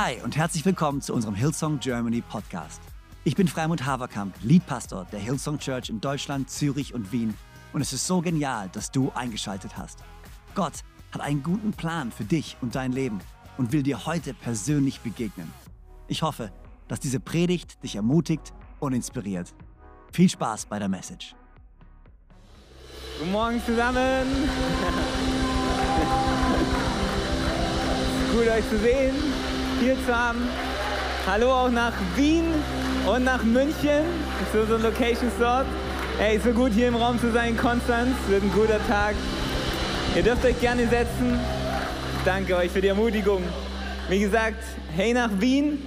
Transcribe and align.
Hi 0.00 0.22
und 0.22 0.36
herzlich 0.36 0.64
willkommen 0.64 1.02
zu 1.02 1.12
unserem 1.12 1.34
Hillsong 1.34 1.80
Germany 1.80 2.20
Podcast. 2.20 2.80
Ich 3.24 3.34
bin 3.34 3.48
Freimund 3.48 3.84
Haverkamp, 3.84 4.32
Leadpastor 4.44 5.08
der 5.10 5.18
Hillsong 5.18 5.58
Church 5.58 5.90
in 5.90 6.00
Deutschland, 6.00 6.48
Zürich 6.48 6.94
und 6.94 7.10
Wien. 7.10 7.34
Und 7.72 7.80
es 7.80 7.92
ist 7.92 8.06
so 8.06 8.20
genial, 8.20 8.68
dass 8.68 8.92
du 8.92 9.10
eingeschaltet 9.16 9.76
hast. 9.76 9.98
Gott 10.54 10.84
hat 11.10 11.20
einen 11.20 11.42
guten 11.42 11.72
Plan 11.72 12.12
für 12.12 12.22
dich 12.22 12.56
und 12.60 12.76
dein 12.76 12.92
Leben 12.92 13.18
und 13.56 13.72
will 13.72 13.82
dir 13.82 14.06
heute 14.06 14.34
persönlich 14.34 15.00
begegnen. 15.00 15.52
Ich 16.06 16.22
hoffe, 16.22 16.52
dass 16.86 17.00
diese 17.00 17.18
Predigt 17.18 17.82
dich 17.82 17.96
ermutigt 17.96 18.52
und 18.78 18.92
inspiriert. 18.92 19.52
Viel 20.12 20.28
Spaß 20.28 20.66
bei 20.66 20.78
der 20.78 20.88
Message. 20.88 21.34
Guten 23.18 23.32
Morgen 23.32 23.60
zusammen. 23.66 23.98
Gut 28.32 28.46
euch 28.46 28.70
zu 28.70 28.78
sehen, 28.78 29.16
zu 29.78 30.14
haben. 30.14 30.40
Hallo 31.24 31.52
auch 31.52 31.70
nach 31.70 31.92
Wien 32.16 32.46
und 33.06 33.22
nach 33.22 33.44
München 33.44 34.02
zu 34.50 34.62
unseren 34.62 34.82
Locations 34.82 35.32
dort. 35.38 35.66
Hey, 36.18 36.40
so 36.42 36.50
gut 36.50 36.72
hier 36.72 36.88
im 36.88 36.96
Raum 36.96 37.20
zu 37.20 37.30
sein, 37.30 37.56
Konstanz. 37.56 38.16
Wird 38.26 38.42
ein 38.42 38.52
guter 38.52 38.84
Tag. 38.88 39.14
Ihr 40.16 40.24
dürft 40.24 40.44
euch 40.44 40.60
gerne 40.60 40.88
setzen. 40.88 41.38
Danke 42.24 42.56
euch 42.56 42.72
für 42.72 42.80
die 42.80 42.88
Ermutigung. 42.88 43.40
Wie 44.08 44.18
gesagt, 44.18 44.64
hey 44.96 45.12
nach 45.12 45.30
Wien. 45.38 45.78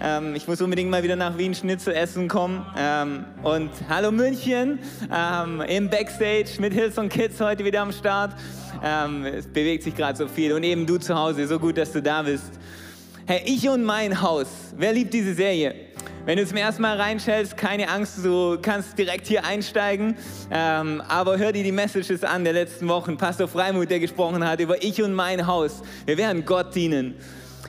Ähm, 0.00 0.34
ich 0.34 0.46
muss 0.46 0.60
unbedingt 0.60 0.90
mal 0.90 1.02
wieder 1.02 1.16
nach 1.16 1.38
Wien 1.38 1.54
Schnitzel 1.54 1.94
essen 1.94 2.28
kommen. 2.28 2.66
Ähm, 2.76 3.24
und 3.42 3.70
hallo 3.88 4.12
München 4.12 4.78
ähm, 5.10 5.62
im 5.62 5.88
Backstage 5.88 6.60
mit 6.60 6.74
Hillsong 6.74 7.08
Kids 7.08 7.40
heute 7.40 7.64
wieder 7.64 7.80
am 7.80 7.92
Start. 7.92 8.34
Ähm, 8.84 9.24
es 9.24 9.46
bewegt 9.46 9.84
sich 9.84 9.96
gerade 9.96 10.18
so 10.18 10.28
viel 10.28 10.52
und 10.52 10.64
eben 10.64 10.84
du 10.84 10.98
zu 10.98 11.16
Hause, 11.16 11.46
so 11.46 11.58
gut, 11.58 11.78
dass 11.78 11.92
du 11.92 12.02
da 12.02 12.22
bist. 12.22 12.52
Hey, 13.30 13.42
ich 13.44 13.68
und 13.68 13.84
mein 13.84 14.22
Haus. 14.22 14.46
Wer 14.74 14.94
liebt 14.94 15.12
diese 15.12 15.34
Serie? 15.34 15.74
Wenn 16.24 16.38
du 16.38 16.46
zum 16.46 16.56
ersten 16.56 16.80
Mal 16.80 16.98
reinschältst, 16.98 17.58
keine 17.58 17.86
Angst, 17.90 18.24
du 18.24 18.56
kannst 18.62 18.96
direkt 18.96 19.26
hier 19.26 19.44
einsteigen. 19.44 20.16
Ähm, 20.50 21.02
aber 21.06 21.36
hör 21.36 21.52
dir 21.52 21.62
die 21.62 21.70
Messages 21.70 22.24
an 22.24 22.44
der 22.44 22.54
letzten 22.54 22.88
Wochen. 22.88 23.18
Pastor 23.18 23.46
Freimuth, 23.46 23.90
der 23.90 24.00
gesprochen 24.00 24.42
hat 24.48 24.60
über 24.60 24.82
ich 24.82 25.02
und 25.02 25.12
mein 25.12 25.46
Haus. 25.46 25.82
Wir 26.06 26.16
werden 26.16 26.46
Gott 26.46 26.74
dienen. 26.74 27.16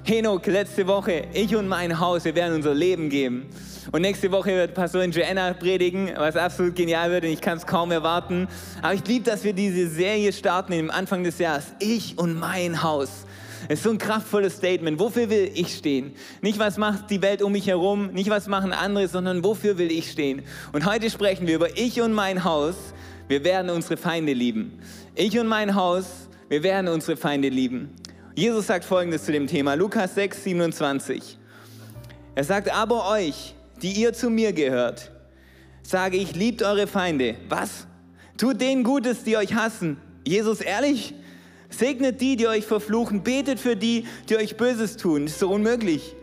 Henok, 0.05 0.47
letzte 0.47 0.87
Woche, 0.87 1.27
ich 1.33 1.53
und 1.53 1.67
mein 1.67 1.99
Haus, 1.99 2.23
wir 2.23 2.35
werden 2.35 2.55
unser 2.55 2.73
Leben 2.73 3.09
geben. 3.09 3.47
Und 3.91 4.03
nächste 4.03 4.31
Woche 4.31 4.51
wird 4.51 4.73
Pastorin 4.73 5.11
Joanna 5.11 5.51
predigen, 5.51 6.09
was 6.15 6.37
absolut 6.37 6.73
genial 6.73 7.11
wird 7.11 7.25
und 7.25 7.31
ich 7.31 7.41
kann 7.41 7.57
es 7.57 7.67
kaum 7.67 7.91
erwarten. 7.91 8.47
Aber 8.81 8.93
ich 8.93 9.05
liebe, 9.05 9.25
dass 9.25 9.43
wir 9.43 9.51
diese 9.51 9.89
Serie 9.89 10.31
starten 10.31 10.71
im 10.71 10.89
Anfang 10.89 11.25
des 11.25 11.37
Jahres. 11.37 11.65
Ich 11.79 12.17
und 12.17 12.39
mein 12.39 12.81
Haus. 12.81 13.25
Es 13.71 13.77
ist 13.77 13.83
so 13.83 13.91
ein 13.91 13.99
kraftvolles 13.99 14.55
Statement. 14.55 14.99
Wofür 14.99 15.29
will 15.29 15.51
ich 15.53 15.75
stehen? 15.77 16.13
Nicht, 16.41 16.57
was 16.57 16.79
macht 16.79 17.11
die 17.11 17.21
Welt 17.21 17.43
um 17.43 17.51
mich 17.51 17.67
herum, 17.67 18.07
nicht, 18.13 18.31
was 18.31 18.47
machen 18.47 18.73
andere, 18.73 19.07
sondern 19.07 19.43
wofür 19.43 19.77
will 19.77 19.91
ich 19.91 20.09
stehen? 20.09 20.41
Und 20.73 20.87
heute 20.87 21.07
sprechen 21.11 21.45
wir 21.45 21.53
über 21.53 21.77
ich 21.77 22.01
und 22.01 22.11
mein 22.11 22.43
Haus. 22.43 22.73
Wir 23.27 23.43
werden 23.43 23.69
unsere 23.69 23.95
Feinde 23.95 24.33
lieben. 24.33 24.79
Ich 25.13 25.37
und 25.37 25.45
mein 25.45 25.75
Haus, 25.75 26.29
wir 26.49 26.63
werden 26.63 26.87
unsere 26.87 27.15
Feinde 27.15 27.49
lieben. 27.49 27.93
Jesus 28.33 28.65
sagt 28.65 28.85
folgendes 28.85 29.25
zu 29.25 29.31
dem 29.31 29.45
Thema, 29.45 29.75
Lukas 29.75 30.15
6, 30.15 30.45
27. 30.45 31.37
Er 32.33 32.43
sagt, 32.43 32.73
aber 32.73 33.07
euch, 33.11 33.53
die 33.83 33.91
ihr 33.91 34.13
zu 34.13 34.31
mir 34.31 34.51
gehört, 34.51 35.11
sage 35.83 36.17
ich, 36.17 36.35
liebt 36.35 36.63
eure 36.63 36.87
Feinde. 36.87 37.35
Was? 37.49 37.85
Tut 38.35 38.59
denen 38.61 38.83
Gutes, 38.83 39.23
die 39.23 39.37
euch 39.37 39.53
hassen. 39.53 39.97
Jesus, 40.25 40.59
ehrlich? 40.59 41.13
Segnet 41.69 42.19
die, 42.19 42.35
die 42.35 42.47
euch 42.47 42.65
verfluchen. 42.65 43.21
Betet 43.23 43.59
für 43.59 43.75
die, 43.75 44.05
die 44.27 44.37
euch 44.37 44.57
Böses 44.57 44.97
tun. 44.97 45.25
Das 45.25 45.33
ist 45.33 45.39
so 45.39 45.49
unmöglich. 45.49 46.15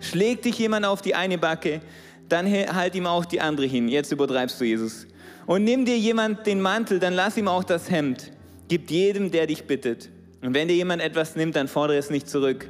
Schlägt 0.00 0.44
dich 0.44 0.58
jemand 0.58 0.86
auf 0.86 1.02
die 1.02 1.14
eine 1.14 1.38
Backe, 1.38 1.80
dann 2.28 2.46
halt 2.50 2.94
ihm 2.94 3.06
auch 3.06 3.24
die 3.24 3.40
andere 3.40 3.66
hin. 3.66 3.88
Jetzt 3.88 4.12
übertreibst 4.12 4.60
du, 4.60 4.64
Jesus. 4.64 5.06
Und 5.46 5.64
nimm 5.64 5.84
dir 5.84 5.98
jemand 5.98 6.46
den 6.46 6.60
Mantel, 6.60 6.98
dann 6.98 7.14
lass 7.14 7.36
ihm 7.36 7.48
auch 7.48 7.64
das 7.64 7.90
Hemd. 7.90 8.32
Gib 8.68 8.90
jedem, 8.90 9.30
der 9.30 9.46
dich 9.46 9.64
bittet. 9.64 10.10
Und 10.42 10.54
wenn 10.54 10.68
dir 10.68 10.74
jemand 10.74 11.02
etwas 11.02 11.36
nimmt, 11.36 11.56
dann 11.56 11.68
fordere 11.68 11.98
es 11.98 12.10
nicht 12.10 12.28
zurück. 12.28 12.68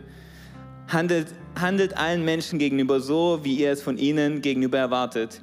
Handelt, 0.89 1.29
handelt 1.59 1.97
allen 1.97 2.25
Menschen 2.25 2.59
gegenüber 2.59 3.01
so, 3.01 3.41
wie 3.43 3.57
ihr 3.57 3.73
es 3.73 3.83
von 3.83 3.99
ihnen 3.99 4.41
gegenüber 4.41 4.79
erwartet. 4.79 5.41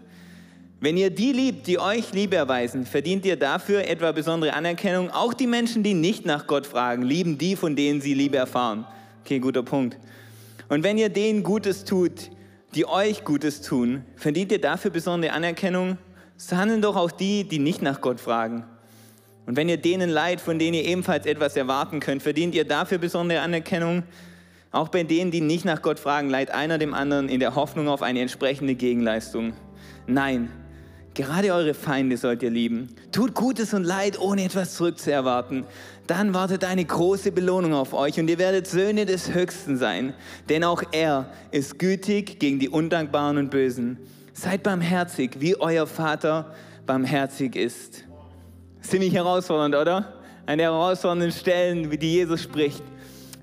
Wenn 0.84 0.98
ihr 0.98 1.12
die 1.12 1.32
liebt, 1.32 1.68
die 1.68 1.80
euch 1.80 2.12
Liebe 2.12 2.36
erweisen, 2.36 2.86
verdient 2.86 3.24
ihr 3.26 3.38
dafür 3.38 3.88
etwa 3.88 4.12
besondere 4.12 4.54
Anerkennung. 4.54 5.10
Auch 5.12 5.34
die 5.34 5.48
Menschen, 5.48 5.82
die 5.82 5.94
nicht 5.94 6.26
nach 6.26 6.46
Gott 6.46 6.68
fragen, 6.68 7.04
lieben 7.04 7.38
die, 7.38 7.56
von 7.56 7.78
denen 7.78 8.02
sie 8.02 8.14
Liebe 8.14 8.36
erfahren. 8.36 8.86
Okay, 9.24 9.40
guter 9.40 9.64
Punkt. 9.64 9.98
Und 10.68 10.84
wenn 10.84 10.98
ihr 10.98 11.08
denen 11.08 11.42
Gutes 11.42 11.86
tut, 11.86 12.30
die 12.76 12.86
euch 12.86 13.24
Gutes 13.24 13.62
tun, 13.62 14.04
verdient 14.18 14.52
ihr 14.52 14.60
dafür 14.60 14.92
besondere 14.92 15.32
Anerkennung. 15.32 15.98
So 16.36 16.58
handeln 16.58 16.82
doch 16.82 16.98
auch 16.98 17.12
die, 17.12 17.46
die 17.46 17.60
nicht 17.60 17.82
nach 17.82 18.02
Gott 18.02 18.20
fragen. 18.20 18.66
Und 19.46 19.56
wenn 19.56 19.70
ihr 19.70 19.78
denen 19.78 20.10
leid, 20.10 20.42
von 20.42 20.60
denen 20.60 20.74
ihr 20.74 20.84
ebenfalls 20.84 21.26
etwas 21.26 21.56
erwarten 21.56 22.02
könnt, 22.02 22.22
verdient 22.22 22.56
ihr 22.56 22.66
dafür 22.66 22.98
besondere 22.98 23.40
Anerkennung. 23.40 24.04
Auch 24.72 24.90
bei 24.90 25.04
denen, 25.04 25.32
die 25.32 25.40
nicht 25.40 25.64
nach 25.64 25.82
Gott 25.82 26.00
fragen, 26.00 26.30
leiht 26.30 26.52
einer 26.52 26.78
dem 26.78 26.94
anderen 26.94 27.30
in 27.30 27.40
der 27.40 27.56
Hoffnung 27.56 27.88
auf 27.88 28.02
eine 28.02 28.20
entsprechende 28.20 28.76
Gegenleistung. 28.76 29.54
Nein, 30.08 30.50
Gerade 31.16 31.54
eure 31.54 31.76
Feinde 31.76 32.18
sollt 32.18 32.42
ihr 32.42 32.50
lieben. 32.50 32.90
Tut 33.12 33.36
Gutes 33.36 33.76
und 33.76 33.84
Leid, 33.84 34.20
ohne 34.20 34.46
etwas 34.46 34.74
zurückzuerwarten. 34.76 35.64
Dann 36.08 36.34
wartet 36.34 36.64
eine 36.64 36.84
große 36.84 37.32
Belohnung 37.32 37.74
auf 37.74 37.94
euch 37.94 38.20
und 38.20 38.28
ihr 38.30 38.40
werdet 38.40 38.66
Söhne 38.66 39.06
des 39.06 39.32
Höchsten 39.32 39.78
sein. 39.78 40.16
Denn 40.50 40.64
auch 40.64 40.82
er 40.92 41.28
ist 41.52 41.78
gütig 41.78 42.40
gegen 42.40 42.58
die 42.58 42.68
Undankbaren 42.68 43.38
und 43.38 43.52
Bösen. 43.52 44.00
Seid 44.34 44.64
barmherzig, 44.64 45.40
wie 45.40 45.56
euer 45.56 45.86
Vater 45.86 46.56
barmherzig 46.88 47.56
ist. 47.56 48.06
Ziemlich 48.82 49.14
herausfordernd, 49.14 49.76
oder? 49.76 50.14
An 50.48 50.58
der 50.58 50.72
herausfordernden 50.72 51.32
Stellen, 51.32 51.92
wie 51.92 51.98
die 51.98 52.14
Jesus 52.14 52.42
spricht. 52.42 52.84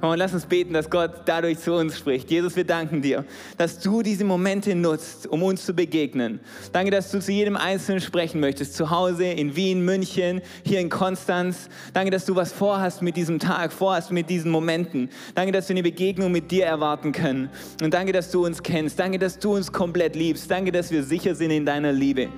Und 0.00 0.18
lass 0.18 0.32
uns 0.32 0.46
beten, 0.46 0.72
dass 0.72 0.88
Gott 0.88 1.22
dadurch 1.26 1.58
zu 1.58 1.74
uns 1.74 1.98
spricht. 1.98 2.30
Jesus, 2.30 2.56
wir 2.56 2.64
danken 2.64 3.02
dir, 3.02 3.24
dass 3.58 3.78
du 3.78 4.02
diese 4.02 4.24
Momente 4.24 4.74
nutzt, 4.74 5.26
um 5.26 5.42
uns 5.42 5.66
zu 5.66 5.74
begegnen. 5.74 6.40
Danke, 6.72 6.90
dass 6.90 7.10
du 7.10 7.20
zu 7.20 7.32
jedem 7.32 7.56
Einzelnen 7.56 8.00
sprechen 8.00 8.40
möchtest. 8.40 8.74
Zu 8.74 8.90
Hause, 8.90 9.24
in 9.24 9.56
Wien, 9.56 9.84
München, 9.84 10.40
hier 10.64 10.80
in 10.80 10.88
Konstanz. 10.88 11.68
Danke, 11.92 12.10
dass 12.10 12.24
du 12.24 12.34
was 12.34 12.52
vorhast 12.52 13.02
mit 13.02 13.16
diesem 13.16 13.38
Tag, 13.38 13.72
vorhast 13.72 14.10
mit 14.10 14.30
diesen 14.30 14.50
Momenten. 14.50 15.10
Danke, 15.34 15.52
dass 15.52 15.68
wir 15.68 15.74
eine 15.74 15.82
Begegnung 15.82 16.32
mit 16.32 16.50
dir 16.50 16.64
erwarten 16.64 17.12
können. 17.12 17.50
Und 17.82 17.92
danke, 17.92 18.12
dass 18.12 18.30
du 18.30 18.46
uns 18.46 18.62
kennst. 18.62 18.98
Danke, 18.98 19.18
dass 19.18 19.38
du 19.38 19.54
uns 19.54 19.70
komplett 19.70 20.16
liebst. 20.16 20.50
Danke, 20.50 20.72
dass 20.72 20.90
wir 20.90 21.02
sicher 21.02 21.34
sind 21.34 21.50
in 21.50 21.66
deiner 21.66 21.92
Liebe. 21.92 22.28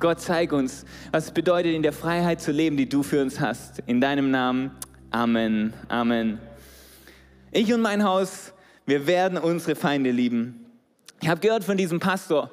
Gott, 0.00 0.20
zeig 0.20 0.52
uns, 0.52 0.86
was 1.12 1.26
es 1.26 1.30
bedeutet, 1.30 1.74
in 1.74 1.82
der 1.82 1.92
Freiheit 1.92 2.40
zu 2.40 2.52
leben, 2.52 2.78
die 2.78 2.88
du 2.88 3.02
für 3.02 3.20
uns 3.20 3.38
hast. 3.38 3.82
In 3.86 4.00
deinem 4.00 4.30
Namen. 4.30 4.70
Amen. 5.10 5.74
Amen. 5.88 6.49
Ich 7.52 7.72
und 7.72 7.80
mein 7.80 8.04
Haus, 8.04 8.52
wir 8.86 9.08
werden 9.08 9.36
unsere 9.36 9.74
Feinde 9.74 10.12
lieben. 10.12 10.66
Ich 11.20 11.28
habe 11.28 11.40
gehört 11.40 11.64
von 11.64 11.76
diesem 11.76 11.98
Pastor, 11.98 12.52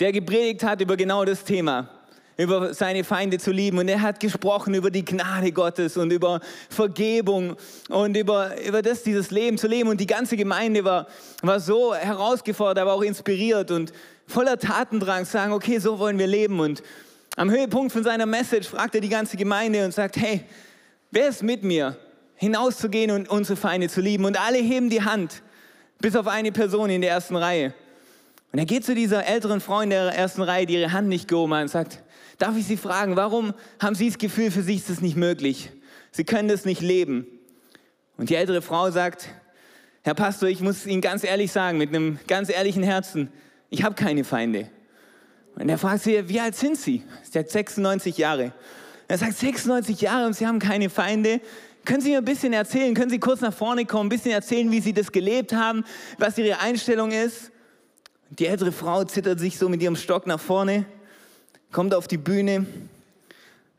der 0.00 0.12
gepredigt 0.12 0.62
hat 0.62 0.82
über 0.82 0.98
genau 0.98 1.24
das 1.24 1.44
Thema, 1.44 1.88
über 2.36 2.74
seine 2.74 3.04
Feinde 3.04 3.38
zu 3.38 3.52
lieben. 3.52 3.78
Und 3.78 3.88
er 3.88 4.02
hat 4.02 4.20
gesprochen 4.20 4.74
über 4.74 4.90
die 4.90 5.02
Gnade 5.02 5.50
Gottes 5.50 5.96
und 5.96 6.12
über 6.12 6.40
Vergebung 6.68 7.56
und 7.88 8.18
über, 8.18 8.50
über 8.62 8.82
das, 8.82 9.02
dieses 9.02 9.30
Leben 9.30 9.56
zu 9.56 9.66
leben. 9.66 9.88
Und 9.88 9.98
die 9.98 10.06
ganze 10.06 10.36
Gemeinde 10.36 10.84
war, 10.84 11.06
war 11.40 11.58
so 11.58 11.94
herausgefordert, 11.94 12.82
aber 12.82 12.92
auch 12.92 13.02
inspiriert 13.02 13.70
und 13.70 13.94
voller 14.26 14.58
Tatendrang, 14.58 15.24
sagen, 15.24 15.54
okay, 15.54 15.78
so 15.78 15.98
wollen 15.98 16.18
wir 16.18 16.26
leben. 16.26 16.60
Und 16.60 16.82
am 17.36 17.50
Höhepunkt 17.50 17.92
von 17.92 18.04
seiner 18.04 18.26
Message 18.26 18.68
fragt 18.68 18.94
er 18.94 19.00
die 19.00 19.08
ganze 19.08 19.38
Gemeinde 19.38 19.86
und 19.86 19.94
sagt, 19.94 20.18
hey, 20.18 20.44
wer 21.10 21.28
ist 21.28 21.42
mit 21.42 21.64
mir? 21.64 21.96
Hinauszugehen 22.38 23.10
und 23.10 23.28
unsere 23.28 23.56
Feinde 23.56 23.88
zu 23.88 24.00
lieben. 24.00 24.24
Und 24.24 24.40
alle 24.40 24.58
heben 24.58 24.90
die 24.90 25.02
Hand, 25.02 25.42
bis 26.00 26.16
auf 26.16 26.26
eine 26.26 26.52
Person 26.52 26.88
in 26.90 27.02
der 27.02 27.10
ersten 27.10 27.36
Reihe. 27.36 27.74
Und 28.52 28.58
er 28.58 28.64
geht 28.64 28.84
zu 28.84 28.94
dieser 28.94 29.26
älteren 29.26 29.60
Frau 29.60 29.80
in 29.80 29.90
der 29.90 30.04
ersten 30.06 30.42
Reihe, 30.42 30.64
die 30.64 30.74
ihre 30.74 30.92
Hand 30.92 31.08
nicht 31.08 31.28
gehoben 31.28 31.52
hat 31.54 31.62
und 31.62 31.68
sagt, 31.68 32.02
darf 32.38 32.56
ich 32.56 32.66
Sie 32.66 32.76
fragen, 32.76 33.16
warum 33.16 33.52
haben 33.78 33.94
Sie 33.94 34.08
das 34.08 34.18
Gefühl, 34.18 34.50
für 34.50 34.62
Sie 34.62 34.76
ist 34.76 34.88
das 34.88 35.00
nicht 35.00 35.16
möglich? 35.16 35.70
Sie 36.12 36.24
können 36.24 36.48
das 36.48 36.64
nicht 36.64 36.80
leben. 36.80 37.26
Und 38.16 38.30
die 38.30 38.36
ältere 38.36 38.62
Frau 38.62 38.90
sagt, 38.90 39.28
Herr 40.02 40.14
Pastor, 40.14 40.48
ich 40.48 40.60
muss 40.60 40.86
Ihnen 40.86 41.02
ganz 41.02 41.24
ehrlich 41.24 41.52
sagen, 41.52 41.76
mit 41.76 41.90
einem 41.90 42.18
ganz 42.26 42.48
ehrlichen 42.48 42.82
Herzen, 42.82 43.30
ich 43.68 43.82
habe 43.82 43.94
keine 43.94 44.24
Feinde. 44.24 44.70
Und 45.56 45.68
er 45.68 45.78
fragt 45.78 46.02
sie, 46.02 46.28
wie 46.28 46.40
alt 46.40 46.54
sind 46.54 46.78
Sie? 46.78 47.02
Sie 47.22 47.32
sagt 47.32 47.50
96 47.50 48.16
Jahre. 48.16 48.52
Er 49.08 49.18
sagt 49.18 49.34
96 49.36 50.00
Jahre 50.00 50.26
und 50.26 50.34
Sie 50.34 50.46
haben 50.46 50.60
keine 50.60 50.88
Feinde. 50.88 51.40
Können 51.88 52.02
Sie 52.02 52.10
mir 52.10 52.18
ein 52.18 52.24
bisschen 52.26 52.52
erzählen? 52.52 52.94
Können 52.94 53.08
Sie 53.08 53.18
kurz 53.18 53.40
nach 53.40 53.54
vorne 53.54 53.86
kommen, 53.86 54.08
ein 54.08 54.08
bisschen 54.10 54.32
erzählen, 54.32 54.70
wie 54.70 54.80
Sie 54.80 54.92
das 54.92 55.10
gelebt 55.10 55.54
haben, 55.54 55.86
was 56.18 56.36
Ihre 56.36 56.60
Einstellung 56.60 57.12
ist? 57.12 57.50
Die 58.28 58.44
ältere 58.44 58.72
Frau 58.72 59.04
zittert 59.04 59.40
sich 59.40 59.56
so 59.56 59.70
mit 59.70 59.80
ihrem 59.80 59.96
Stock 59.96 60.26
nach 60.26 60.38
vorne, 60.38 60.84
kommt 61.72 61.94
auf 61.94 62.06
die 62.06 62.18
Bühne, 62.18 62.66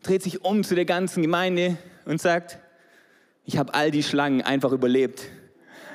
dreht 0.01 0.23
sich 0.23 0.43
um 0.43 0.63
zu 0.63 0.73
der 0.73 0.85
ganzen 0.85 1.21
Gemeinde 1.21 1.77
und 2.05 2.19
sagt, 2.19 2.57
ich 3.45 3.59
habe 3.59 3.75
all 3.75 3.91
die 3.91 4.01
Schlangen 4.01 4.41
einfach 4.41 4.71
überlebt. 4.71 5.25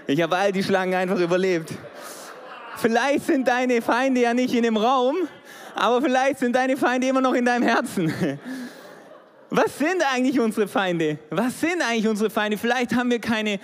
Ich 0.06 0.22
habe 0.22 0.36
all 0.36 0.52
die 0.52 0.62
Schlangen 0.62 0.94
einfach 0.94 1.18
überlebt. 1.18 1.72
Vielleicht 2.76 3.26
sind 3.26 3.48
deine 3.48 3.82
Feinde 3.82 4.20
ja 4.20 4.34
nicht 4.34 4.54
in 4.54 4.62
dem 4.62 4.76
Raum, 4.76 5.16
aber 5.74 6.00
vielleicht 6.00 6.38
sind 6.38 6.54
deine 6.54 6.76
Feinde 6.76 7.08
immer 7.08 7.20
noch 7.20 7.34
in 7.34 7.44
deinem 7.44 7.64
Herzen. 7.64 8.38
Was 9.56 9.78
sind 9.78 10.02
eigentlich 10.12 10.40
unsere 10.40 10.66
Feinde? 10.66 11.16
Was 11.30 11.60
sind 11.60 11.80
eigentlich 11.80 12.08
unsere 12.08 12.28
Feinde? 12.28 12.58
Vielleicht 12.58 12.92
haben 12.96 13.08
wir 13.08 13.20
keine 13.20 13.60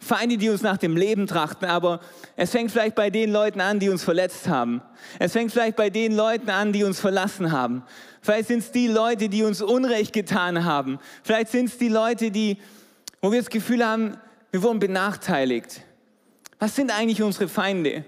Feinde, 0.00 0.36
die 0.36 0.48
uns 0.48 0.62
nach 0.62 0.78
dem 0.78 0.96
Leben 0.96 1.28
trachten, 1.28 1.66
aber 1.66 2.00
es 2.34 2.50
fängt 2.50 2.72
vielleicht 2.72 2.96
bei 2.96 3.08
den 3.08 3.30
Leuten 3.30 3.60
an, 3.60 3.78
die 3.78 3.88
uns 3.88 4.02
verletzt 4.02 4.48
haben. 4.48 4.82
Es 5.20 5.34
fängt 5.34 5.52
vielleicht 5.52 5.76
bei 5.76 5.90
den 5.90 6.16
Leuten 6.16 6.50
an, 6.50 6.72
die 6.72 6.82
uns 6.82 6.98
verlassen 6.98 7.52
haben. 7.52 7.84
Vielleicht 8.20 8.48
sind 8.48 8.58
es 8.64 8.72
die 8.72 8.88
Leute, 8.88 9.28
die 9.28 9.44
uns 9.44 9.62
Unrecht 9.62 10.12
getan 10.12 10.64
haben. 10.64 10.98
Vielleicht 11.22 11.52
sind 11.52 11.66
es 11.66 11.78
die 11.78 11.88
Leute, 11.88 12.32
die, 12.32 12.56
wo 13.22 13.30
wir 13.30 13.38
das 13.38 13.48
Gefühl 13.48 13.86
haben, 13.86 14.16
wir 14.50 14.64
wurden 14.64 14.80
benachteiligt. 14.80 15.82
Was 16.58 16.74
sind 16.74 16.90
eigentlich 16.90 17.22
unsere 17.22 17.46
Feinde? 17.46 18.04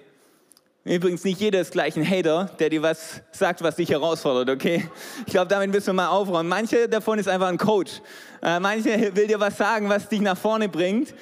Übrigens, 0.84 1.24
nicht 1.24 1.40
jeder 1.40 1.60
ist 1.60 1.72
gleich 1.72 1.94
ein 1.96 2.08
Hater, 2.08 2.50
der 2.58 2.70
dir 2.70 2.80
was 2.80 3.20
sagt, 3.32 3.60
was 3.60 3.76
dich 3.76 3.90
herausfordert, 3.90 4.48
okay? 4.48 4.88
Ich 5.26 5.32
glaube, 5.32 5.48
damit 5.48 5.70
müssen 5.70 5.88
wir 5.88 5.92
mal 5.92 6.08
aufräumen. 6.08 6.48
Manche 6.48 6.88
davon 6.88 7.18
ist 7.18 7.28
einfach 7.28 7.48
ein 7.48 7.58
Coach. 7.58 8.00
Äh, 8.42 8.58
manche 8.60 9.14
will 9.14 9.26
dir 9.26 9.38
was 9.38 9.58
sagen, 9.58 9.90
was 9.90 10.08
dich 10.08 10.22
nach 10.22 10.38
vorne 10.38 10.70
bringt. 10.70 11.14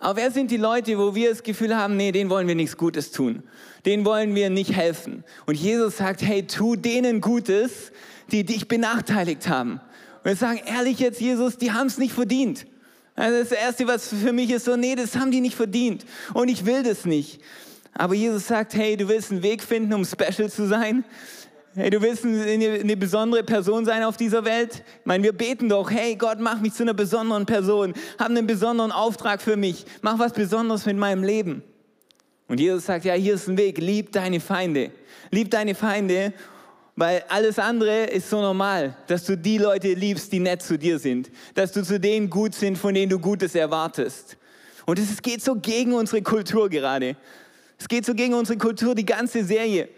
Aber 0.00 0.16
wer 0.16 0.30
sind 0.30 0.50
die 0.50 0.56
Leute, 0.56 0.98
wo 0.98 1.14
wir 1.14 1.30
das 1.30 1.42
Gefühl 1.42 1.76
haben, 1.76 1.98
nee, 1.98 2.12
denen 2.12 2.30
wollen 2.30 2.48
wir 2.48 2.54
nichts 2.54 2.78
Gutes 2.78 3.10
tun? 3.10 3.42
Denen 3.84 4.06
wollen 4.06 4.34
wir 4.34 4.48
nicht 4.48 4.74
helfen. 4.74 5.22
Und 5.44 5.56
Jesus 5.56 5.98
sagt, 5.98 6.22
hey, 6.22 6.46
tu 6.46 6.74
denen 6.74 7.20
Gutes, 7.20 7.92
die 8.32 8.44
dich 8.44 8.68
benachteiligt 8.68 9.48
haben. 9.48 9.80
Und 10.22 10.24
wir 10.24 10.36
sagen, 10.36 10.62
ehrlich 10.64 10.98
jetzt, 10.98 11.20
Jesus, 11.20 11.58
die 11.58 11.72
haben 11.72 11.88
es 11.88 11.98
nicht 11.98 12.14
verdient. 12.14 12.66
Also 13.16 13.38
das 13.38 13.52
Erste, 13.52 13.86
was 13.86 14.08
für 14.08 14.32
mich 14.32 14.50
ist, 14.50 14.64
so, 14.64 14.76
nee, 14.76 14.94
das 14.94 15.14
haben 15.16 15.30
die 15.30 15.42
nicht 15.42 15.56
verdient. 15.56 16.06
Und 16.32 16.48
ich 16.48 16.64
will 16.64 16.82
das 16.82 17.04
nicht. 17.04 17.40
Aber 17.94 18.14
Jesus 18.14 18.48
sagt, 18.48 18.74
hey, 18.74 18.96
du 18.96 19.08
willst 19.08 19.30
einen 19.30 19.42
Weg 19.42 19.62
finden, 19.62 19.92
um 19.94 20.04
special 20.04 20.50
zu 20.50 20.66
sein. 20.66 21.04
Hey, 21.76 21.90
du 21.90 22.00
willst 22.02 22.24
eine, 22.24 22.80
eine, 22.80 22.96
besondere 22.96 23.42
Person 23.42 23.84
sein 23.84 24.04
auf 24.04 24.16
dieser 24.16 24.44
Welt? 24.44 24.84
Ich 25.00 25.06
meine, 25.06 25.24
wir 25.24 25.32
beten 25.32 25.68
doch, 25.68 25.90
hey 25.90 26.14
Gott, 26.14 26.38
mach 26.38 26.60
mich 26.60 26.74
zu 26.74 26.84
einer 26.84 26.94
besonderen 26.94 27.46
Person, 27.46 27.94
hab 28.18 28.28
einen 28.28 28.46
besonderen 28.46 28.92
Auftrag 28.92 29.42
für 29.42 29.56
mich, 29.56 29.84
mach 30.00 30.18
was 30.18 30.32
Besonderes 30.32 30.86
mit 30.86 30.96
meinem 30.96 31.24
Leben. 31.24 31.64
Und 32.46 32.60
Jesus 32.60 32.86
sagt, 32.86 33.04
ja, 33.04 33.14
hier 33.14 33.34
ist 33.34 33.48
ein 33.48 33.56
Weg, 33.56 33.78
lieb 33.78 34.12
deine 34.12 34.38
Feinde. 34.38 34.92
Lieb 35.30 35.50
deine 35.50 35.74
Feinde, 35.74 36.32
weil 36.94 37.24
alles 37.28 37.58
andere 37.58 38.04
ist 38.04 38.30
so 38.30 38.40
normal, 38.40 38.96
dass 39.08 39.24
du 39.24 39.36
die 39.36 39.58
Leute 39.58 39.94
liebst, 39.94 40.32
die 40.32 40.38
nett 40.38 40.62
zu 40.62 40.78
dir 40.78 40.98
sind, 40.98 41.30
dass 41.54 41.72
du 41.72 41.82
zu 41.82 41.98
denen 41.98 42.30
gut 42.30 42.54
sind, 42.54 42.78
von 42.78 42.94
denen 42.94 43.10
du 43.10 43.18
Gutes 43.18 43.54
erwartest. 43.54 44.36
Und 44.86 44.98
es 44.98 45.22
geht 45.22 45.42
so 45.42 45.56
gegen 45.56 45.92
unsere 45.94 46.22
Kultur 46.22 46.68
gerade. 46.68 47.16
Es 47.78 47.88
geht 47.88 48.06
so 48.06 48.14
gegen 48.14 48.34
unsere 48.34 48.58
Kultur, 48.58 48.94
die 48.94 49.04
ganze 49.04 49.44
Serie. 49.44 49.88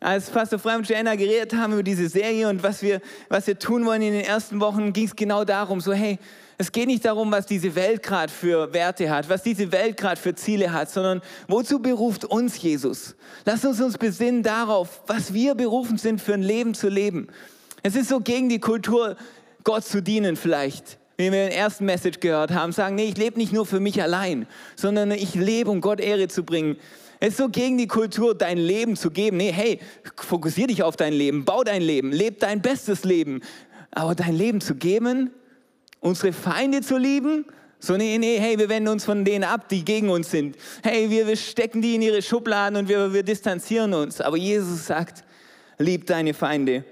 Als 0.00 0.30
Pastor 0.30 0.58
Frei 0.58 0.76
und 0.76 0.88
Joanna 0.88 1.14
geredet 1.14 1.54
haben 1.54 1.74
über 1.74 1.84
diese 1.84 2.08
Serie 2.08 2.48
und 2.48 2.62
was 2.62 2.82
wir, 2.82 3.00
was 3.28 3.46
wir 3.46 3.56
tun 3.56 3.86
wollen 3.86 4.02
in 4.02 4.12
den 4.12 4.24
ersten 4.24 4.58
Wochen, 4.58 4.92
ging 4.92 5.04
es 5.04 5.14
genau 5.14 5.44
darum, 5.44 5.80
so 5.80 5.92
hey, 5.92 6.18
es 6.58 6.72
geht 6.72 6.88
nicht 6.88 7.04
darum, 7.04 7.30
was 7.30 7.46
diese 7.46 7.74
Welt 7.76 8.02
gerade 8.02 8.32
für 8.32 8.72
Werte 8.72 9.08
hat, 9.10 9.28
was 9.28 9.44
diese 9.44 9.70
Welt 9.70 9.96
gerade 9.96 10.20
für 10.20 10.34
Ziele 10.34 10.72
hat, 10.72 10.90
sondern 10.90 11.22
wozu 11.46 11.78
beruft 11.78 12.24
uns 12.24 12.60
Jesus? 12.60 13.14
Lass 13.44 13.64
uns 13.64 13.80
uns 13.80 13.96
besinnen 13.96 14.42
darauf, 14.42 15.02
was 15.06 15.32
wir 15.32 15.54
berufen 15.54 15.98
sind, 15.98 16.20
für 16.20 16.34
ein 16.34 16.42
Leben 16.42 16.74
zu 16.74 16.88
leben. 16.88 17.28
Es 17.84 17.94
ist 17.94 18.08
so 18.08 18.20
gegen 18.20 18.48
die 18.48 18.60
Kultur, 18.60 19.16
Gott 19.62 19.84
zu 19.84 20.02
dienen 20.02 20.34
vielleicht 20.36 20.98
wie 21.18 21.30
wir 21.30 21.48
den 21.48 21.52
ersten 21.52 21.84
Message 21.84 22.20
gehört 22.20 22.52
haben, 22.52 22.72
sagen, 22.72 22.96
nee, 22.96 23.04
ich 23.04 23.16
lebe 23.16 23.38
nicht 23.38 23.52
nur 23.52 23.66
für 23.66 23.80
mich 23.80 24.02
allein, 24.02 24.46
sondern 24.76 25.10
ich 25.12 25.34
lebe, 25.34 25.70
um 25.70 25.80
Gott 25.80 26.00
Ehre 26.00 26.28
zu 26.28 26.42
bringen. 26.42 26.76
Es 27.24 27.28
ist 27.28 27.36
so 27.36 27.48
gegen 27.48 27.78
die 27.78 27.86
Kultur, 27.86 28.34
dein 28.34 28.58
Leben 28.58 28.96
zu 28.96 29.08
geben. 29.12 29.36
Nee, 29.36 29.52
hey, 29.52 29.78
fokussier 30.16 30.66
dich 30.66 30.82
auf 30.82 30.96
dein 30.96 31.12
Leben, 31.12 31.44
bau 31.44 31.62
dein 31.62 31.80
Leben, 31.80 32.10
leb 32.10 32.40
dein 32.40 32.60
bestes 32.60 33.04
Leben. 33.04 33.42
Aber 33.92 34.16
dein 34.16 34.34
Leben 34.34 34.60
zu 34.60 34.74
geben, 34.74 35.30
unsere 36.00 36.32
Feinde 36.32 36.80
zu 36.80 36.98
lieben, 36.98 37.44
so, 37.78 37.96
nee, 37.96 38.18
nee, 38.18 38.40
hey, 38.40 38.58
wir 38.58 38.68
wenden 38.68 38.88
uns 38.88 39.04
von 39.04 39.24
denen 39.24 39.44
ab, 39.44 39.68
die 39.68 39.84
gegen 39.84 40.10
uns 40.10 40.32
sind. 40.32 40.56
Hey, 40.82 41.10
wir, 41.10 41.28
wir 41.28 41.36
stecken 41.36 41.80
die 41.80 41.94
in 41.94 42.02
ihre 42.02 42.22
Schubladen 42.22 42.76
und 42.76 42.88
wir, 42.88 43.12
wir 43.12 43.22
distanzieren 43.22 43.94
uns. 43.94 44.20
Aber 44.20 44.36
Jesus 44.36 44.86
sagt, 44.88 45.22
lieb 45.78 46.06
deine 46.06 46.34
Feinde. 46.34 46.84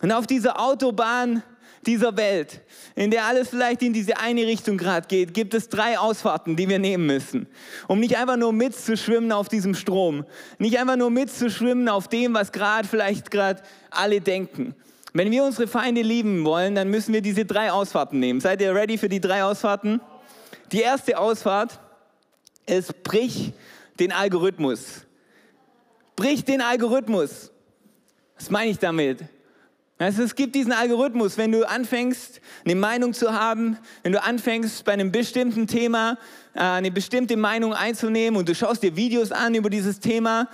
Und 0.00 0.10
auf 0.10 0.26
dieser 0.26 0.58
Autobahn 0.58 1.42
dieser 1.86 2.16
Welt, 2.16 2.60
in 2.94 3.10
der 3.10 3.24
alles 3.24 3.48
vielleicht 3.48 3.82
in 3.82 3.92
diese 3.92 4.18
eine 4.18 4.46
Richtung 4.46 4.76
gerade 4.76 5.06
geht, 5.06 5.32
gibt 5.32 5.54
es 5.54 5.68
drei 5.68 5.98
Ausfahrten, 5.98 6.56
die 6.56 6.68
wir 6.68 6.78
nehmen 6.78 7.06
müssen, 7.06 7.46
um 7.88 8.00
nicht 8.00 8.16
einfach 8.16 8.36
nur 8.36 8.52
mitzuschwimmen 8.52 9.32
auf 9.32 9.48
diesem 9.48 9.74
Strom, 9.74 10.24
nicht 10.58 10.78
einfach 10.78 10.96
nur 10.96 11.10
mitzuschwimmen 11.10 11.88
auf 11.88 12.08
dem, 12.08 12.34
was 12.34 12.52
gerade 12.52 12.86
vielleicht 12.86 13.30
gerade 13.30 13.62
alle 13.90 14.20
denken. 14.20 14.74
Wenn 15.12 15.30
wir 15.30 15.42
unsere 15.42 15.66
Feinde 15.66 16.02
lieben 16.02 16.44
wollen, 16.44 16.74
dann 16.74 16.88
müssen 16.88 17.12
wir 17.12 17.22
diese 17.22 17.44
drei 17.44 17.72
Ausfahrten 17.72 18.20
nehmen. 18.20 18.40
Seid 18.40 18.60
ihr 18.60 18.74
ready 18.74 18.96
für 18.96 19.08
die 19.08 19.20
drei 19.20 19.42
Ausfahrten? 19.42 20.00
Die 20.70 20.82
erste 20.82 21.18
Ausfahrt 21.18 21.80
ist, 22.66 23.02
brich 23.02 23.52
den 23.98 24.12
Algorithmus. 24.12 25.06
Brich 26.14 26.44
den 26.44 26.60
Algorithmus. 26.60 27.50
Was 28.36 28.50
meine 28.50 28.70
ich 28.70 28.78
damit? 28.78 29.24
Also 30.00 30.22
es 30.22 30.34
gibt 30.34 30.54
diesen 30.54 30.72
Algorithmus, 30.72 31.36
wenn 31.36 31.52
du 31.52 31.68
anfängst, 31.68 32.40
eine 32.64 32.74
Meinung 32.74 33.12
zu 33.12 33.34
haben, 33.34 33.76
wenn 34.02 34.12
du 34.12 34.22
anfängst, 34.22 34.82
bei 34.86 34.92
einem 34.92 35.12
bestimmten 35.12 35.66
Thema 35.66 36.16
äh, 36.54 36.60
eine 36.60 36.90
bestimmte 36.90 37.36
Meinung 37.36 37.74
einzunehmen 37.74 38.38
und 38.38 38.48
du 38.48 38.54
schaust 38.54 38.82
dir 38.82 38.96
Videos 38.96 39.30
an 39.30 39.54
über 39.54 39.68
dieses 39.68 40.00
Thema 40.00 40.48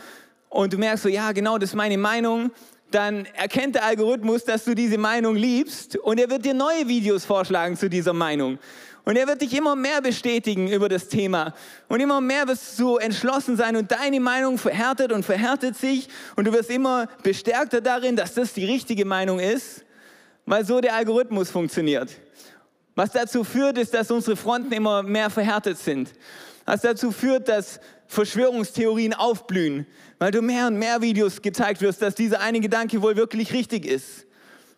und 0.49 0.73
du 0.73 0.79
merkst 0.79 1.05
so, 1.05 1.09
ja, 1.09 1.31
genau, 1.31 1.59
das 1.59 1.71
ist 1.71 1.77
meine 1.77 1.97
Meinung, 1.97 2.51
dann 2.91 3.25
erkennt 3.37 3.77
der 3.77 3.85
Algorithmus, 3.85 4.43
dass 4.43 4.65
du 4.65 4.75
diese 4.75 4.99
Meinung 4.99 5.37
liebst 5.37 5.97
und 5.97 6.19
er 6.19 6.29
wird 6.29 6.45
dir 6.45 6.55
neue 6.55 6.89
Videos 6.89 7.25
vorschlagen 7.25 7.77
zu 7.77 7.89
dieser 7.89 8.15
Meinung. 8.15 8.59
Und 9.07 9.15
er 9.15 9.29
wird 9.29 9.41
dich 9.41 9.55
immer 9.55 9.77
mehr 9.77 10.03
bestätigen 10.03 10.67
über 10.67 10.89
das 10.89 11.07
Thema. 11.07 11.55
Und 11.87 12.01
immer 12.01 12.21
mehr 12.21 12.49
wirst 12.49 12.77
du 12.81 12.97
entschlossen 12.97 13.57
sein 13.57 13.77
und 13.77 13.93
deine 13.93 14.19
Meinung 14.19 14.59
verhärtet 14.59 15.13
und 15.13 15.25
verhärtet 15.25 15.77
sich. 15.77 16.09
Und 16.35 16.49
du 16.49 16.53
wirst 16.53 16.71
immer 16.71 17.07
bestärkter 17.23 17.81
darin, 17.81 18.17
dass 18.17 18.35
das 18.35 18.53
die 18.53 18.65
richtige 18.65 19.05
Meinung 19.05 19.39
ist, 19.39 19.85
weil 20.45 20.65
so 20.65 20.81
der 20.81 20.97
Algorithmus 20.97 21.53
funktioniert. 21.53 22.11
Was 22.97 23.13
dazu 23.13 23.45
führt, 23.45 23.79
ist, 23.79 23.95
dass 23.95 24.11
unsere 24.11 24.35
Fronten 24.35 24.73
immer 24.73 25.05
mehr 25.05 25.31
verhärtet 25.31 25.79
sind. 25.79 26.11
Was 26.65 26.81
dazu 26.81 27.13
führt, 27.13 27.49
dass 27.49 27.79
Verschwörungstheorien 28.09 29.15
aufblühen, 29.15 29.87
weil 30.19 30.33
du 30.33 30.43
mehr 30.43 30.67
und 30.67 30.81
mehr 30.81 31.01
Videos 31.01 31.41
gezeigt 31.43 31.81
wirst, 31.81 32.03
dass 32.03 32.17
dieser 32.17 32.41
eine 32.41 32.59
Gedanke 32.59 33.01
wohl 33.01 33.15
wirklich 33.15 33.53
richtig 33.53 33.87
ist. 33.87 34.27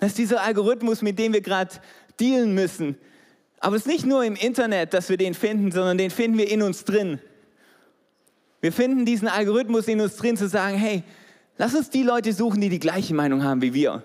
Dass 0.00 0.12
dieser 0.12 0.42
Algorithmus, 0.42 1.00
mit 1.00 1.18
dem 1.18 1.32
wir 1.32 1.40
gerade 1.40 1.76
dealen 2.20 2.52
müssen, 2.54 2.98
aber 3.60 3.76
es 3.76 3.82
ist 3.82 3.88
nicht 3.88 4.06
nur 4.06 4.24
im 4.24 4.36
Internet, 4.36 4.94
dass 4.94 5.08
wir 5.08 5.16
den 5.16 5.34
finden, 5.34 5.72
sondern 5.72 5.98
den 5.98 6.10
finden 6.10 6.38
wir 6.38 6.50
in 6.50 6.62
uns 6.62 6.84
drin. 6.84 7.18
Wir 8.60 8.72
finden 8.72 9.04
diesen 9.04 9.28
Algorithmus 9.28 9.88
in 9.88 10.00
uns 10.00 10.16
drin 10.16 10.36
zu 10.36 10.48
sagen, 10.48 10.76
hey, 10.76 11.02
lass 11.56 11.74
uns 11.74 11.90
die 11.90 12.02
Leute 12.02 12.32
suchen, 12.32 12.60
die 12.60 12.68
die 12.68 12.80
gleiche 12.80 13.14
Meinung 13.14 13.42
haben 13.42 13.62
wie 13.62 13.74
wir. 13.74 14.02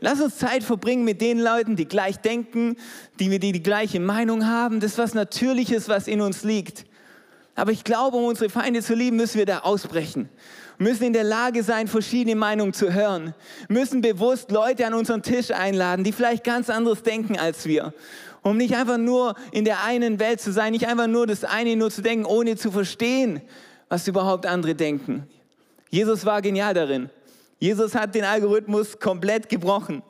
Lass 0.00 0.20
uns 0.20 0.38
Zeit 0.38 0.62
verbringen 0.62 1.04
mit 1.04 1.20
den 1.20 1.38
Leuten, 1.38 1.76
die 1.76 1.86
gleich 1.86 2.18
denken, 2.18 2.76
die, 3.18 3.38
die 3.38 3.52
die 3.52 3.62
gleiche 3.62 4.00
Meinung 4.00 4.46
haben. 4.46 4.80
Das 4.80 4.92
ist 4.92 4.98
was 4.98 5.14
Natürliches, 5.14 5.88
was 5.88 6.08
in 6.08 6.20
uns 6.20 6.42
liegt. 6.42 6.86
Aber 7.54 7.72
ich 7.72 7.84
glaube, 7.84 8.16
um 8.16 8.24
unsere 8.24 8.48
Feinde 8.48 8.80
zu 8.82 8.94
lieben, 8.94 9.16
müssen 9.16 9.38
wir 9.38 9.46
da 9.46 9.58
ausbrechen. 9.58 10.30
Wir 10.78 10.88
müssen 10.88 11.04
in 11.04 11.12
der 11.12 11.24
Lage 11.24 11.62
sein, 11.62 11.88
verschiedene 11.88 12.34
Meinungen 12.34 12.72
zu 12.72 12.94
hören. 12.94 13.34
Wir 13.68 13.80
müssen 13.80 14.00
bewusst 14.00 14.50
Leute 14.50 14.86
an 14.86 14.94
unseren 14.94 15.22
Tisch 15.22 15.50
einladen, 15.50 16.02
die 16.02 16.12
vielleicht 16.12 16.42
ganz 16.42 16.70
anderes 16.70 17.02
denken 17.02 17.38
als 17.38 17.66
wir 17.66 17.92
um 18.42 18.56
nicht 18.56 18.74
einfach 18.74 18.98
nur 18.98 19.34
in 19.52 19.64
der 19.64 19.84
einen 19.84 20.18
Welt 20.18 20.40
zu 20.40 20.52
sein, 20.52 20.72
nicht 20.72 20.86
einfach 20.86 21.06
nur 21.06 21.26
das 21.26 21.44
eine 21.44 21.76
nur 21.76 21.90
zu 21.90 22.02
denken, 22.02 22.24
ohne 22.24 22.56
zu 22.56 22.70
verstehen, 22.70 23.42
was 23.88 24.08
überhaupt 24.08 24.46
andere 24.46 24.74
denken. 24.74 25.26
Jesus 25.90 26.24
war 26.24 26.40
genial 26.40 26.74
darin. 26.74 27.10
Jesus 27.58 27.94
hat 27.94 28.14
den 28.14 28.24
Algorithmus 28.24 28.98
komplett 28.98 29.48
gebrochen. 29.48 30.02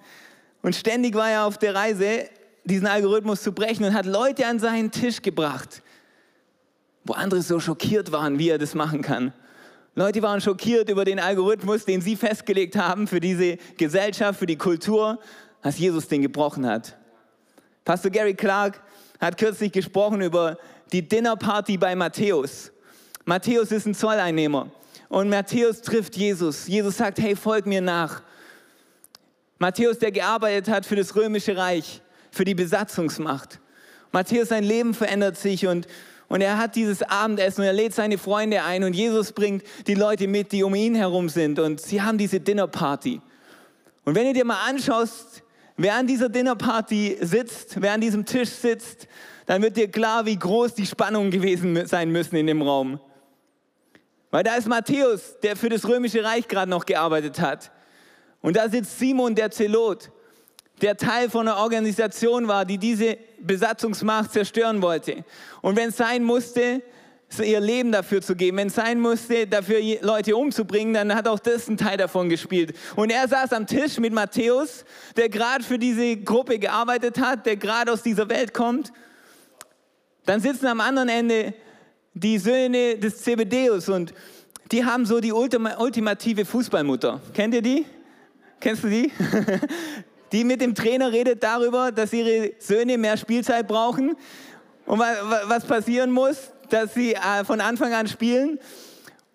Und 0.62 0.76
ständig 0.76 1.14
war 1.14 1.30
er 1.30 1.44
auf 1.46 1.58
der 1.58 1.75
Reise, 1.75 2.28
diesen 2.64 2.87
Algorithmus 2.87 3.42
zu 3.42 3.52
brechen 3.52 3.84
und 3.84 3.94
hat 3.94 4.06
Leute 4.06 4.46
an 4.46 4.58
seinen 4.58 4.90
Tisch 4.90 5.22
gebracht, 5.22 5.82
wo 7.04 7.14
andere 7.14 7.42
so 7.42 7.58
schockiert 7.58 8.12
waren, 8.12 8.38
wie 8.38 8.50
er 8.50 8.58
das 8.58 8.75
machen 8.75 9.02
kann. 9.02 9.32
Leute 9.94 10.22
waren 10.22 10.40
schockiert 10.40 10.88
über 10.88 11.04
den 11.04 11.18
Algorithmus, 11.18 11.84
den 11.84 12.00
sie 12.00 12.14
festgelegt 12.14 12.76
haben 12.76 13.08
für 13.08 13.18
diese 13.18 13.56
Gesellschaft, 13.76 14.38
für 14.38 14.46
die 14.46 14.56
Kultur, 14.56 15.18
als 15.62 15.78
Jesus 15.78 16.06
den 16.06 16.22
gebrochen 16.22 16.66
hat. 16.66 16.96
Pastor 17.90 18.12
Gary 18.12 18.35
Clark 18.35 18.80
hat 19.20 19.37
kürzlich 19.37 19.73
gesprochen 19.73 20.20
über 20.20 20.59
die 20.92 21.02
Dinnerparty 21.02 21.76
bei 21.76 21.97
Matthäus. 21.97 22.70
Matthäus 23.25 23.73
ist 23.73 23.85
ein 23.85 23.97
Zolleinnehmer 23.97 24.70
und 25.09 25.28
Matthäus 25.28 25.82
trifft 25.82 26.16
Jesus. 26.16 26.68
Jesus 26.68 26.99
sagt, 26.99 27.18
hey, 27.18 27.35
folg 27.35 27.66
mir 27.66 27.80
nach. 27.80 28.23
Matthäus, 29.59 29.99
der 29.99 30.12
gearbeitet 30.12 30.73
hat 30.73 30.87
für 30.87 30.94
das 30.94 31.16
römische 31.16 31.56
Reich, 31.56 32.00
für 32.30 32.44
die 32.44 32.54
Besatzungsmacht. 32.54 33.59
Matthäus, 34.12 34.50
sein 34.50 34.62
Leben 34.62 34.94
verändert 34.94 35.37
sich 35.37 35.66
und, 35.66 35.88
Und 36.28 36.42
er 36.42 36.59
hat 36.59 36.76
dieses 36.76 37.02
Abendessen 37.02 37.62
und 37.62 37.66
er 37.66 37.73
lädt 37.73 37.92
seine 37.92 38.18
Freunde 38.18 38.62
ein 38.62 38.85
und 38.85 38.92
Jesus 38.92 39.32
bringt 39.32 39.64
die 39.88 39.97
Leute 39.97 40.28
mit, 40.28 40.52
die 40.52 40.62
um 40.62 40.76
ihn 40.76 40.94
herum 40.94 41.28
sind. 41.28 41.59
Und 41.59 41.80
sie 41.80 42.00
haben 42.00 42.18
diese 42.18 42.38
Dinnerparty. 42.38 43.20
Und 44.04 44.14
wenn 44.14 44.28
du 44.28 44.32
dir 44.32 44.44
mal 44.44 44.64
anschaust, 44.68 45.42
wer 45.82 45.94
an 45.94 46.06
dieser 46.06 46.28
Dinnerparty 46.28 47.18
sitzt, 47.22 47.80
wer 47.80 47.92
an 47.92 48.00
diesem 48.00 48.26
Tisch 48.26 48.50
sitzt, 48.50 49.08
dann 49.46 49.62
wird 49.62 49.76
dir 49.76 49.90
klar, 49.90 50.26
wie 50.26 50.38
groß 50.38 50.75
die 50.75 50.87
Spannungen 50.87 51.30
gewesen 51.30 51.87
sein 51.87 52.10
müssen 52.10 52.37
in 52.37 52.46
dem 52.46 52.60
Raum. 52.60 53.00
Weil 54.30 54.44
da 54.44 54.56
ist 54.56 54.68
Matthäus, 54.68 55.40
der 55.42 55.56
für 55.56 55.70
das 55.70 55.88
römische 55.88 56.22
Reich 56.22 56.46
gerade 56.46 56.70
noch 56.70 56.84
gearbeitet 56.84 57.40
hat. 57.40 57.72
Und 58.42 58.56
da 58.56 58.68
sitzt 58.68 58.99
Simon, 58.99 59.34
der 59.34 59.50
Zelot 59.50 60.10
der 60.82 60.96
Teil 60.96 61.28
von 61.28 61.46
einer 61.46 61.58
Organisation 61.58 62.49
war, 62.49 62.64
die 62.64 62.78
diese 62.78 63.18
Besatzungsmacht 63.40 64.32
zerstören 64.32 64.80
wollte. 64.82 65.25
Und 65.62 65.76
wenn 65.76 65.90
es 65.90 65.96
sein 65.96 66.22
musste, 66.22 66.82
ihr 67.38 67.60
Leben 67.60 67.92
dafür 67.92 68.20
zu 68.20 68.34
geben, 68.34 68.56
wenn 68.56 68.66
es 68.66 68.75
sein 68.75 68.99
musste, 68.99 69.46
dafür 69.46 69.78
Leute 70.02 70.37
umzubringen, 70.37 70.94
dann 70.94 71.14
hat 71.14 71.28
auch 71.28 71.38
das 71.38 71.68
einen 71.68 71.76
Teil 71.76 71.96
davon 71.96 72.28
gespielt. 72.28 72.75
Und 72.96 73.10
er 73.10 73.28
saß 73.28 73.52
am 73.52 73.66
Tisch 73.66 73.99
mit 73.99 74.12
Matthäus, 74.12 74.84
der 75.16 75.28
gerade 75.28 75.62
für 75.62 75.78
diese 75.78 76.16
Gruppe 76.16 76.58
gearbeitet 76.58 77.20
hat, 77.20 77.46
der 77.46 77.56
gerade 77.56 77.92
aus 77.92 78.02
dieser 78.02 78.28
Welt 78.28 78.52
kommt. 78.52 78.92
Dann 80.26 80.40
sitzen 80.40 80.66
am 80.66 80.80
anderen 80.80 81.08
Ende 81.08 81.54
die 82.14 82.38
Söhne 82.38 82.99
des 82.99 83.22
Zebedeus 83.22 83.88
und 83.88 84.12
die 84.72 84.84
haben 84.84 85.06
so 85.06 85.20
die 85.20 85.32
ultimative 85.32 86.44
Fußballmutter. 86.44 87.20
Kennt 87.32 87.54
ihr 87.54 87.62
die? 87.62 87.87
Kennst 88.60 88.84
du 88.84 88.88
die? 88.88 89.10
die 90.32 90.44
mit 90.44 90.60
dem 90.60 90.75
Trainer 90.75 91.12
redet 91.12 91.42
darüber, 91.42 91.90
dass 91.92 92.12
ihre 92.12 92.52
Söhne 92.58 92.99
mehr 92.99 93.16
Spielzeit 93.16 93.66
brauchen 93.66 94.16
und 94.87 94.99
was 94.99 95.64
passieren 95.64 96.10
muss, 96.10 96.52
dass 96.72 96.94
sie 96.94 97.14
äh, 97.14 97.44
von 97.44 97.60
Anfang 97.60 97.92
an 97.92 98.08
spielen. 98.08 98.58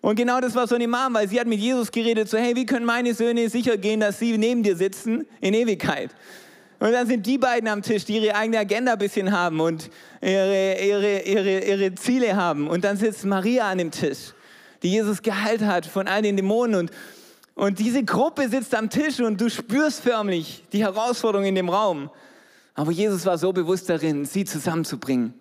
Und 0.00 0.16
genau 0.16 0.40
das 0.40 0.54
war 0.54 0.66
so 0.66 0.74
eine 0.74 0.86
Mom, 0.86 1.14
weil 1.14 1.28
sie 1.28 1.40
hat 1.40 1.46
mit 1.46 1.58
Jesus 1.58 1.90
geredet, 1.90 2.28
so 2.28 2.38
hey, 2.38 2.54
wie 2.54 2.66
können 2.66 2.86
meine 2.86 3.14
Söhne 3.14 3.48
sicher 3.48 3.76
gehen, 3.76 4.00
dass 4.00 4.18
sie 4.18 4.36
neben 4.38 4.62
dir 4.62 4.76
sitzen 4.76 5.26
in 5.40 5.54
Ewigkeit? 5.54 6.10
Und 6.78 6.92
dann 6.92 7.06
sind 7.06 7.24
die 7.26 7.38
beiden 7.38 7.68
am 7.68 7.82
Tisch, 7.82 8.04
die 8.04 8.18
ihre 8.18 8.34
eigene 8.34 8.58
Agenda 8.58 8.92
ein 8.92 8.98
bisschen 8.98 9.32
haben 9.32 9.60
und 9.60 9.90
ihre, 10.20 10.76
ihre, 10.80 11.20
ihre, 11.20 11.60
ihre 11.60 11.94
Ziele 11.94 12.36
haben. 12.36 12.68
Und 12.68 12.84
dann 12.84 12.96
sitzt 12.96 13.24
Maria 13.24 13.70
an 13.70 13.78
dem 13.78 13.90
Tisch, 13.90 14.34
die 14.82 14.90
Jesus 14.90 15.22
geheilt 15.22 15.62
hat 15.62 15.86
von 15.86 16.06
all 16.06 16.22
den 16.22 16.36
Dämonen 16.36 16.74
und 16.74 16.90
und 17.56 17.78
diese 17.78 18.04
Gruppe 18.04 18.50
sitzt 18.50 18.74
am 18.74 18.90
Tisch 18.90 19.18
und 19.18 19.40
du 19.40 19.48
spürst 19.48 20.02
förmlich 20.02 20.62
die 20.74 20.84
Herausforderung 20.84 21.46
in 21.46 21.54
dem 21.54 21.70
Raum. 21.70 22.10
Aber 22.74 22.92
Jesus 22.92 23.24
war 23.24 23.38
so 23.38 23.50
bewusst 23.50 23.88
darin, 23.88 24.26
sie 24.26 24.44
zusammenzubringen. 24.44 25.32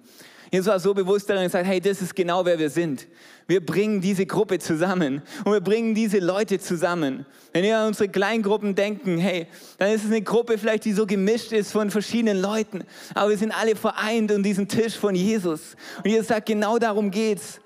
Jesus 0.52 0.68
war 0.68 0.80
so 0.80 0.94
bewusst 0.94 1.30
darin 1.30 1.44
und 1.44 1.52
sagt, 1.52 1.66
hey, 1.66 1.80
das 1.80 2.02
ist 2.02 2.16
genau 2.16 2.46
wer 2.46 2.60
wir 2.60 2.70
sind. 2.70 3.08
Wir 3.48 3.64
bringen 3.64 4.02
diese 4.02 4.26
Gruppe 4.26 4.60
zusammen 4.60 5.22
und 5.44 5.54
wir 5.54 5.62
bringen 5.62 5.94
diese 5.94 6.20
Leute 6.20 6.60
zusammen. 6.60 7.26
Wenn 7.54 7.64
wir 7.64 7.78
an 7.78 7.88
unsere 7.88 8.10
Kleingruppen 8.10 8.74
denken, 8.74 9.18
hey, 9.18 9.48
dann 9.78 9.92
ist 9.92 10.04
es 10.04 10.12
eine 10.12 10.22
Gruppe 10.22 10.58
vielleicht, 10.58 10.86
die 10.86 10.94
so 10.94 11.06
gemischt 11.06 11.52
ist 11.52 11.72
von 11.72 11.92
verschiedenen 11.92 12.42
Leuten. 12.42 12.84
Aber 13.14 13.30
wir 13.30 13.38
sind 13.38 13.52
alle 13.52 13.76
vereint 13.76 14.32
um 14.32 14.42
diesen 14.42 14.68
Tisch 14.68 14.96
von 14.96 15.16
Jesus. 15.16 15.76
Und 16.04 16.10
Jesus 16.10 16.28
sagt, 16.28 16.48
genau 16.48 16.80
darum 16.80 17.12
geht's. 17.12 17.60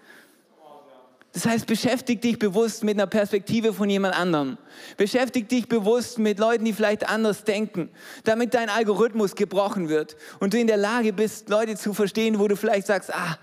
Das 1.34 1.46
heißt, 1.46 1.68
beschäftige 1.68 2.20
dich 2.20 2.40
bewusst 2.40 2.84
mit 2.84 2.96
einer 2.96 3.06
Perspektive 3.06 3.72
von 3.72 3.90
jemand 3.90 4.16
anderem. 4.16 4.58
Beschäftige 4.98 5.46
dich 5.46 5.68
bewusst 5.68 6.18
mit 6.18 6.40
Leuten, 6.40 6.66
die 6.66 6.74
vielleicht 6.74 7.08
anders 7.08 7.44
denken, 7.44 7.90
damit 8.24 8.56
dein 8.56 8.70
Algorithmus 8.70 9.36
gebrochen 9.36 9.90
wird 9.90 10.18
und 10.40 10.54
du 10.54 10.60
in 10.60 10.66
der 10.66 10.78
Lage 10.78 11.14
bist, 11.14 11.50
Leute 11.50 11.76
zu 11.76 11.94
verstehen, 11.94 12.40
wo 12.40 12.48
du 12.48 12.56
vielleicht 12.56 12.88
sagst, 12.88 13.14
ah, 13.14 13.38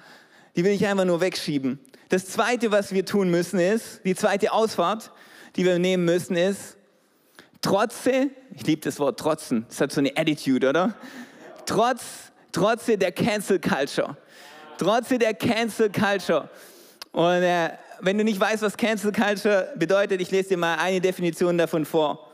die 0.56 0.64
will 0.64 0.72
ich 0.72 0.84
einfach 0.84 1.04
nur 1.04 1.20
wegschieben. 1.20 1.78
Das 2.08 2.26
zweite, 2.26 2.72
was 2.72 2.92
wir 2.92 3.04
tun 3.04 3.30
müssen, 3.30 3.60
ist, 3.60 4.00
die 4.04 4.14
zweite 4.14 4.52
Ausfahrt, 4.52 5.12
die 5.54 5.64
wir 5.64 5.78
nehmen 5.78 6.04
müssen, 6.04 6.36
ist, 6.36 6.76
trotze, 7.62 8.30
ich 8.52 8.66
liebe 8.66 8.82
das 8.82 8.98
Wort 8.98 9.18
trotzen, 9.20 9.64
das 9.68 9.80
hat 9.80 9.92
so 9.92 10.00
eine 10.00 10.16
Attitude, 10.16 10.68
oder? 10.68 10.94
Trotz, 11.66 12.02
trotze 12.52 12.98
der 12.98 13.12
Cancel 13.12 13.60
Culture. 13.60 14.16
Trotze 14.78 15.18
der 15.18 15.34
Cancel 15.34 15.90
Culture. 15.90 16.48
Und 17.16 17.42
äh, 17.44 17.70
wenn 18.00 18.18
du 18.18 18.24
nicht 18.24 18.38
weißt, 18.38 18.60
was 18.60 18.76
Cancel 18.76 19.10
Culture 19.10 19.72
bedeutet, 19.74 20.20
ich 20.20 20.30
lese 20.30 20.50
dir 20.50 20.58
mal 20.58 20.74
eine 20.74 21.00
Definition 21.00 21.56
davon 21.56 21.86
vor. 21.86 22.30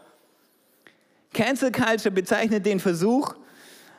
Cancel 1.33 1.71
Culture 1.71 2.11
bezeichnet 2.11 2.67
den 2.67 2.81
Versuch, 2.81 3.37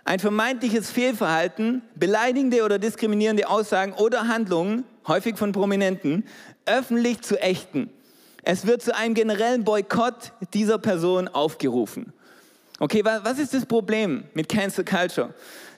ein 0.03 0.19
vermeintliches 0.19 0.91
Fehlverhalten, 0.91 1.83
beleidigende 1.95 2.65
oder 2.65 2.79
diskriminierende 2.79 3.47
Aussagen 3.47 3.93
oder 3.93 4.27
Handlungen, 4.27 4.83
häufig 5.07 5.37
von 5.37 5.53
Prominenten, 5.53 6.25
öffentlich 6.65 7.21
zu 7.21 7.39
ächten. 7.39 7.89
Es 8.43 8.67
wird 8.67 8.81
zu 8.81 8.93
einem 8.93 9.13
generellen 9.13 9.63
Boykott 9.63 10.33
dieser 10.53 10.79
Person 10.79 11.29
aufgerufen. 11.29 12.11
Okay, 12.79 13.03
was 13.03 13.39
ist 13.39 13.53
das 13.53 13.65
Problem 13.65 14.25
mit 14.33 14.49
Cancel 14.49 14.83
Culture? 14.83 15.33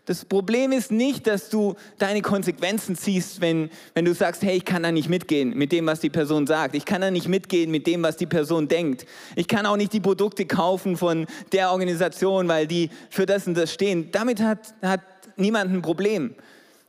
Das 0.05 0.23
Problem 0.23 0.71
ist 0.71 0.91
nicht, 0.91 1.25
dass 1.25 1.49
du 1.49 1.75
deine 1.97 2.21
Konsequenzen 2.21 2.95
ziehst, 2.95 3.41
wenn, 3.41 3.71
wenn 3.95 4.05
du 4.05 4.13
sagst, 4.13 4.43
hey, 4.43 4.55
ich 4.55 4.65
kann 4.65 4.83
da 4.83 4.91
nicht 4.91 5.09
mitgehen 5.09 5.57
mit 5.57 5.71
dem, 5.71 5.87
was 5.87 5.99
die 5.99 6.11
Person 6.11 6.45
sagt. 6.45 6.75
Ich 6.75 6.85
kann 6.85 7.01
da 7.01 7.09
nicht 7.09 7.27
mitgehen 7.27 7.71
mit 7.71 7.87
dem, 7.87 8.03
was 8.03 8.15
die 8.15 8.27
Person 8.27 8.67
denkt. 8.67 9.07
Ich 9.35 9.47
kann 9.47 9.65
auch 9.65 9.77
nicht 9.77 9.93
die 9.93 9.99
Produkte 9.99 10.45
kaufen 10.45 10.95
von 10.95 11.25
der 11.51 11.71
Organisation, 11.71 12.47
weil 12.47 12.67
die 12.67 12.91
für 13.09 13.25
das 13.25 13.47
und 13.47 13.55
das 13.55 13.73
stehen. 13.73 14.11
Damit 14.11 14.41
hat, 14.41 14.75
hat 14.83 15.01
niemand 15.37 15.73
ein 15.73 15.81
Problem. 15.81 16.35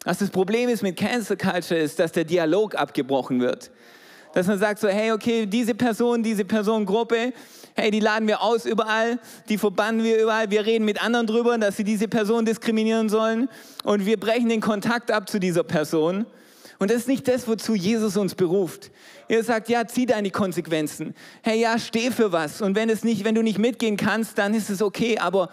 Was 0.05 0.19
das 0.19 0.29
Problem 0.29 0.69
ist 0.69 0.83
mit 0.83 0.97
Cancel 0.97 1.39
Culture 1.39 1.81
ist, 1.81 1.99
dass 1.99 2.13
der 2.13 2.25
Dialog 2.25 2.75
abgebrochen 2.75 3.41
wird. 3.41 3.71
Dass 4.37 4.47
man 4.47 4.59
sagt 4.59 4.81
so, 4.81 4.89
hey, 4.89 5.13
okay, 5.13 5.47
diese 5.47 5.75
Person, 5.75 6.23
diese 6.23 6.45
Personengruppe, 6.45 7.33
hey, 7.75 7.91
die 7.91 8.01
laden 8.01 8.29
wir 8.29 8.43
aus 8.43 8.67
überall, 8.67 9.19
die 9.49 9.57
verbannen 9.57 10.05
wir 10.05 10.21
überall, 10.23 10.51
wir 10.51 10.67
reden 10.67 10.85
mit 10.85 11.03
anderen 11.03 11.27
drüber, 11.27 11.57
dass 11.57 11.79
sie 11.79 11.85
diese 11.85 12.07
Person 12.07 12.45
diskriminieren 12.45 13.09
sollen 13.09 13.49
und 13.83 14.05
wir 14.05 14.21
brechen 14.21 14.51
den 14.51 14.61
Kontakt 14.61 15.11
ab 15.11 15.27
zu 15.31 15.41
dieser 15.41 15.65
Person. 15.65 16.27
Und 16.79 16.91
das 16.91 16.99
ist 16.99 17.09
nicht 17.09 17.27
das, 17.27 17.49
wozu 17.49 17.75
Jesus 17.75 18.19
uns 18.19 18.35
beruft. 18.35 18.91
Er 19.27 19.43
sagt, 19.43 19.71
ja, 19.71 19.87
zieh 19.87 20.05
deine 20.05 20.31
Konsequenzen. 20.31 21.15
Hey, 21.43 21.59
ja, 21.59 21.79
steh 21.79 22.11
für 22.11 22.31
was. 22.31 22.61
Und 22.61 22.77
wenn 22.77 22.91
es 22.91 23.05
nicht, 23.05 23.25
wenn 23.25 23.35
du 23.35 23.41
nicht 23.41 23.59
mitgehen 23.59 23.97
kannst, 23.97 24.37
dann 24.37 24.53
ist 24.53 24.69
es 24.69 24.83
okay, 24.83 25.17
aber 25.17 25.49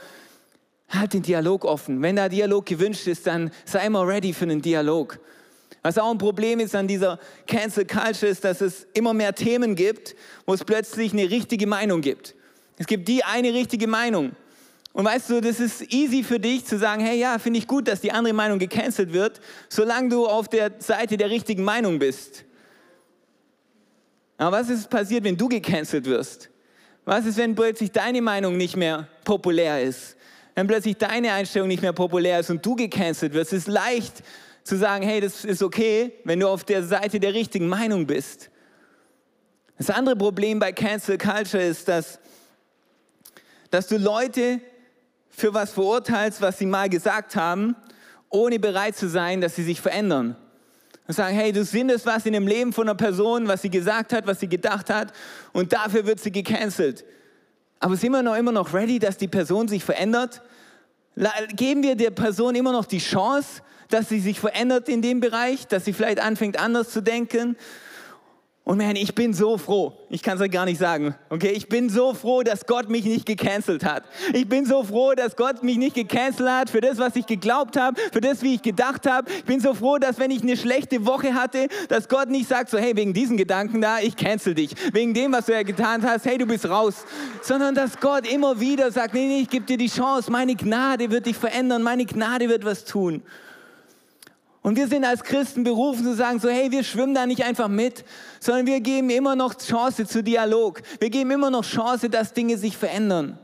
halt 0.89 1.13
den 1.13 1.21
Dialog 1.21 1.63
offen. 1.63 2.01
Wenn 2.01 2.17
da 2.17 2.27
Dialog 2.27 2.65
gewünscht 2.65 3.07
ist, 3.07 3.27
dann 3.27 3.49
sei 3.63 3.85
immer 3.85 4.05
ready 4.05 4.33
für 4.33 4.43
einen 4.43 4.61
Dialog. 4.61 5.19
Was 5.83 5.97
auch 5.97 6.09
ein 6.09 6.17
Problem 6.17 6.61
ist 6.61 6.75
an 6.75 6.87
dieser 6.87 7.19
Cancel 7.45 7.85
Culture 7.85 8.31
ist, 8.31 8.43
dass 8.45 8.61
es 8.61 8.87
immer 8.93 9.13
mehr 9.13 9.35
Themen 9.35 9.75
gibt, 9.75 10.15
wo 10.45 10.53
es 10.53 10.63
plötzlich 10.63 11.11
eine 11.11 11.29
richtige 11.29 11.67
Meinung 11.67 11.99
gibt. 12.01 12.35
Es 12.77 12.87
gibt 12.87 13.07
die 13.07 13.23
eine 13.23 13.53
richtige 13.53 13.85
Meinung. 13.85 14.31
Und 14.93 15.05
weißt 15.05 15.29
du, 15.31 15.41
das 15.41 15.59
ist 15.59 15.91
easy 15.91 16.23
für 16.23 16.39
dich 16.39 16.65
zu 16.65 16.77
sagen, 16.77 17.03
hey, 17.03 17.19
ja, 17.19 17.37
finde 17.37 17.59
ich 17.59 17.67
gut, 17.67 17.87
dass 17.87 17.99
die 17.99 18.11
andere 18.11 18.33
Meinung 18.33 18.59
gecancelt 18.59 19.11
wird, 19.11 19.41
solange 19.67 20.09
du 20.09 20.25
auf 20.25 20.47
der 20.47 20.71
Seite 20.79 21.17
der 21.17 21.29
richtigen 21.29 21.63
Meinung 21.63 21.99
bist. 21.99 22.45
Aber 24.37 24.59
was 24.59 24.69
ist 24.69 24.89
passiert, 24.89 25.23
wenn 25.23 25.35
du 25.35 25.49
gecancelt 25.49 26.05
wirst? 26.05 26.49
Was 27.05 27.25
ist, 27.25 27.37
wenn 27.37 27.55
plötzlich 27.55 27.91
deine 27.91 28.21
Meinung 28.21 28.55
nicht 28.55 28.77
mehr 28.77 29.07
populär 29.25 29.81
ist? 29.81 30.15
Wenn 30.55 30.67
plötzlich 30.67 30.95
deine 30.95 31.33
Einstellung 31.33 31.67
nicht 31.67 31.81
mehr 31.81 31.93
populär 31.93 32.39
ist 32.39 32.49
und 32.49 32.65
du 32.65 32.75
gecancelt 32.75 33.33
wirst? 33.33 33.51
Es 33.51 33.59
ist 33.63 33.67
leicht, 33.67 34.23
zu 34.63 34.77
sagen, 34.77 35.03
hey, 35.03 35.19
das 35.19 35.43
ist 35.43 35.61
okay, 35.61 36.13
wenn 36.23 36.39
du 36.39 36.47
auf 36.47 36.63
der 36.63 36.83
Seite 36.83 37.19
der 37.19 37.33
richtigen 37.33 37.67
Meinung 37.67 38.07
bist. 38.07 38.49
Das 39.77 39.89
andere 39.89 40.15
Problem 40.15 40.59
bei 40.59 40.71
Cancel 40.71 41.17
Culture 41.17 41.61
ist, 41.61 41.87
dass, 41.87 42.19
dass 43.69 43.87
du 43.87 43.97
Leute 43.97 44.61
für 45.29 45.53
was 45.53 45.71
verurteilst, 45.71 46.41
was 46.41 46.59
sie 46.59 46.65
mal 46.65 46.89
gesagt 46.89 47.35
haben, 47.35 47.75
ohne 48.29 48.59
bereit 48.59 48.95
zu 48.95 49.09
sein, 49.09 49.41
dass 49.41 49.55
sie 49.55 49.63
sich 49.63 49.81
verändern. 49.81 50.37
Und 51.07 51.13
sagen, 51.15 51.35
hey, 51.35 51.51
du 51.51 51.65
sindest 51.65 52.05
was 52.05 52.25
in 52.25 52.33
dem 52.33 52.47
Leben 52.47 52.71
von 52.71 52.87
einer 52.87 52.95
Person, 52.95 53.47
was 53.47 53.61
sie 53.61 53.69
gesagt 53.69 54.13
hat, 54.13 54.25
was 54.25 54.39
sie 54.39 54.47
gedacht 54.47 54.89
hat, 54.89 55.11
und 55.51 55.73
dafür 55.73 56.05
wird 56.05 56.19
sie 56.19 56.31
gecancelt. 56.31 57.03
Aber 57.79 57.97
sind 57.97 58.13
wir 58.13 58.23
noch 58.23 58.37
immer 58.37 58.53
noch 58.53 58.73
ready, 58.73 58.99
dass 58.99 59.17
die 59.17 59.27
Person 59.27 59.67
sich 59.67 59.83
verändert? 59.83 60.41
Geben 61.55 61.83
wir 61.83 61.95
der 61.95 62.11
Person 62.11 62.55
immer 62.55 62.71
noch 62.71 62.85
die 62.85 62.99
Chance, 62.99 63.61
dass 63.93 64.09
sie 64.09 64.19
sich 64.19 64.39
verändert 64.39 64.89
in 64.89 65.01
dem 65.01 65.19
Bereich, 65.19 65.67
dass 65.67 65.85
sie 65.85 65.93
vielleicht 65.93 66.19
anfängt 66.19 66.59
anders 66.59 66.89
zu 66.89 67.01
denken. 67.01 67.55
Und 68.65 68.77
man, 68.77 68.95
ich 68.95 69.13
bin 69.13 69.33
so 69.33 69.57
froh. 69.57 69.91
Ich 70.09 70.23
kann 70.23 70.37
es 70.37 70.41
euch 70.41 70.49
gar 70.49 70.63
nicht 70.63 70.79
sagen. 70.79 71.15
Okay, 71.29 71.51
ich 71.51 71.67
bin 71.67 71.89
so 71.89 72.13
froh, 72.13 72.43
dass 72.43 72.65
Gott 72.65 72.89
mich 72.89 73.03
nicht 73.03 73.25
gecancelt 73.25 73.83
hat. 73.83 74.05
Ich 74.33 74.47
bin 74.47 74.65
so 74.65 74.83
froh, 74.83 75.13
dass 75.15 75.35
Gott 75.35 75.63
mich 75.63 75.75
nicht 75.75 75.95
gecancelt 75.95 76.49
hat 76.49 76.69
für 76.69 76.79
das, 76.79 76.97
was 76.97 77.17
ich 77.17 77.25
geglaubt 77.25 77.75
habe, 77.75 77.99
für 78.13 78.21
das, 78.21 78.41
wie 78.41 78.55
ich 78.55 78.61
gedacht 78.61 79.05
habe. 79.05 79.29
Ich 79.29 79.43
bin 79.43 79.59
so 79.59 79.73
froh, 79.73 79.97
dass 79.97 80.17
wenn 80.17 80.31
ich 80.31 80.43
eine 80.43 80.55
schlechte 80.55 81.05
Woche 81.05 81.33
hatte, 81.33 81.67
dass 81.89 82.07
Gott 82.07 82.29
nicht 82.29 82.47
sagt 82.47 82.69
so, 82.69 82.77
hey, 82.77 82.95
wegen 82.95 83.13
diesen 83.13 83.35
Gedanken 83.35 83.81
da, 83.81 83.99
ich 83.99 84.15
cancel 84.15 84.55
dich. 84.55 84.71
Wegen 84.93 85.13
dem, 85.13 85.33
was 85.33 85.47
du 85.47 85.51
ja 85.51 85.63
getan 85.63 86.01
hast, 86.01 86.25
hey, 86.25 86.37
du 86.37 86.45
bist 86.45 86.67
raus. 86.67 87.03
Sondern 87.41 87.75
dass 87.75 87.99
Gott 87.99 88.25
immer 88.25 88.61
wieder 88.61 88.91
sagt, 88.93 89.13
nee, 89.13 89.27
nee, 89.27 89.41
ich 89.41 89.49
gebe 89.49 89.65
dir 89.65 89.77
die 89.77 89.89
Chance. 89.89 90.31
Meine 90.31 90.55
Gnade 90.55 91.11
wird 91.11 91.25
dich 91.25 91.35
verändern. 91.35 91.83
Meine 91.83 92.05
Gnade 92.05 92.47
wird 92.47 92.63
was 92.63 92.85
tun. 92.85 93.21
Und 94.63 94.77
wir 94.77 94.87
sind 94.87 95.03
als 95.03 95.23
Christen 95.23 95.65
berufen 95.65 96.05
zu 96.05 96.15
sagen, 96.15 96.39
so 96.39 96.49
hey, 96.49 96.71
wir 96.71 96.83
schwimmen 96.83 97.13
da 97.13 97.25
nicht 97.25 97.43
einfach 97.43 97.67
mit, 97.67 98.05
sondern 98.39 98.65
wir 98.65 98.79
geben 98.79 99.09
immer 99.09 99.35
noch 99.35 99.55
Chance 99.55 100.07
zu 100.07 100.23
Dialog. 100.23 100.81
Wir 100.99 101.09
geben 101.09 101.31
immer 101.31 101.51
noch 101.51 101.65
Chance, 101.65 102.09
dass 102.09 102.33
Dinge 102.33 102.57
sich 102.57 102.77
verändern. 102.77 103.37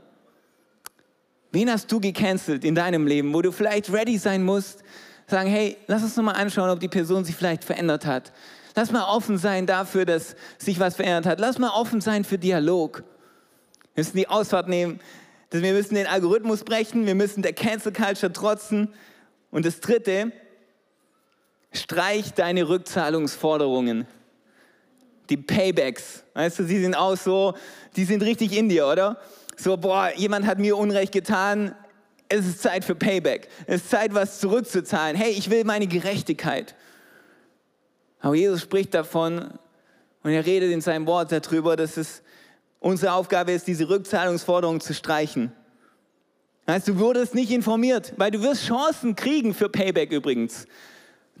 Wen 1.52 1.70
hast 1.70 1.92
du 1.92 2.00
gecancelt 2.00 2.64
in 2.64 2.74
deinem 2.74 3.06
Leben, 3.06 3.34
wo 3.34 3.42
du 3.42 3.52
vielleicht 3.52 3.92
ready 3.92 4.16
sein 4.16 4.42
musst, 4.42 4.82
sagen, 5.26 5.50
hey, 5.50 5.76
lass 5.88 6.02
uns 6.02 6.16
nochmal 6.16 6.36
anschauen, 6.36 6.70
ob 6.70 6.80
die 6.80 6.88
Person 6.88 7.24
sich 7.24 7.36
vielleicht 7.36 7.64
verändert 7.64 8.06
hat. 8.06 8.32
Lass 8.74 8.90
mal 8.90 9.04
offen 9.04 9.36
sein 9.36 9.66
dafür, 9.66 10.06
dass 10.06 10.36
sich 10.56 10.80
was 10.80 10.96
verändert 10.96 11.26
hat. 11.26 11.40
Lass 11.40 11.58
mal 11.58 11.70
offen 11.70 12.00
sein 12.00 12.24
für 12.24 12.38
Dialog. 12.38 13.04
Wir 13.94 14.04
müssen 14.04 14.16
die 14.16 14.28
Ausfahrt 14.28 14.68
nehmen. 14.68 15.00
Wir 15.50 15.72
müssen 15.72 15.96
den 15.96 16.06
Algorithmus 16.06 16.64
brechen. 16.64 17.04
Wir 17.04 17.14
müssen 17.14 17.42
der 17.42 17.52
Cancel 17.52 17.92
Culture 17.92 18.32
trotzen. 18.32 18.94
Und 19.50 19.66
das 19.66 19.80
Dritte, 19.80 20.32
streich 21.72 22.32
deine 22.34 22.68
Rückzahlungsforderungen. 22.68 24.06
Die 25.28 25.36
Paybacks. 25.36 26.24
Weißt 26.34 26.58
du, 26.58 26.64
sie 26.64 26.80
sind 26.80 26.94
auch 26.94 27.16
so, 27.16 27.54
die 27.96 28.04
sind 28.04 28.22
richtig 28.22 28.56
in 28.56 28.68
dir, 28.68 28.86
oder? 28.86 29.18
So, 29.56 29.76
boah, 29.76 30.10
jemand 30.16 30.46
hat 30.46 30.58
mir 30.58 30.76
Unrecht 30.76 31.12
getan. 31.12 31.74
Es 32.28 32.46
ist 32.46 32.62
Zeit 32.62 32.84
für 32.84 32.94
Payback. 32.94 33.48
Es 33.66 33.82
ist 33.82 33.90
Zeit, 33.90 34.14
was 34.14 34.40
zurückzuzahlen. 34.40 35.16
Hey, 35.16 35.32
ich 35.32 35.50
will 35.50 35.64
meine 35.64 35.86
Gerechtigkeit. 35.86 36.74
Aber 38.20 38.34
Jesus 38.34 38.62
spricht 38.62 38.94
davon 38.94 39.58
und 40.22 40.30
er 40.30 40.44
redet 40.44 40.72
in 40.72 40.80
seinem 40.80 41.06
Wort 41.06 41.32
darüber, 41.32 41.76
dass 41.76 41.96
es 41.96 42.22
unsere 42.78 43.12
Aufgabe 43.12 43.52
ist, 43.52 43.66
diese 43.66 43.88
Rückzahlungsforderung 43.88 44.80
zu 44.80 44.94
streichen. 44.94 45.52
Heißt, 46.66 46.88
du 46.88 46.98
wurdest 46.98 47.34
nicht 47.34 47.50
informiert, 47.50 48.12
weil 48.16 48.30
du 48.30 48.42
wirst 48.42 48.66
Chancen 48.66 49.16
kriegen 49.16 49.54
für 49.54 49.68
Payback 49.68 50.12
übrigens. 50.12 50.66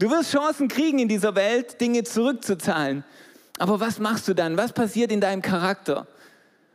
Du 0.00 0.10
wirst 0.10 0.32
Chancen 0.32 0.66
kriegen 0.66 0.98
in 0.98 1.08
dieser 1.08 1.34
Welt, 1.34 1.78
Dinge 1.78 2.04
zurückzuzahlen. 2.04 3.04
Aber 3.58 3.80
was 3.80 3.98
machst 3.98 4.26
du 4.28 4.34
dann? 4.34 4.56
Was 4.56 4.72
passiert 4.72 5.12
in 5.12 5.20
deinem 5.20 5.42
Charakter? 5.42 6.06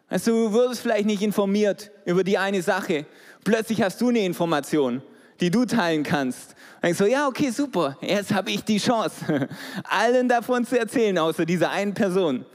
Also 0.07 0.29
du 0.29 0.53
wurdest 0.53 0.81
vielleicht 0.81 1.07
nicht 1.07 1.23
informiert 1.23 1.89
über 2.05 2.23
die 2.23 2.37
eine 2.37 2.61
Sache. 2.61 3.07
Plötzlich 3.43 3.81
hast 3.81 3.99
du 3.99 4.09
eine 4.09 4.19
Information, 4.19 5.01
die 5.39 5.49
du 5.49 5.65
teilen 5.65 6.03
kannst. 6.03 6.53
Und 6.83 6.89
ich 6.91 6.97
so, 6.97 7.07
ja, 7.07 7.27
okay, 7.27 7.49
super. 7.49 7.97
Jetzt 7.99 8.31
habe 8.31 8.51
ich 8.51 8.63
die 8.63 8.77
Chance, 8.77 9.49
allen 9.85 10.29
davon 10.29 10.63
zu 10.63 10.77
erzählen, 10.77 11.17
außer 11.17 11.47
dieser 11.47 11.71
einen 11.71 11.95
Person. 11.95 12.45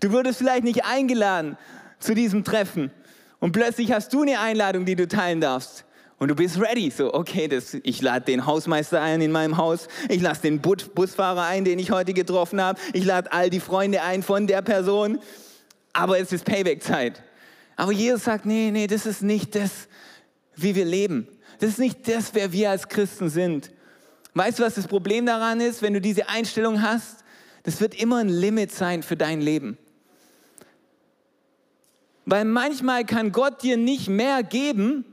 Du 0.00 0.10
wurdest 0.12 0.38
vielleicht 0.38 0.64
nicht 0.64 0.86
eingeladen 0.86 1.58
zu 1.98 2.14
diesem 2.14 2.42
Treffen 2.42 2.90
und 3.38 3.52
plötzlich 3.52 3.92
hast 3.92 4.14
du 4.14 4.22
eine 4.22 4.40
Einladung, 4.40 4.86
die 4.86 4.96
du 4.96 5.06
teilen 5.06 5.42
darfst. 5.42 5.85
Und 6.18 6.28
du 6.28 6.34
bist 6.34 6.58
ready. 6.58 6.90
So, 6.90 7.12
okay, 7.12 7.46
das, 7.48 7.74
ich 7.74 8.00
lade 8.00 8.24
den 8.24 8.46
Hausmeister 8.46 9.02
ein 9.02 9.20
in 9.20 9.32
meinem 9.32 9.56
Haus. 9.58 9.88
Ich 10.08 10.22
lasse 10.22 10.42
den 10.42 10.60
Busfahrer 10.60 11.44
ein, 11.44 11.64
den 11.64 11.78
ich 11.78 11.90
heute 11.90 12.14
getroffen 12.14 12.60
habe. 12.60 12.80
Ich 12.94 13.04
lade 13.04 13.32
all 13.32 13.50
die 13.50 13.60
Freunde 13.60 14.02
ein 14.02 14.22
von 14.22 14.46
der 14.46 14.62
Person. 14.62 15.18
Aber 15.92 16.18
es 16.18 16.32
ist 16.32 16.44
Payback-Zeit. 16.44 17.22
Aber 17.76 17.92
Jesus 17.92 18.24
sagt, 18.24 18.46
nee, 18.46 18.70
nee, 18.70 18.86
das 18.86 19.04
ist 19.04 19.22
nicht 19.22 19.54
das, 19.54 19.88
wie 20.54 20.74
wir 20.74 20.86
leben. 20.86 21.28
Das 21.58 21.70
ist 21.70 21.78
nicht 21.78 22.08
das, 22.08 22.34
wer 22.34 22.52
wir 22.52 22.70
als 22.70 22.88
Christen 22.88 23.28
sind. 23.28 23.70
Weißt 24.32 24.58
du, 24.58 24.62
was 24.62 24.74
das 24.74 24.86
Problem 24.86 25.26
daran 25.26 25.60
ist, 25.60 25.82
wenn 25.82 25.94
du 25.94 26.00
diese 26.00 26.28
Einstellung 26.28 26.82
hast? 26.82 27.24
Das 27.62 27.80
wird 27.80 27.94
immer 27.94 28.18
ein 28.18 28.28
Limit 28.28 28.72
sein 28.72 29.02
für 29.02 29.16
dein 29.16 29.40
Leben. 29.40 29.76
Weil 32.24 32.44
manchmal 32.44 33.04
kann 33.04 33.32
Gott 33.32 33.62
dir 33.62 33.76
nicht 33.76 34.08
mehr 34.08 34.42
geben, 34.42 35.04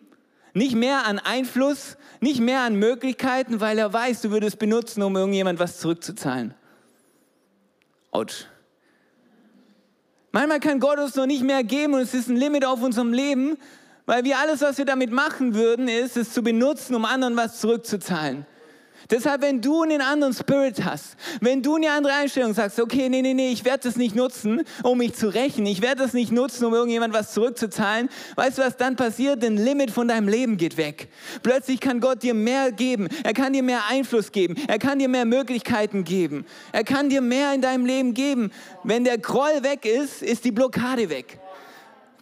nicht 0.54 0.76
mehr 0.76 1.06
an 1.06 1.20
Einfluss, 1.20 1.98
nicht 2.20 2.40
mehr 2.40 2.62
an 2.62 2.76
Möglichkeiten, 2.76 3.60
weil 3.60 3.78
er 3.78 3.92
weiß, 3.92 4.22
du 4.22 4.32
würdest 4.32 4.60
benutzen, 4.60 5.02
um 5.02 5.16
irgendjemand 5.16 5.60
was 5.60 5.80
zurückzuzahlen. 5.80 6.54
Autsch. 8.12 8.46
Manchmal 10.32 10.60
kann 10.60 10.80
Gott 10.80 11.00
uns 11.00 11.16
noch 11.16 11.26
nicht 11.26 11.44
mehr 11.44 11.64
geben 11.64 11.94
und 11.94 12.02
es 12.02 12.14
ist 12.14 12.28
ein 12.28 12.36
Limit 12.36 12.66
auf 12.66 12.82
unserem 12.82 13.14
Leben, 13.14 13.58
weil 14.06 14.24
wir 14.24 14.40
alles, 14.40 14.62
was 14.62 14.78
wir 14.78 14.86
damit 14.86 15.12
machen 15.12 15.54
würden, 15.54 15.88
ist, 15.88 16.18
es 16.18 16.34
zu 16.34 16.42
benutzen, 16.44 16.96
um 16.96 17.06
anderen 17.06 17.36
was 17.36 17.60
zurückzuzahlen. 17.60 18.46
Deshalb, 19.10 19.42
wenn 19.42 19.62
du 19.62 19.84
einen 19.84 20.02
anderen 20.02 20.34
Spirit 20.34 20.84
hast, 20.84 21.16
wenn 21.42 21.62
du 21.62 21.76
eine 21.76 21.92
andere 21.92 22.14
Einstellung 22.14 22.54
sagst, 22.54 22.80
okay, 22.80 23.10
nee, 23.10 23.22
nee, 23.22 23.34
nee, 23.34 23.52
ich 23.52 23.66
werde 23.66 23.84
das 23.84 23.96
nicht 23.96 24.16
nutzen, 24.16 24.62
um 24.84 24.98
mich 24.98 25.14
zu 25.14 25.28
rächen, 25.28 25.66
ich 25.66 25.82
werde 25.82 26.04
das 26.04 26.14
nicht 26.14 26.32
nutzen, 26.32 26.66
um 26.66 26.74
irgendjemand 26.74 27.14
was 27.14 27.34
zurückzuzahlen, 27.34 28.10
weißt 28.36 28.58
du, 28.58 28.62
was 28.62 28.78
dann 28.78 28.96
passiert? 28.96 29.44
Ein 29.44 29.58
Limit 29.58 29.92
von 29.92 30.08
deinem 30.08 30.28
Leben 30.28 30.58
geht 30.58 30.78
weg. 30.78 31.10
Plötzlich 31.42 31.80
kann 31.80 32.00
Gott 32.00 32.24
dir 32.24 32.34
mehr 32.34 32.72
geben, 32.72 33.08
er 33.24 33.34
kann 33.34 33.54
dir 33.54 33.64
mehr 33.64 33.82
Einfluss 33.90 34.32
geben, 34.32 34.56
er 34.68 34.80
kann 34.80 35.00
dir 35.00 35.10
mehr 35.10 35.26
Möglichkeiten 35.26 36.04
geben, 36.04 36.46
er 36.72 36.84
kann 36.84 37.10
dir 37.10 37.22
mehr 37.22 37.54
in 37.54 37.62
deinem 37.62 37.86
Leben 37.86 38.14
geben. 38.14 38.52
Wenn 38.84 39.04
der 39.04 39.18
Groll 39.18 39.64
weg 39.64 39.86
ist, 39.86 40.22
ist 40.22 40.46
die 40.46 40.52
Blockade 40.52 41.10
weg. 41.10 41.40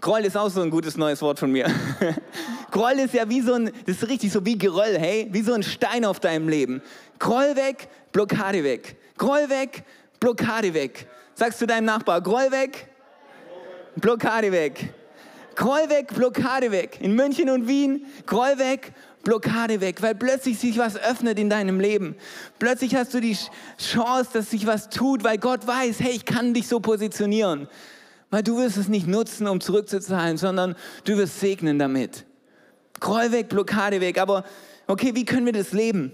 Groll 0.02 0.26
ist 0.26 0.36
auch 0.36 0.50
so 0.50 0.62
ein 0.62 0.72
gutes 0.72 0.98
neues 0.98 1.22
Wort 1.22 1.38
von 1.38 1.52
mir. 1.52 1.68
Groll 2.72 2.94
ist 2.94 3.14
ja 3.14 3.30
wie 3.30 3.42
so 3.42 3.54
ein, 3.54 3.72
das 3.86 3.98
ist 3.98 4.10
richtig 4.10 4.32
so 4.32 4.44
wie 4.44 4.58
Geröll, 4.58 4.98
hey, 4.98 5.28
wie 5.32 5.44
so 5.44 5.54
ein 5.54 5.62
Stein 5.62 6.06
auf 6.06 6.20
deinem 6.20 6.50
Leben. 6.50 6.82
Groll 7.20 7.56
weg, 7.56 7.88
Blockade 8.12 8.64
weg. 8.64 8.98
Groll 9.18 9.48
weg, 9.50 9.84
Blockade 10.20 10.74
weg. 10.74 11.08
Sagst 11.36 11.62
du 11.62 11.68
deinem 11.68 11.86
Nachbar, 11.86 12.20
Groll 12.22 12.50
weg, 12.52 12.90
Blockade 13.96 14.52
weg. 14.52 14.92
Groll 15.56 15.88
weg, 15.90 16.08
Blockade 16.16 16.72
weg. 16.72 16.98
In 17.00 17.14
München 17.14 17.52
und 17.52 17.68
Wien, 17.68 18.08
Groll 18.26 18.58
weg, 18.58 18.94
Blockade 19.24 19.82
weg, 19.82 20.02
weil 20.02 20.16
plötzlich 20.16 20.58
sich 20.58 20.80
was 20.80 20.98
öffnet 20.98 21.38
in 21.38 21.52
deinem 21.52 21.80
Leben. 21.80 22.16
Plötzlich 22.58 22.96
hast 22.96 23.14
du 23.14 23.20
die 23.20 23.38
Chance, 23.78 24.32
dass 24.34 24.50
sich 24.50 24.66
was 24.66 24.90
tut, 24.90 25.24
weil 25.24 25.38
Gott 25.38 25.68
weiß, 25.68 26.00
hey, 26.00 26.14
ich 26.14 26.26
kann 26.26 26.56
dich 26.56 26.68
so 26.68 26.80
positionieren. 26.80 27.68
Weil 28.32 28.44
du 28.44 28.58
wirst 28.58 28.78
es 28.78 28.88
nicht 28.88 29.08
nutzen, 29.08 29.46
um 29.46 29.62
zurückzuzahlen, 29.62 30.38
sondern 30.38 30.76
du 31.04 31.18
wirst 31.18 31.40
segnen 31.40 31.78
damit. 31.78 32.26
Groll 33.00 33.32
weg, 33.32 33.50
Blockade 33.50 34.02
weg. 34.02 34.18
Aber 34.18 34.46
okay, 34.88 35.14
wie 35.14 35.26
können 35.26 35.46
wir 35.46 35.54
das 35.54 35.74
leben? 35.74 36.14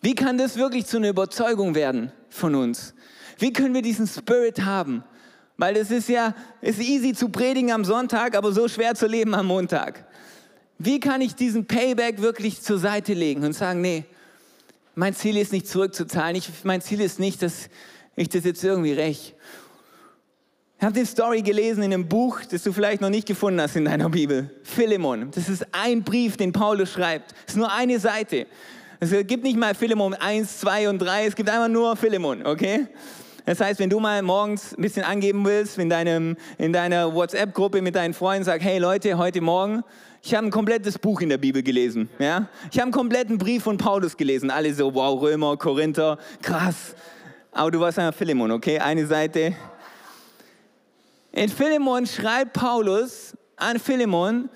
Wie 0.00 0.14
kann 0.14 0.38
das 0.38 0.56
wirklich 0.56 0.86
zu 0.86 0.98
einer 0.98 1.08
Überzeugung 1.08 1.74
werden 1.74 2.12
von 2.28 2.54
uns? 2.54 2.94
Wie 3.38 3.52
können 3.52 3.74
wir 3.74 3.82
diesen 3.82 4.06
Spirit 4.06 4.64
haben? 4.64 5.02
Weil 5.56 5.76
es 5.76 5.90
ist 5.90 6.08
ja, 6.08 6.34
ist 6.60 6.80
easy 6.80 7.14
zu 7.14 7.30
predigen 7.30 7.72
am 7.72 7.84
Sonntag, 7.84 8.36
aber 8.36 8.52
so 8.52 8.68
schwer 8.68 8.94
zu 8.94 9.06
leben 9.06 9.34
am 9.34 9.46
Montag. 9.46 10.04
Wie 10.78 11.00
kann 11.00 11.20
ich 11.20 11.34
diesen 11.34 11.66
Payback 11.66 12.20
wirklich 12.20 12.62
zur 12.62 12.78
Seite 12.78 13.14
legen 13.14 13.42
und 13.42 13.54
sagen, 13.54 13.80
nee, 13.80 14.04
mein 14.94 15.14
Ziel 15.14 15.36
ist 15.36 15.52
nicht 15.52 15.66
zurückzuzahlen, 15.66 16.36
ich, 16.36 16.50
mein 16.62 16.80
Ziel 16.80 17.00
ist 17.00 17.18
nicht, 17.18 17.42
dass 17.42 17.68
ich 18.14 18.28
das 18.28 18.44
jetzt 18.44 18.62
irgendwie 18.62 18.92
räche. 18.92 19.32
Ich 20.80 20.84
habe 20.84 20.96
die 20.96 21.04
Story 21.04 21.42
gelesen 21.42 21.82
in 21.82 21.92
einem 21.92 22.06
Buch, 22.06 22.38
das 22.48 22.62
du 22.62 22.72
vielleicht 22.72 23.00
noch 23.00 23.10
nicht 23.10 23.26
gefunden 23.26 23.60
hast 23.60 23.74
in 23.74 23.86
deiner 23.86 24.08
Bibel. 24.08 24.48
Philemon. 24.62 25.28
Das 25.32 25.48
ist 25.48 25.66
ein 25.72 26.04
Brief, 26.04 26.36
den 26.36 26.52
Paulus 26.52 26.92
schreibt. 26.92 27.34
Es 27.48 27.54
ist 27.54 27.56
nur 27.56 27.72
eine 27.72 27.98
Seite. 27.98 28.46
Es 29.00 29.10
gibt 29.26 29.42
nicht 29.42 29.56
mal 29.56 29.74
Philemon 29.74 30.14
1, 30.14 30.58
2 30.60 30.88
und 30.88 31.00
3. 31.00 31.26
Es 31.26 31.34
gibt 31.34 31.50
einfach 31.50 31.66
nur 31.66 31.96
Philemon, 31.96 32.46
okay? 32.46 32.86
Das 33.44 33.60
heißt, 33.60 33.80
wenn 33.80 33.90
du 33.90 33.98
mal 33.98 34.22
morgens 34.22 34.72
ein 34.72 34.82
bisschen 34.82 35.02
angeben 35.02 35.44
willst, 35.44 35.78
in, 35.78 35.90
deinem, 35.90 36.36
in 36.58 36.72
deiner 36.72 37.12
WhatsApp-Gruppe 37.12 37.82
mit 37.82 37.96
deinen 37.96 38.14
Freunden 38.14 38.44
sagst, 38.44 38.64
hey 38.64 38.78
Leute, 38.78 39.18
heute 39.18 39.40
Morgen, 39.40 39.82
ich 40.22 40.32
habe 40.32 40.46
ein 40.46 40.52
komplettes 40.52 40.96
Buch 40.96 41.20
in 41.22 41.28
der 41.28 41.38
Bibel 41.38 41.64
gelesen. 41.64 42.08
Ja? 42.20 42.46
Ich 42.70 42.78
habe 42.78 42.84
einen 42.84 42.92
kompletten 42.92 43.36
Brief 43.36 43.64
von 43.64 43.78
Paulus 43.78 44.16
gelesen. 44.16 44.48
Alle 44.48 44.72
so, 44.72 44.94
wow, 44.94 45.20
Römer, 45.20 45.56
Korinther, 45.56 46.18
krass. 46.40 46.94
Aber 47.50 47.72
du 47.72 47.80
warst 47.80 47.98
einfach 47.98 48.16
Philemon, 48.16 48.52
okay? 48.52 48.78
Eine 48.78 49.06
Seite, 49.06 49.56
in 51.32 51.48
Philemon 51.48 52.06
schreibt 52.06 52.54
Paulus 52.54 53.36
an 53.56 53.78
Philemon 53.78 54.48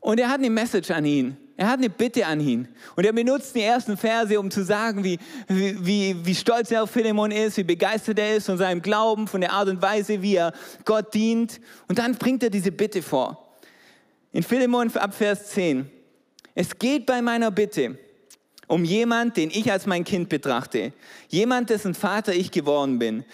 und 0.00 0.20
er 0.20 0.28
hat 0.28 0.38
eine 0.38 0.50
Message 0.50 0.90
an 0.90 1.04
ihn. 1.04 1.36
Er 1.56 1.68
hat 1.68 1.78
eine 1.78 1.90
Bitte 1.90 2.24
an 2.24 2.40
ihn. 2.40 2.68
Und 2.96 3.04
er 3.04 3.12
benutzt 3.12 3.54
die 3.54 3.60
ersten 3.60 3.94
Verse, 3.98 4.40
um 4.40 4.50
zu 4.50 4.64
sagen, 4.64 5.04
wie, 5.04 5.18
wie, 5.46 6.16
wie 6.24 6.34
stolz 6.34 6.70
er 6.70 6.82
auf 6.82 6.90
Philemon 6.90 7.30
ist, 7.30 7.58
wie 7.58 7.64
begeistert 7.64 8.18
er 8.18 8.36
ist 8.36 8.46
von 8.46 8.56
seinem 8.56 8.80
Glauben, 8.80 9.28
von 9.28 9.42
der 9.42 9.52
Art 9.52 9.68
und 9.68 9.82
Weise, 9.82 10.22
wie 10.22 10.36
er 10.36 10.54
Gott 10.86 11.12
dient. 11.12 11.60
Und 11.86 11.98
dann 11.98 12.14
bringt 12.14 12.42
er 12.42 12.48
diese 12.48 12.72
Bitte 12.72 13.02
vor. 13.02 13.58
In 14.32 14.42
Philemon 14.42 14.90
ab 14.96 15.12
Vers 15.12 15.48
10. 15.50 15.90
Es 16.54 16.78
geht 16.78 17.04
bei 17.04 17.20
meiner 17.20 17.50
Bitte 17.50 17.98
um 18.66 18.84
jemand, 18.84 19.36
den 19.36 19.50
ich 19.50 19.70
als 19.70 19.84
mein 19.84 20.04
Kind 20.04 20.30
betrachte. 20.30 20.94
Jemand, 21.28 21.68
dessen 21.68 21.92
Vater 21.92 22.32
ich 22.32 22.52
geworden 22.52 22.98
bin 22.98 23.24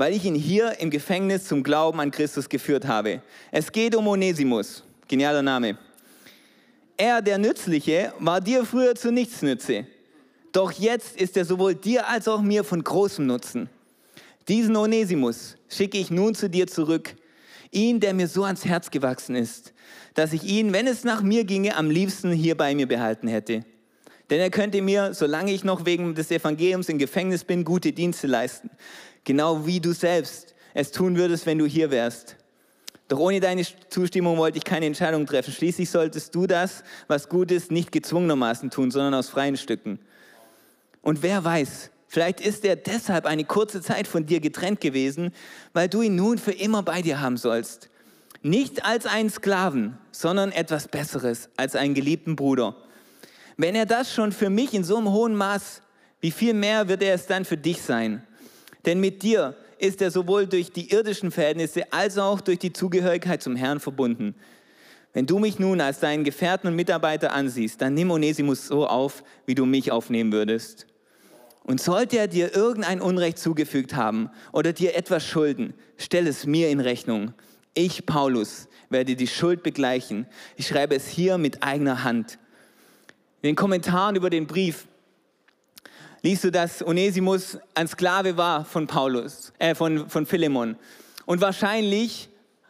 weil 0.00 0.14
ich 0.14 0.24
ihn 0.24 0.34
hier 0.34 0.80
im 0.80 0.88
Gefängnis 0.88 1.44
zum 1.44 1.62
Glauben 1.62 2.00
an 2.00 2.10
Christus 2.10 2.48
geführt 2.48 2.86
habe. 2.86 3.20
Es 3.52 3.70
geht 3.70 3.94
um 3.94 4.08
Onesimus, 4.08 4.82
genialer 5.06 5.42
Name. 5.42 5.76
Er, 6.96 7.20
der 7.20 7.36
Nützliche, 7.36 8.14
war 8.18 8.40
dir 8.40 8.64
früher 8.64 8.94
zu 8.94 9.12
nichts 9.12 9.42
nütze. 9.42 9.86
Doch 10.52 10.72
jetzt 10.72 11.20
ist 11.20 11.36
er 11.36 11.44
sowohl 11.44 11.74
dir 11.74 12.08
als 12.08 12.28
auch 12.28 12.40
mir 12.40 12.64
von 12.64 12.82
großem 12.82 13.26
Nutzen. 13.26 13.68
Diesen 14.48 14.74
Onesimus 14.74 15.58
schicke 15.68 15.98
ich 15.98 16.10
nun 16.10 16.34
zu 16.34 16.48
dir 16.48 16.66
zurück. 16.66 17.14
Ihn, 17.70 18.00
der 18.00 18.14
mir 18.14 18.26
so 18.26 18.44
ans 18.44 18.64
Herz 18.64 18.90
gewachsen 18.90 19.36
ist, 19.36 19.74
dass 20.14 20.32
ich 20.32 20.44
ihn, 20.44 20.72
wenn 20.72 20.86
es 20.86 21.04
nach 21.04 21.20
mir 21.20 21.44
ginge, 21.44 21.76
am 21.76 21.90
liebsten 21.90 22.32
hier 22.32 22.56
bei 22.56 22.74
mir 22.74 22.88
behalten 22.88 23.28
hätte. 23.28 23.66
Denn 24.30 24.38
er 24.40 24.50
könnte 24.50 24.80
mir, 24.80 25.12
solange 25.12 25.52
ich 25.52 25.64
noch 25.64 25.84
wegen 25.84 26.14
des 26.14 26.30
Evangeliums 26.30 26.88
im 26.88 26.98
Gefängnis 26.98 27.44
bin, 27.44 27.64
gute 27.64 27.92
Dienste 27.92 28.28
leisten. 28.28 28.70
Genau 29.30 29.64
wie 29.64 29.78
du 29.78 29.92
selbst 29.92 30.56
es 30.74 30.90
tun 30.90 31.16
würdest, 31.16 31.46
wenn 31.46 31.56
du 31.56 31.64
hier 31.64 31.92
wärst. 31.92 32.34
Doch 33.06 33.20
ohne 33.20 33.38
deine 33.38 33.64
Zustimmung 33.88 34.38
wollte 34.38 34.58
ich 34.58 34.64
keine 34.64 34.86
Entscheidung 34.86 35.24
treffen. 35.24 35.52
Schließlich 35.52 35.88
solltest 35.88 36.34
du 36.34 36.48
das, 36.48 36.82
was 37.06 37.28
gut 37.28 37.52
ist, 37.52 37.70
nicht 37.70 37.92
gezwungenermaßen 37.92 38.70
tun, 38.70 38.90
sondern 38.90 39.14
aus 39.14 39.28
freien 39.28 39.56
Stücken. 39.56 40.00
Und 41.00 41.22
wer 41.22 41.44
weiß, 41.44 41.92
vielleicht 42.08 42.40
ist 42.40 42.64
er 42.64 42.74
deshalb 42.74 43.24
eine 43.24 43.44
kurze 43.44 43.80
Zeit 43.80 44.08
von 44.08 44.26
dir 44.26 44.40
getrennt 44.40 44.80
gewesen, 44.80 45.30
weil 45.74 45.88
du 45.88 46.02
ihn 46.02 46.16
nun 46.16 46.36
für 46.36 46.50
immer 46.50 46.82
bei 46.82 47.00
dir 47.00 47.20
haben 47.20 47.36
sollst. 47.36 47.88
Nicht 48.42 48.84
als 48.84 49.06
einen 49.06 49.30
Sklaven, 49.30 49.96
sondern 50.10 50.50
etwas 50.50 50.88
Besseres, 50.88 51.50
als 51.56 51.76
einen 51.76 51.94
geliebten 51.94 52.34
Bruder. 52.34 52.74
Wenn 53.56 53.76
er 53.76 53.86
das 53.86 54.12
schon 54.12 54.32
für 54.32 54.50
mich 54.50 54.74
in 54.74 54.82
so 54.82 54.96
einem 54.96 55.12
hohen 55.12 55.36
Maß, 55.36 55.82
wie 56.20 56.32
viel 56.32 56.52
mehr 56.52 56.88
wird 56.88 57.04
er 57.04 57.14
es 57.14 57.28
dann 57.28 57.44
für 57.44 57.56
dich 57.56 57.80
sein? 57.80 58.24
Denn 58.86 59.00
mit 59.00 59.22
dir 59.22 59.56
ist 59.78 60.02
er 60.02 60.10
sowohl 60.10 60.46
durch 60.46 60.72
die 60.72 60.90
irdischen 60.92 61.30
Verhältnisse 61.30 61.92
als 61.92 62.18
auch 62.18 62.40
durch 62.40 62.58
die 62.58 62.72
Zugehörigkeit 62.72 63.42
zum 63.42 63.56
Herrn 63.56 63.80
verbunden. 63.80 64.34
Wenn 65.12 65.26
du 65.26 65.38
mich 65.38 65.58
nun 65.58 65.80
als 65.80 66.00
deinen 66.00 66.22
Gefährten 66.22 66.68
und 66.68 66.76
Mitarbeiter 66.76 67.32
ansiehst, 67.32 67.80
dann 67.80 67.94
nimm 67.94 68.10
Onesimus 68.10 68.68
so 68.68 68.86
auf, 68.86 69.24
wie 69.46 69.54
du 69.54 69.66
mich 69.66 69.90
aufnehmen 69.90 70.32
würdest. 70.32 70.86
Und 71.64 71.80
sollte 71.80 72.18
er 72.18 72.28
dir 72.28 72.54
irgendein 72.54 73.00
Unrecht 73.00 73.38
zugefügt 73.38 73.94
haben 73.94 74.30
oder 74.52 74.72
dir 74.72 74.94
etwas 74.94 75.26
schulden, 75.26 75.74
stell 75.96 76.26
es 76.26 76.46
mir 76.46 76.70
in 76.70 76.80
Rechnung. 76.80 77.34
Ich, 77.74 78.06
Paulus, 78.06 78.68
werde 78.88 79.14
die 79.14 79.26
Schuld 79.26 79.62
begleichen. 79.62 80.26
Ich 80.56 80.66
schreibe 80.68 80.94
es 80.94 81.06
hier 81.06 81.38
mit 81.38 81.62
eigener 81.62 82.02
Hand. 82.04 82.38
In 83.42 83.48
den 83.48 83.56
Kommentaren 83.56 84.16
über 84.16 84.30
den 84.30 84.46
Brief 84.46 84.86
liest 86.22 86.44
du, 86.44 86.50
dass 86.50 86.82
Onesimus 86.86 87.58
ein 87.74 87.88
Sklave 87.88 88.36
war 88.36 88.64
von 88.64 88.86
Paulus, 88.86 89.52
äh, 89.58 89.74
von, 89.74 90.08
von 90.08 90.26
Philemon. 90.26 90.76
Und 91.26 91.40
wahrscheinlich 91.40 92.28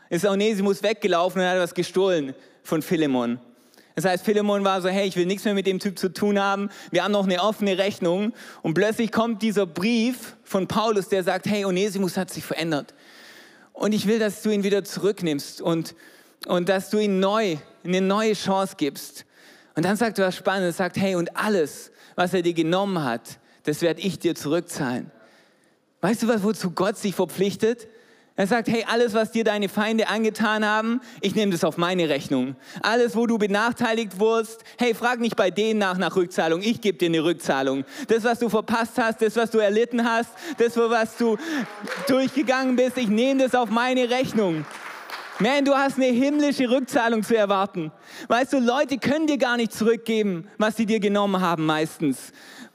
ist 0.08 0.24
Onesimus 0.24 0.82
weggelaufen 0.82 1.40
und 1.40 1.48
hat 1.48 1.58
was 1.58 1.74
gestohlen 1.74 2.34
von 2.62 2.82
Philemon. 2.82 3.38
Das 3.94 4.04
heißt, 4.04 4.24
Philemon 4.24 4.64
war 4.64 4.80
so, 4.80 4.88
hey, 4.88 5.06
ich 5.06 5.16
will 5.16 5.26
nichts 5.26 5.44
mehr 5.44 5.54
mit 5.54 5.66
dem 5.66 5.78
Typ 5.78 5.98
zu 5.98 6.12
tun 6.12 6.38
haben. 6.38 6.70
Wir 6.90 7.04
haben 7.04 7.12
noch 7.12 7.24
eine 7.24 7.42
offene 7.42 7.76
Rechnung. 7.76 8.32
Und 8.62 8.74
plötzlich 8.74 9.12
kommt 9.12 9.42
dieser 9.42 9.66
Brief 9.66 10.36
von 10.44 10.68
Paulus, 10.68 11.08
der 11.08 11.24
sagt, 11.24 11.46
hey, 11.46 11.64
Onesimus 11.64 12.16
hat 12.16 12.30
sich 12.30 12.44
verändert. 12.44 12.94
Und 13.72 13.92
ich 13.92 14.06
will, 14.06 14.18
dass 14.18 14.42
du 14.42 14.50
ihn 14.50 14.62
wieder 14.62 14.84
zurücknimmst 14.84 15.60
und, 15.60 15.94
und 16.46 16.68
dass 16.68 16.90
du 16.90 16.98
ihm 16.98 17.18
neu, 17.18 17.56
eine 17.84 18.00
neue 18.00 18.34
Chance 18.34 18.74
gibst. 18.76 19.26
Und 19.74 19.84
dann 19.84 19.96
sagt 19.96 20.18
er 20.18 20.28
was 20.28 20.36
Spannendes, 20.36 20.76
sagt, 20.76 20.96
hey, 20.96 21.14
und 21.14 21.36
alles, 21.36 21.90
was 22.14 22.34
er 22.34 22.42
dir 22.42 22.54
genommen 22.54 23.02
hat, 23.02 23.39
das 23.64 23.83
werde 23.83 24.01
ich 24.01 24.18
dir 24.18 24.35
zurückzahlen. 24.35 25.11
Weißt 26.01 26.23
du 26.23 26.29
was, 26.29 26.42
wozu 26.42 26.70
Gott 26.70 26.96
sich 26.96 27.14
verpflichtet? 27.14 27.88
Er 28.37 28.46
sagt, 28.46 28.68
hey, 28.68 28.87
alles, 28.88 29.12
was 29.12 29.33
dir 29.33 29.44
deine 29.44 29.68
Feinde 29.68 30.09
angetan 30.09 30.64
haben, 30.64 31.03
ich 31.20 31.35
nehme 31.35 31.53
das 31.53 31.62
auf 31.62 31.77
meine 31.77 32.09
Rechnung. 32.09 32.57
Alles, 32.81 33.14
wo 33.14 33.27
du 33.27 33.37
benachteiligt 33.37 34.18
wurdest, 34.18 34.64
hey, 34.79 34.94
frag 34.94 35.20
nicht 35.20 35.37
bei 35.37 35.51
denen 35.51 35.79
nach 35.79 35.99
nach 35.99 36.16
Rückzahlung, 36.16 36.62
ich 36.62 36.81
gebe 36.81 36.96
dir 36.96 37.11
eine 37.11 37.23
Rückzahlung. 37.23 37.85
Das, 38.09 38.25
was 38.25 38.38
du 38.38 38.49
verpasst 38.49 38.92
hast, 38.96 39.20
das, 39.20 39.37
was 39.37 39.51
du 39.51 39.59
erlitten 39.59 40.09
hast, 40.09 40.31
das, 40.57 40.75
was 40.77 41.18
du 41.18 41.37
durchgegangen 42.07 42.77
bist, 42.77 42.96
ich 42.96 43.09
nehme 43.09 43.42
das 43.42 43.55
auf 43.55 43.68
meine 43.68 44.09
Rechnung. 44.09 44.64
Man, 45.38 45.64
du 45.64 45.75
hast 45.75 45.96
eine 45.96 46.07
himmlische 46.07 46.70
Rückzahlung 46.70 47.23
zu 47.23 47.37
erwarten. 47.37 47.92
Weißt 48.29 48.53
du, 48.53 48.59
Leute 48.59 48.99
können 48.99 49.27
dir 49.27 49.38
gar 49.38 49.57
nicht 49.57 49.73
zurückgeben, 49.73 50.49
was 50.59 50.77
sie 50.77 50.85
dir 50.85 51.01
genommen 51.01 51.40
haben 51.40 51.64
meistens. 51.64 52.33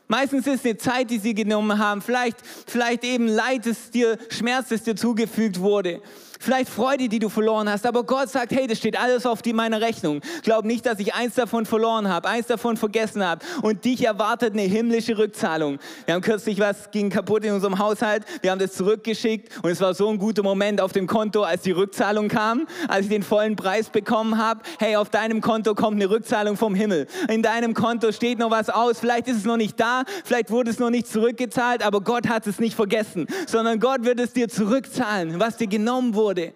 Meistens 0.08 0.46
ist 0.46 0.65
es 0.65 0.78
Zeit, 0.78 1.10
die 1.10 1.18
sie 1.18 1.34
genommen 1.34 1.80
haben. 1.80 2.02
Vielleicht, 2.02 2.38
vielleicht 2.68 3.04
eben 3.04 3.28
Leid, 3.28 3.65
das 3.65 3.89
dir, 3.89 4.18
Schmerz, 4.30 4.70
das 4.70 4.84
dir 4.84 4.96
zugefügt 4.96 5.60
wurde. 5.60 6.02
Vielleicht 6.39 6.69
Freude, 6.69 7.10
die 7.10 7.19
du 7.19 7.30
verloren 7.30 7.69
hast. 7.69 7.86
Aber 7.86 8.04
Gott 8.04 8.30
sagt, 8.30 8.52
hey, 8.52 8.67
das 8.67 8.78
steht 8.78 9.00
alles 9.00 9.26
auf 9.26 9.41
die 9.41 9.54
meiner 9.54 9.82
Rechnung. 9.82 10.21
Glaub 10.43 10.65
nicht, 10.65 10.86
dass 10.86 11.00
ich 11.00 11.13
eins 11.13 11.36
davon 11.36 11.65
verloren 11.65 12.10
habe, 12.10 12.28
eins 12.28 12.48
davon 12.48 12.78
vergessen 12.78 13.24
habe. 13.24 13.45
Und 13.62 13.86
dich 13.86 14.06
erwartet 14.06 14.54
eine 14.54 14.63
himmlische 14.63 15.17
Rückzahlung. 15.17 15.80
Wir 16.06 16.15
haben 16.15 16.21
kürzlich 16.21 16.60
was 16.60 16.91
ging 16.91 17.10
kaputt 17.10 17.43
in 17.45 17.54
unserem 17.54 17.80
Haushalt. 17.80 18.24
Wir 18.41 18.52
haben 18.52 18.60
das 18.60 18.74
zurückgeschickt 18.74 19.50
und 19.63 19.69
es 19.69 19.82
war 19.82 19.93
so 19.93 20.10
ein 20.10 20.17
guter 20.17 20.43
Moment 20.43 20.82
auf 20.82 20.91
dem 20.91 21.08
Konto, 21.08 21.43
als 21.43 21.63
die 21.63 21.71
Rückzahlung 21.71 22.28
kam, 22.28 22.67
als 22.88 23.06
ich 23.06 23.10
den 23.10 23.24
vollen 23.24 23.56
Preis 23.56 23.89
bekommen 23.89 24.38
habe. 24.38 24.62
Hey, 24.80 24.95
auf 24.95 25.10
deinem 25.10 25.41
Konto 25.41 25.76
kommt 25.76 25.95
eine 25.95 26.10
Rückzahlung 26.10 26.58
vom 26.58 26.76
Himmel. 26.76 27.08
In 27.30 27.41
deinem 27.41 27.74
Konto 27.74 28.12
steht 28.12 28.39
noch 28.39 28.52
was 28.52 28.69
aus. 28.69 29.00
Vielleicht 29.00 29.28
ist 29.28 29.38
es 29.38 29.45
noch 29.45 29.58
nicht 29.58 29.80
da, 29.80 30.04
vielleicht 30.24 30.52
wurde 30.52 30.71
es 30.71 30.80
noch 30.80 30.89
nicht 30.89 31.08
zurückgezahlt, 31.08 31.84
aber 31.86 32.02
Gott 32.02 32.28
hat 32.28 32.48
es 32.48 32.60
nicht 32.60 32.76
vergessen, 32.76 33.28
sondern 33.48 33.80
Gott 33.80 34.04
wird 34.04 34.19
es 34.19 34.34
dir 34.34 34.50
zurückzahlen, 34.50 35.39
was 35.39 35.58
dir 35.58 35.67
genommen 35.67 36.13
wurde 36.13 36.24
wurde. 36.25 36.53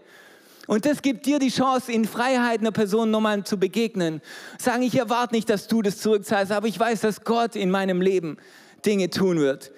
Und 0.65 0.85
das 0.85 1.01
gibt 1.01 1.25
dir 1.25 1.39
die 1.39 1.49
Chance, 1.49 1.91
in 1.91 2.05
Freiheit 2.05 2.59
einer 2.59 2.71
Person 2.71 3.11
nochmal 3.11 3.43
zu 3.43 3.57
begegnen. 3.57 4.21
Sagen, 4.57 4.83
ich 4.83 4.95
erwarte 4.95 5.33
nicht, 5.33 5.49
dass 5.49 5.67
du 5.67 5.81
das 5.81 5.97
zurückzahlst, 5.97 6.51
aber 6.51 6.67
ich 6.67 6.79
weiß, 6.79 7.01
dass 7.01 7.23
Gott 7.23 7.55
in 7.55 7.71
meinem 7.71 8.01
Leben 8.01 8.37
Dinge 8.85 9.09
tun 9.09 9.39
wird. 9.39 9.71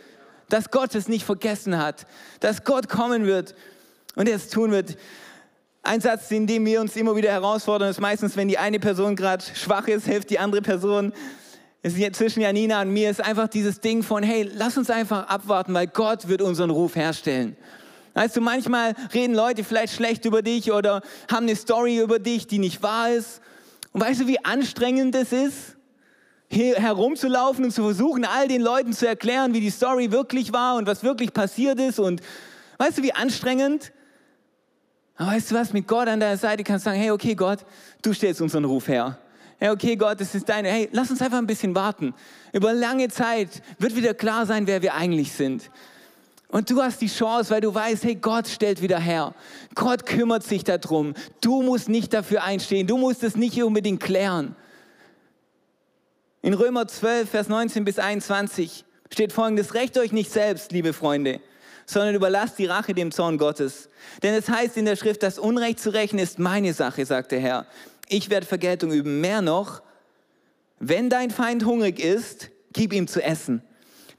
Dass 0.50 0.72
Gott 0.72 0.96
es 0.96 1.08
nicht 1.08 1.26
vergessen 1.26 1.78
hat. 1.78 2.06
Dass 2.40 2.64
Gott 2.64 2.90
kommen 2.90 3.26
wird 3.26 3.56
und 4.16 4.28
er 4.28 4.36
es 4.36 4.50
tun 4.50 4.72
wird. 4.72 4.98
Ein 5.84 6.02
Satz, 6.02 6.30
in 6.32 6.48
dem 6.48 6.66
wir 6.66 6.80
uns 6.82 6.96
immer 6.96 7.16
wieder 7.16 7.32
herausfordern, 7.32 7.90
ist 7.90 8.00
meistens, 8.00 8.36
wenn 8.38 8.48
die 8.48 8.58
eine 8.58 8.80
Person 8.80 9.16
gerade 9.16 9.44
schwach 9.54 9.88
ist, 9.88 10.06
hilft 10.06 10.30
die 10.30 10.40
andere 10.40 10.62
Person. 10.62 11.14
Es 11.84 11.98
ist 11.98 12.16
zwischen 12.16 12.42
Janina 12.42 12.82
und 12.82 12.92
mir 12.92 13.10
ist 13.10 13.22
einfach 13.22 13.48
dieses 13.48 13.80
Ding 13.80 14.04
von, 14.04 14.22
hey, 14.24 14.50
lass 14.54 14.78
uns 14.78 14.90
einfach 14.90 15.28
abwarten, 15.28 15.74
weil 15.74 15.88
Gott 15.88 16.28
wird 16.28 16.42
unseren 16.42 16.70
Ruf 16.70 16.96
herstellen. 16.96 17.56
Weißt 18.14 18.36
du, 18.36 18.42
manchmal 18.42 18.94
reden 19.14 19.34
Leute 19.34 19.64
vielleicht 19.64 19.94
schlecht 19.94 20.26
über 20.26 20.42
dich 20.42 20.72
oder 20.72 21.02
haben 21.32 21.46
eine 21.46 21.56
Story 21.56 22.00
über 22.00 22.20
dich, 22.20 22.48
die 22.48 22.60
nicht 22.60 22.84
wahr 22.84 23.12
ist. 23.12 23.42
Und 23.94 24.02
weißt 24.02 24.22
du, 24.22 24.28
wie 24.28 24.44
anstrengend 24.44 25.16
es 25.16 25.32
ist, 25.32 25.78
hier 26.50 26.76
herumzulaufen 26.76 27.64
und 27.64 27.72
zu 27.72 27.84
versuchen, 27.84 28.26
all 28.26 28.50
den 28.50 28.62
Leuten 28.62 28.92
zu 28.92 29.08
erklären, 29.08 29.54
wie 29.54 29.62
die 29.62 29.70
Story 29.70 30.12
wirklich 30.12 30.52
war 30.52 30.76
und 30.76 30.88
was 30.88 31.04
wirklich 31.04 31.34
passiert 31.34 31.80
ist. 31.80 32.00
Und 32.00 32.22
weißt 32.78 32.98
du, 32.98 33.04
wie 33.04 33.14
anstrengend? 33.14 33.94
Aber 35.16 35.32
weißt 35.32 35.52
du 35.52 35.56
was, 35.56 35.72
mit 35.72 35.88
Gott 35.88 36.08
an 36.08 36.20
deiner 36.20 36.38
Seite 36.38 36.64
kannst 36.64 36.86
du 36.86 36.90
sagen, 36.90 37.00
hey, 37.00 37.12
okay, 37.12 37.36
Gott, 37.36 37.60
du 38.02 38.12
stellst 38.12 38.42
unseren 38.42 38.66
Ruf 38.66 38.88
her. 38.90 39.18
Hey, 39.60 39.70
okay, 39.70 39.96
Gott, 39.96 40.20
das 40.20 40.34
ist 40.34 40.50
deine. 40.50 40.70
Hey, 40.70 40.90
lass 40.92 41.12
uns 41.12 41.22
einfach 41.22 41.38
ein 41.38 41.46
bisschen 41.46 41.76
warten. 41.76 42.14
Über 42.52 42.74
lange 42.74 43.08
Zeit 43.10 43.62
wird 43.78 43.96
wieder 43.96 44.14
klar 44.16 44.46
sein, 44.46 44.66
wer 44.68 44.82
wir 44.82 44.96
eigentlich 44.96 45.32
sind. 45.34 45.70
Und 46.52 46.70
du 46.70 46.82
hast 46.82 47.00
die 47.00 47.08
Chance, 47.08 47.50
weil 47.50 47.62
du 47.62 47.74
weißt, 47.74 48.04
hey, 48.04 48.16
Gott 48.16 48.48
stellt 48.48 48.82
wieder 48.82 49.00
her. 49.00 49.34
Gott 49.74 50.06
kümmert 50.06 50.44
sich 50.44 50.66
darum. 50.66 51.14
Du 51.40 51.62
musst 51.62 51.88
nicht 51.88 52.14
dafür 52.14 52.44
einstehen. 52.44 52.88
Du 52.88 52.98
musst 52.98 53.24
es 53.24 53.38
nicht 53.38 53.62
unbedingt 53.64 54.02
klären. 54.02 54.56
In 56.42 56.54
Römer 56.54 56.88
12, 56.88 57.30
Vers 57.30 57.48
19 57.48 57.86
bis 57.86 58.00
21 58.00 58.84
steht 59.10 59.32
folgendes, 59.32 59.74
Recht 59.76 59.98
euch 59.98 60.12
nicht 60.12 60.30
selbst, 60.30 60.74
liebe 60.74 60.92
Freunde, 60.92 61.40
sondern 61.86 62.16
überlasst 62.16 62.60
die 62.60 62.66
Rache 62.66 62.94
dem 62.94 63.12
Zorn 63.14 63.38
Gottes. 63.38 63.90
Denn 64.22 64.34
es 64.34 64.50
heißt 64.50 64.76
in 64.76 64.84
der 64.84 64.98
Schrift, 64.98 65.24
das 65.24 65.40
Unrecht 65.40 65.80
zu 65.80 65.94
rächen 65.94 66.20
ist 66.20 66.38
meine 66.38 66.74
Sache, 66.74 67.06
sagt 67.06 67.32
der 67.32 67.40
Herr. 67.40 67.66
Ich 68.10 68.30
werde 68.30 68.46
Vergeltung 68.46 68.92
üben. 68.92 69.22
Mehr 69.22 69.42
noch, 69.42 69.82
wenn 70.80 71.10
dein 71.10 71.32
Feind 71.32 71.64
hungrig 71.64 72.00
ist, 72.00 72.50
gib 72.74 72.92
ihm 72.92 73.08
zu 73.08 73.24
essen. 73.24 73.62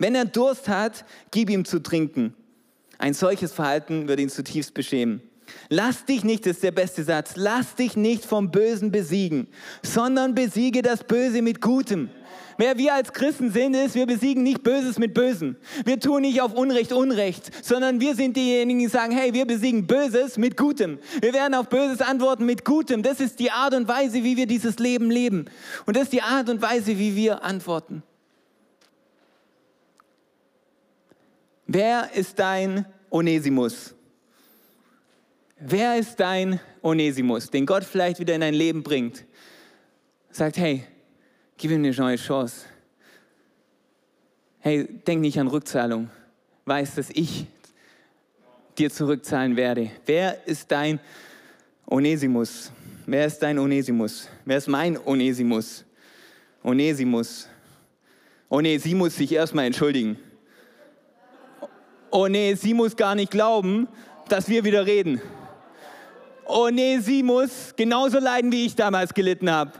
Wenn 0.03 0.17
er 0.17 0.25
Durst 0.25 0.69
hat, 0.69 1.05
gib 1.31 1.49
ihm 1.49 1.65
zu 1.65 1.79
trinken. 1.79 2.35
Ein 2.99 3.15
solches 3.15 3.53
Verhalten 3.53 4.09
wird 4.09 4.19
ihn 4.19 4.31
zutiefst 4.31 4.75
beschämen. 4.75 5.23
Lass 5.69 6.05
dich 6.05 6.25
nicht, 6.25 6.45
ist 6.47 6.65
der 6.65 6.73
beste 6.73 7.05
Satz, 7.05 7.35
lass 7.37 7.77
dich 7.77 7.95
nicht 7.97 8.25
vom 8.25 8.51
Bösen 8.51 8.91
besiegen, 8.91 9.47
sondern 9.85 10.35
besiege 10.35 10.83
das 10.83 11.05
Böse 11.05 11.41
mit 11.41 11.61
Gutem. 11.61 12.11
Wer 12.59 12.79
wir 12.79 12.95
als 12.95 13.13
Christen 13.13 13.53
sind, 13.53 13.75
ist, 13.75 13.95
wir 13.95 14.07
besiegen 14.07 14.43
nicht 14.43 14.65
Böses 14.65 14.99
mit 14.99 15.15
Bösen. 15.15 15.57
Wir 15.85 16.01
tun 16.01 16.23
nicht 16.23 16.41
auf 16.41 16.53
Unrecht 16.53 16.93
Unrecht, 16.93 17.65
sondern 17.65 18.01
wir 18.01 18.17
sind 18.17 18.37
diejenigen, 18.37 18.81
die 18.81 18.89
sagen, 18.89 19.13
hey, 19.13 19.33
wir 19.35 19.47
besiegen 19.47 19.87
Böses 19.87 20.37
mit 20.37 20.57
Gutem. 20.57 20.99
Wir 21.21 21.33
werden 21.33 21.55
auf 21.55 21.69
Böses 21.69 22.01
antworten 22.01 22.45
mit 22.45 22.65
Gutem. 22.65 23.05
Das 23.05 23.21
ist 23.21 23.39
die 23.39 23.53
Art 23.53 23.73
und 23.73 23.87
Weise, 23.87 24.25
wie 24.25 24.37
wir 24.37 24.47
dieses 24.47 24.81
Leben 24.81 25.13
leben. 25.13 25.45
Und 25.87 25.97
das 25.97 26.05
ist 26.05 26.13
die 26.13 26.23
Art 26.23 26.51
und 26.51 26.61
Weise, 26.61 26.99
wie 26.99 27.15
wir 27.15 27.45
antworten. 27.45 28.03
Wer 31.75 32.11
ist 32.15 32.39
dein 32.39 32.85
Onesimus? 33.09 33.95
Wer 35.59 35.97
ist 35.97 36.21
dein 36.21 36.61
Onesimus, 36.83 37.49
den 37.49 37.65
Gott 37.65 37.83
vielleicht 37.83 38.21
wieder 38.21 38.35
in 38.35 38.43
dein 38.43 38.53
Leben 38.53 38.83
bringt? 38.83 39.25
Sagt, 40.31 40.59
hey, 40.59 40.85
gib 41.57 41.71
ihm 41.71 41.79
eine 41.79 41.93
neue 41.93 42.17
Chance. 42.17 42.67
Hey, 44.59 44.87
denk 45.07 45.23
nicht 45.23 45.41
an 45.41 45.49
Rückzahlung. 45.49 46.11
Weiß, 46.67 46.97
dass 46.97 47.09
ich 47.09 47.47
dir 48.77 48.91
zurückzahlen 48.91 49.57
werde. 49.57 49.91
Wer 50.05 50.47
ist 50.47 50.71
dein 50.71 51.01
Onesimus? 51.87 52.71
Wer 53.07 53.25
ist 53.25 53.39
dein 53.39 53.59
Onesimus? 53.59 54.29
Wer 54.45 54.59
ist 54.59 54.69
mein 54.69 54.99
Onesimus? 55.07 55.87
Onesimus. 56.63 57.49
Muss 58.51 59.17
sich 59.17 59.33
erstmal 59.33 59.65
entschuldigen. 59.65 60.19
Oh 62.13 62.29
nee, 62.29 62.55
sie 62.55 62.75
muss 62.75 62.95
gar 62.95 63.15
nicht 63.15 63.31
glauben, 63.31 63.89
dass 64.29 64.47
wir 64.47 64.65
wieder 64.65 64.85
reden. 64.85 65.21
Oh 66.45 66.69
nee, 66.71 66.99
sie 66.99 67.23
muss 67.23 67.73
genauso 67.75 68.19
leiden, 68.19 68.53
wie 68.53 68.67
ich 68.67 68.77
damals 68.77 69.15
gelitten 69.15 69.51
habe. 69.51 69.73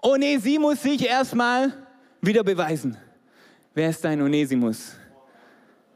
Oh 0.00 0.16
nee, 0.16 0.38
sie 0.38 0.58
muss 0.58 0.82
sich 0.82 1.06
erstmal 1.06 1.74
wieder 2.22 2.42
beweisen. 2.42 2.96
Wer 3.74 3.90
ist 3.90 4.02
dein 4.02 4.22
Onesimus? 4.22 4.94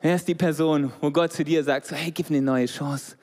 Wer 0.03 0.17
ist 0.17 0.29
die 0.29 0.35
Person, 0.35 0.93
wo 1.01 1.11
Gott 1.11 1.33
zu 1.33 1.43
dir 1.43 1.65
sagt, 1.65 1.87
so, 1.87 1.97
hey, 1.97 2.11
gib 2.11 2.29
mir 2.29 2.37
eine 2.37 2.45
neue 2.45 2.67
Chance 2.67 3.17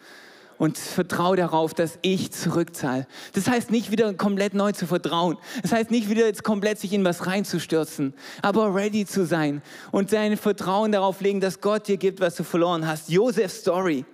und 0.63 0.77
vertraue 0.77 1.35
darauf, 1.35 1.73
dass 1.73 1.99
ich 2.03 2.31
zurückzahle. 2.31 3.05
Das 3.33 3.49
heißt 3.49 3.69
nicht 3.69 3.91
wieder 3.91 4.13
komplett 4.13 4.53
neu 4.53 4.71
zu 4.71 4.87
vertrauen. 4.87 5.37
Das 5.61 5.73
heißt 5.73 5.91
nicht 5.91 6.09
wieder 6.09 6.25
jetzt 6.25 6.45
komplett 6.45 6.79
sich 6.79 6.93
in 6.93 7.03
was 7.03 7.27
reinzustürzen, 7.27 8.13
aber 8.41 8.73
ready 8.73 9.05
zu 9.05 9.25
sein 9.25 9.61
und 9.91 10.13
dein 10.13 10.37
Vertrauen 10.37 10.93
darauf 10.93 11.19
legen, 11.19 11.41
dass 11.41 11.59
Gott 11.59 11.89
dir 11.89 11.97
gibt, 11.97 12.21
was 12.21 12.35
du 12.35 12.45
verloren 12.45 12.87
hast. 12.87 13.09
Josefs 13.09 13.57
Story. 13.57 14.05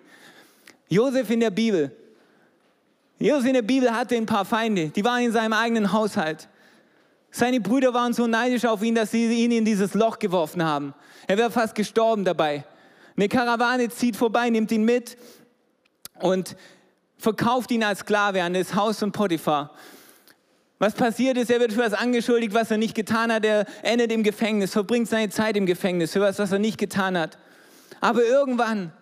Josef 0.88 1.30
in 1.30 1.42
der 1.42 1.52
Bibel. 1.52 1.96
Josef 3.20 3.46
in 3.46 3.54
der 3.54 3.62
Bibel 3.62 3.96
hatte 3.96 4.16
ein 4.16 4.26
paar 4.26 4.44
Feinde, 4.44 4.90
die 4.90 5.06
waren 5.06 5.22
in 5.22 5.32
seinem 5.32 5.54
eigenen 5.54 5.94
Haushalt. 5.94 6.50
Seine 7.30 7.62
Brüder 7.62 7.94
waren 7.94 8.14
so 8.14 8.26
neidisch 8.26 8.66
auf 8.66 8.82
ihn, 8.82 8.96
dass 8.96 9.12
sie 9.12 9.32
ihn 9.44 9.52
in 9.52 9.66
dieses 9.66 9.94
Loch 9.94 10.18
geworfen 10.18 10.64
haben. 10.64 10.96
Er 11.28 11.38
wäre 11.38 11.52
fast 11.52 11.76
gestorben 11.76 12.26
dabei. 12.26 12.66
Eine 13.16 13.28
Karawane 13.30 13.90
zieht 13.90 14.16
vorbei, 14.16 14.50
nimmt 14.50 14.72
ihn 14.72 14.84
mit 14.84 15.18
und 16.22 16.56
verkauft 17.18 17.72
ihn 17.72 17.84
als 17.84 18.00
Sklave 18.00 18.44
an 18.44 18.54
das 18.54 18.76
Haus 18.76 19.00
von 19.00 19.12
Potiphar. 19.12 19.72
Was 20.80 20.94
passiert 20.94 21.38
ist, 21.38 21.52
er 21.52 21.60
wird 21.60 21.74
für 21.74 21.82
was 21.82 21.94
angeschuldigt, 21.94 22.54
was 22.54 22.72
er 22.72 22.78
nicht 22.78 22.96
getan 22.96 23.34
hat. 23.34 23.44
Er 23.44 23.66
endet 23.84 24.14
im 24.14 24.24
Gefängnis, 24.24 24.72
verbringt 24.72 25.10
seine 25.10 25.30
Zeit 25.30 25.58
im 25.58 25.66
Gefängnis 25.66 26.14
für 26.14 26.22
was, 26.22 26.40
was 26.40 26.54
er 26.54 26.60
nicht 26.60 26.78
getan 26.78 27.18
hat. 27.18 27.38
Aber 28.00 28.24
irgendwann 28.24 28.94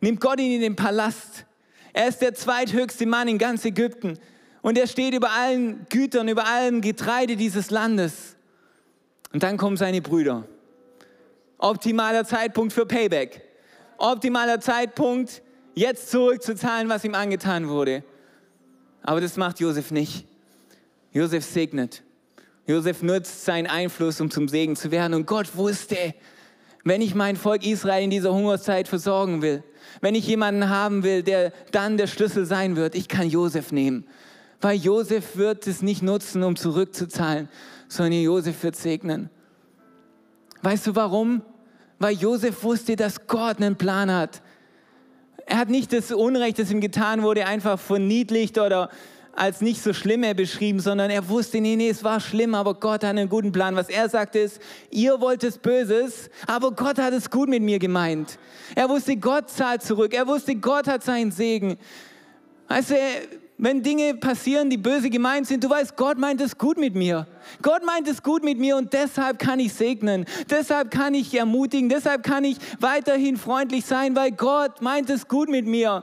nimmt 0.00 0.20
Gott 0.20 0.38
ihn 0.38 0.52
in 0.52 0.60
den 0.60 0.76
Palast. 0.76 1.46
Er 1.92 2.06
ist 2.06 2.22
der 2.22 2.34
zweithöchste 2.34 3.06
Mann 3.06 3.26
in 3.26 3.38
ganz 3.38 3.64
Ägypten. 3.64 4.18
Und 4.62 4.78
er 4.78 4.86
steht 4.86 5.14
über 5.14 5.30
allen 5.30 5.84
Gütern, 5.88 6.28
über 6.28 6.46
allem 6.46 6.80
Getreide 6.80 7.34
dieses 7.36 7.70
Landes. 7.70 8.36
Und 9.32 9.42
dann 9.42 9.56
kommen 9.56 9.76
seine 9.76 10.00
Brüder. 10.00 10.44
Optimaler 11.58 12.24
Zeitpunkt 12.24 12.72
für 12.72 12.86
Payback. 12.86 13.42
Optimaler 13.98 14.60
Zeitpunkt, 14.60 15.42
jetzt 15.74 16.10
zurückzuzahlen, 16.10 16.88
was 16.88 17.04
ihm 17.04 17.14
angetan 17.14 17.68
wurde. 17.68 18.04
Aber 19.02 19.20
das 19.20 19.36
macht 19.36 19.60
Josef 19.60 19.90
nicht. 19.90 20.26
Josef 21.12 21.44
segnet. 21.44 22.02
Josef 22.66 23.02
nutzt 23.02 23.44
seinen 23.44 23.66
Einfluss, 23.66 24.20
um 24.20 24.30
zum 24.30 24.48
Segen 24.48 24.76
zu 24.76 24.90
werden. 24.90 25.14
Und 25.14 25.26
Gott 25.26 25.56
wusste, 25.56 26.14
wenn 26.84 27.00
ich 27.00 27.14
mein 27.14 27.36
Volk 27.36 27.66
Israel 27.66 28.04
in 28.04 28.10
dieser 28.10 28.32
Hungerzeit 28.32 28.88
versorgen 28.88 29.42
will, 29.42 29.62
wenn 30.00 30.14
ich 30.14 30.26
jemanden 30.26 30.68
haben 30.68 31.02
will, 31.02 31.22
der 31.22 31.52
dann 31.70 31.96
der 31.96 32.06
Schlüssel 32.06 32.44
sein 32.44 32.76
wird, 32.76 32.94
ich 32.94 33.08
kann 33.08 33.28
Josef 33.28 33.72
nehmen. 33.72 34.06
Weil 34.60 34.78
Josef 34.78 35.36
wird 35.36 35.66
es 35.66 35.82
nicht 35.82 36.02
nutzen, 36.02 36.42
um 36.42 36.56
zurückzuzahlen, 36.56 37.48
sondern 37.88 38.22
Josef 38.22 38.62
wird 38.62 38.76
segnen. 38.76 39.28
Weißt 40.62 40.86
du 40.86 40.94
warum? 40.94 41.42
Weil 41.98 42.14
Josef 42.14 42.62
wusste, 42.62 42.96
dass 42.96 43.26
Gott 43.26 43.58
einen 43.58 43.76
Plan 43.76 44.10
hat. 44.10 44.40
Er 45.46 45.58
hat 45.58 45.68
nicht 45.68 45.92
das 45.92 46.10
Unrecht, 46.12 46.58
das 46.58 46.70
ihm 46.70 46.80
getan 46.80 47.22
wurde, 47.22 47.46
einfach 47.46 47.78
verniedlicht 47.78 48.58
oder 48.58 48.90
als 49.34 49.60
nicht 49.62 49.82
so 49.82 49.92
schlimm 49.92 50.22
er 50.22 50.34
beschrieben, 50.34 50.80
sondern 50.80 51.10
er 51.10 51.28
wusste, 51.28 51.60
nee, 51.60 51.76
nee, 51.76 51.88
es 51.88 52.04
war 52.04 52.20
schlimm, 52.20 52.54
aber 52.54 52.74
Gott 52.74 53.02
hat 53.02 53.10
einen 53.10 53.28
guten 53.28 53.50
Plan. 53.50 53.76
Was 53.76 53.88
er 53.88 54.08
sagte 54.08 54.40
ist, 54.40 54.60
ihr 54.90 55.20
wollt 55.20 55.42
es 55.42 55.58
Böses, 55.58 56.28
aber 56.46 56.72
Gott 56.72 56.98
hat 56.98 57.14
es 57.14 57.30
gut 57.30 57.48
mit 57.48 57.62
mir 57.62 57.78
gemeint. 57.78 58.38
Er 58.74 58.88
wusste, 58.88 59.16
Gott 59.16 59.48
zahlt 59.50 59.82
zurück. 59.82 60.12
Er 60.12 60.26
wusste, 60.26 60.54
Gott 60.56 60.86
hat 60.86 61.02
seinen 61.02 61.32
Segen. 61.32 61.78
Also 62.68 62.94
wenn 63.62 63.80
Dinge 63.80 64.14
passieren, 64.14 64.70
die 64.70 64.76
böse 64.76 65.08
gemeint 65.08 65.46
sind, 65.46 65.62
du 65.62 65.70
weißt, 65.70 65.96
Gott 65.96 66.18
meint 66.18 66.40
es 66.40 66.58
gut 66.58 66.78
mit 66.78 66.96
mir. 66.96 67.28
Gott 67.62 67.84
meint 67.86 68.08
es 68.08 68.20
gut 68.20 68.42
mit 68.42 68.58
mir 68.58 68.76
und 68.76 68.92
deshalb 68.92 69.38
kann 69.38 69.60
ich 69.60 69.72
segnen. 69.72 70.26
Deshalb 70.50 70.90
kann 70.90 71.14
ich 71.14 71.32
ermutigen. 71.32 71.88
Deshalb 71.88 72.24
kann 72.24 72.42
ich 72.42 72.56
weiterhin 72.80 73.36
freundlich 73.36 73.84
sein, 73.84 74.16
weil 74.16 74.32
Gott 74.32 74.82
meint 74.82 75.08
es 75.10 75.28
gut 75.28 75.48
mit 75.48 75.64
mir. 75.64 76.02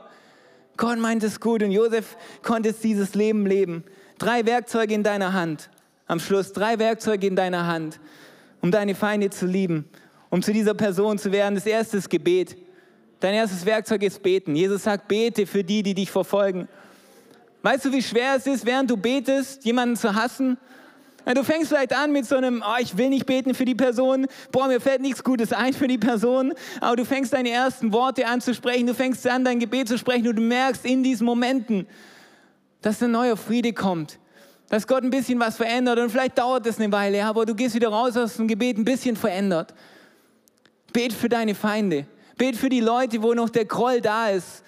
Gott 0.78 0.98
meint 0.98 1.22
es 1.22 1.38
gut 1.38 1.62
und 1.62 1.70
Josef 1.70 2.16
konnte 2.42 2.72
dieses 2.72 3.14
Leben 3.14 3.44
leben. 3.44 3.84
Drei 4.16 4.46
Werkzeuge 4.46 4.94
in 4.94 5.02
deiner 5.02 5.34
Hand. 5.34 5.68
Am 6.06 6.18
Schluss 6.18 6.54
drei 6.54 6.78
Werkzeuge 6.78 7.26
in 7.26 7.36
deiner 7.36 7.66
Hand, 7.66 8.00
um 8.62 8.70
deine 8.70 8.94
Feinde 8.94 9.28
zu 9.28 9.44
lieben, 9.44 9.84
um 10.30 10.40
zu 10.40 10.54
dieser 10.54 10.72
Person 10.72 11.18
zu 11.18 11.30
werden. 11.30 11.56
Das 11.56 11.66
erste 11.66 11.98
ist 11.98 12.08
Gebet. 12.08 12.56
Dein 13.20 13.34
erstes 13.34 13.66
Werkzeug 13.66 14.02
ist 14.02 14.22
beten. 14.22 14.56
Jesus 14.56 14.84
sagt, 14.84 15.08
bete 15.08 15.44
für 15.44 15.62
die, 15.62 15.82
die 15.82 15.92
dich 15.92 16.10
verfolgen. 16.10 16.66
Weißt 17.62 17.84
du, 17.84 17.92
wie 17.92 18.02
schwer 18.02 18.36
es 18.36 18.46
ist, 18.46 18.64
während 18.64 18.90
du 18.90 18.96
betest, 18.96 19.64
jemanden 19.64 19.96
zu 19.96 20.14
hassen? 20.14 20.56
Du 21.34 21.44
fängst 21.44 21.68
vielleicht 21.68 21.94
an 21.94 22.12
mit 22.12 22.24
so 22.24 22.36
einem, 22.36 22.64
oh, 22.66 22.80
ich 22.80 22.96
will 22.96 23.10
nicht 23.10 23.26
beten 23.26 23.54
für 23.54 23.66
die 23.66 23.74
Person, 23.74 24.26
boah, 24.50 24.68
mir 24.68 24.80
fällt 24.80 25.02
nichts 25.02 25.22
Gutes 25.22 25.52
ein 25.52 25.74
für 25.74 25.86
die 25.86 25.98
Person, 25.98 26.54
aber 26.80 26.96
du 26.96 27.04
fängst 27.04 27.32
deine 27.34 27.50
ersten 27.50 27.92
Worte 27.92 28.26
an 28.26 28.40
zu 28.40 28.54
sprechen, 28.54 28.86
du 28.86 28.94
fängst 28.94 29.26
an, 29.28 29.44
dein 29.44 29.60
Gebet 29.60 29.88
zu 29.88 29.98
sprechen 29.98 30.26
und 30.28 30.36
du 30.36 30.42
merkst 30.42 30.84
in 30.86 31.02
diesen 31.02 31.26
Momenten, 31.26 31.86
dass 32.80 33.02
ein 33.02 33.10
neuer 33.10 33.36
Friede 33.36 33.74
kommt, 33.74 34.18
dass 34.70 34.86
Gott 34.86 35.04
ein 35.04 35.10
bisschen 35.10 35.38
was 35.38 35.56
verändert 35.56 35.98
und 35.98 36.10
vielleicht 36.10 36.38
dauert 36.38 36.66
es 36.66 36.80
eine 36.80 36.90
Weile, 36.90 37.24
aber 37.24 37.44
du 37.44 37.54
gehst 37.54 37.74
wieder 37.74 37.88
raus 37.88 38.16
aus 38.16 38.36
dem 38.36 38.48
Gebet 38.48 38.78
ein 38.78 38.84
bisschen 38.84 39.14
verändert. 39.14 39.74
Bet 40.92 41.12
für 41.12 41.28
deine 41.28 41.54
Feinde, 41.54 42.06
bet 42.38 42.56
für 42.56 42.70
die 42.70 42.80
Leute, 42.80 43.22
wo 43.22 43.34
noch 43.34 43.50
der 43.50 43.66
Groll 43.66 44.00
da 44.00 44.30
ist, 44.30 44.64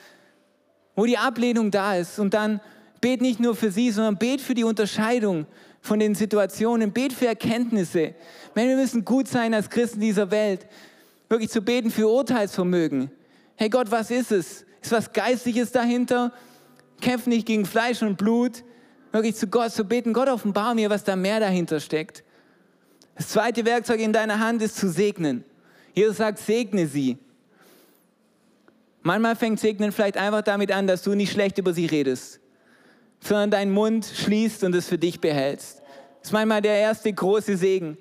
wo 0.94 1.06
die 1.06 1.18
Ablehnung 1.18 1.70
da 1.70 1.96
ist 1.96 2.18
und 2.18 2.34
dann 2.34 2.60
Bet 3.02 3.20
nicht 3.20 3.40
nur 3.40 3.56
für 3.56 3.72
sie, 3.72 3.90
sondern 3.90 4.16
bet 4.16 4.40
für 4.40 4.54
die 4.54 4.62
Unterscheidung 4.62 5.46
von 5.80 5.98
den 5.98 6.14
Situationen. 6.14 6.92
Bet 6.92 7.12
für 7.12 7.26
Erkenntnisse. 7.26 8.14
wir 8.54 8.76
müssen 8.76 9.04
gut 9.04 9.26
sein 9.26 9.52
als 9.54 9.68
Christen 9.68 9.98
dieser 9.98 10.30
Welt. 10.30 10.68
Wirklich 11.28 11.50
zu 11.50 11.62
beten 11.62 11.90
für 11.90 12.08
Urteilsvermögen. 12.08 13.10
Hey 13.56 13.68
Gott, 13.68 13.90
was 13.90 14.12
ist 14.12 14.30
es? 14.30 14.64
Ist 14.80 14.92
was 14.92 15.12
Geistliches 15.12 15.72
dahinter? 15.72 16.32
Kämpf 17.00 17.26
nicht 17.26 17.44
gegen 17.44 17.66
Fleisch 17.66 18.02
und 18.02 18.18
Blut. 18.18 18.62
Wirklich 19.10 19.34
zu 19.34 19.48
Gott 19.48 19.72
zu 19.72 19.84
beten. 19.84 20.12
Gott, 20.12 20.28
offenbar 20.28 20.76
mir, 20.76 20.88
was 20.88 21.02
da 21.02 21.16
mehr 21.16 21.40
dahinter 21.40 21.80
steckt. 21.80 22.22
Das 23.16 23.30
zweite 23.30 23.64
Werkzeug 23.64 23.98
in 23.98 24.12
deiner 24.12 24.38
Hand 24.38 24.62
ist 24.62 24.76
zu 24.76 24.88
segnen. 24.88 25.44
Jesus 25.92 26.18
sagt, 26.18 26.38
segne 26.38 26.86
sie. 26.86 27.18
Manchmal 29.02 29.34
fängt 29.34 29.58
Segnen 29.58 29.90
vielleicht 29.90 30.16
einfach 30.16 30.42
damit 30.42 30.70
an, 30.70 30.86
dass 30.86 31.02
du 31.02 31.14
nicht 31.14 31.32
schlecht 31.32 31.58
über 31.58 31.74
sie 31.74 31.86
redest 31.86 32.41
sondern 33.22 33.50
deinen 33.50 33.72
Mund 33.72 34.04
schließt 34.04 34.64
und 34.64 34.74
es 34.74 34.88
für 34.88 34.98
dich 34.98 35.20
behältst. 35.20 35.80
Das 36.20 36.28
ist 36.28 36.32
manchmal 36.32 36.62
der 36.62 36.76
erste 36.76 37.12
große 37.12 37.56
Segen. 37.56 37.96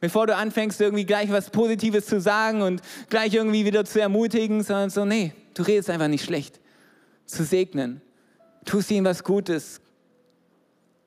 Bevor 0.00 0.26
du 0.26 0.34
anfängst, 0.34 0.80
irgendwie 0.80 1.04
gleich 1.04 1.30
was 1.30 1.50
Positives 1.50 2.06
zu 2.06 2.20
sagen 2.20 2.62
und 2.62 2.82
gleich 3.08 3.34
irgendwie 3.34 3.64
wieder 3.64 3.84
zu 3.84 4.00
ermutigen, 4.00 4.62
sondern 4.62 4.90
so, 4.90 5.04
nee, 5.04 5.32
du 5.54 5.62
redest 5.62 5.90
einfach 5.90 6.08
nicht 6.08 6.24
schlecht. 6.24 6.60
Zu 7.26 7.44
segnen. 7.44 8.00
Tust 8.64 8.90
ihm 8.90 9.04
was 9.04 9.22
Gutes. 9.22 9.80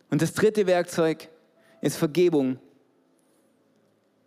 Und 0.09 0.21
das 0.21 0.33
dritte 0.33 0.65
Werkzeug 0.65 1.29
ist 1.81 1.97
Vergebung. 1.97 2.57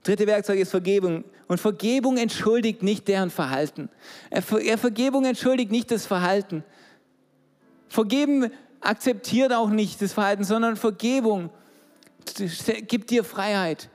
Dritte 0.03 0.27
Werkzeug 0.27 0.59
ist 0.59 0.70
Vergebung. 0.70 1.24
Und 1.46 1.59
Vergebung 1.61 2.18
entschuldigt 2.18 2.83
nicht 2.83 3.09
deren 3.09 3.31
Verhalten. 3.31 3.88
Vergebung 4.42 5.24
entschuldigt 5.24 5.70
nicht 5.70 5.90
das 5.90 6.05
Verhalten. 6.05 6.62
Vergeben 7.88 8.51
akzeptiert 8.81 9.53
auch 9.53 9.71
nicht 9.71 10.01
das 10.03 10.12
Verhalten, 10.12 10.45
sondern 10.45 10.77
Vergebung 10.77 11.51
gibt 12.87 13.11
dir 13.11 13.25
Freiheit. 13.25 13.88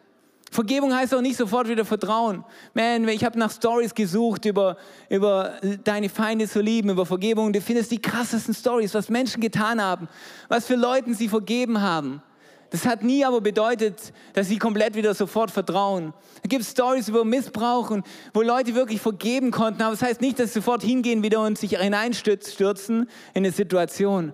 Vergebung 0.53 0.95
heißt 0.95 1.15
auch 1.15 1.21
nicht 1.21 1.35
sofort 1.35 1.67
wieder 1.67 1.83
Vertrauen. 1.83 2.43
Man, 2.75 3.07
ich 3.07 3.23
habe 3.23 3.39
nach 3.39 3.51
Stories 3.51 3.95
gesucht 3.95 4.45
über, 4.45 4.77
über 5.09 5.55
deine 5.83 6.09
Feinde 6.09 6.47
zu 6.47 6.61
lieben, 6.61 6.91
über 6.91 7.07
Vergebung. 7.07 7.51
Du 7.51 7.59
findest 7.59 7.91
die 7.91 7.99
krassesten 7.99 8.53
Stories, 8.53 8.93
was 8.93 9.09
Menschen 9.09 9.41
getan 9.41 9.81
haben, 9.81 10.07
was 10.49 10.67
für 10.67 10.75
Leuten 10.75 11.15
sie 11.15 11.27
vergeben 11.27 11.81
haben. 11.81 12.21
Das 12.69 12.85
hat 12.85 13.03
nie 13.03 13.25
aber 13.25 13.41
bedeutet, 13.41 14.13
dass 14.33 14.47
sie 14.47 14.57
komplett 14.57 14.95
wieder 14.95 15.13
sofort 15.13 15.51
vertrauen. 15.51 16.13
Es 16.41 16.49
gibt 16.49 16.65
Stories 16.65 17.07
über 17.07 17.25
Missbrauch, 17.25 17.89
und 17.91 18.05
wo 18.33 18.41
Leute 18.41 18.75
wirklich 18.75 19.01
vergeben 19.01 19.51
konnten, 19.51 19.81
aber 19.81 19.91
das 19.91 20.01
heißt 20.01 20.21
nicht, 20.21 20.39
dass 20.39 20.53
sie 20.53 20.59
sofort 20.59 20.83
hingehen 20.83 21.23
wieder 21.23 21.41
und 21.41 21.57
sich 21.57 21.77
hineinstürzen 21.77 23.07
in 23.33 23.43
eine 23.43 23.51
Situation. 23.51 24.33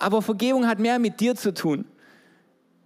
Aber 0.00 0.22
Vergebung 0.22 0.66
hat 0.66 0.78
mehr 0.78 0.98
mit 0.98 1.20
dir 1.20 1.36
zu 1.36 1.54
tun. 1.54 1.84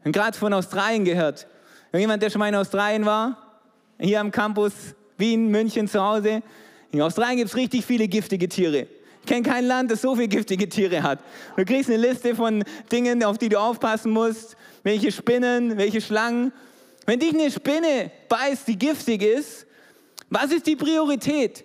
Und 0.05 0.13
gerade 0.13 0.37
von 0.37 0.53
Australien 0.53 1.05
gehört. 1.05 1.47
Irgendjemand, 1.93 2.23
der 2.23 2.29
schon 2.29 2.41
mal 2.41 2.49
in 2.49 2.57
Australien 2.57 3.07
war? 3.07 3.39
Hier 3.99 4.21
am 4.21 4.31
Campus 4.31 4.73
Wien, 5.17 5.49
München 5.49 5.89
zu 5.89 6.03
Hause. 6.03 6.43
In 6.91 7.01
Australien 7.01 7.39
gibt 7.39 7.51
es 7.51 7.57
richtig 7.57 7.87
viele 7.87 8.09
giftige 8.09 8.49
Tiere. 8.49 8.89
Ich 9.21 9.27
kenne 9.27 9.43
kein 9.43 9.65
Land, 9.65 9.91
das 9.91 10.03
so 10.03 10.15
viele 10.17 10.29
giftige 10.29 10.69
Tiere 10.69 11.03
hat. 11.03 11.21
Du 11.57 11.65
kriegst 11.65 11.89
eine 11.89 11.99
Liste 11.99 12.35
von 12.35 12.63
Dingen, 12.93 13.25
auf 13.25 13.39
die 13.39 13.49
du 13.49 13.59
aufpassen 13.59 14.13
musst. 14.13 14.57
Welche 14.83 15.11
Spinnen, 15.13 15.79
welche 15.79 16.01
Schlangen. 16.01 16.53
Wenn 17.07 17.21
dich 17.21 17.33
eine 17.33 17.51
Spinne 17.51 18.11
beißt, 18.29 18.69
die 18.69 18.79
giftig 18.79 19.23
ist, 19.23 19.67
was 20.31 20.53
ist 20.53 20.67
die 20.67 20.77
Priorität? 20.77 21.65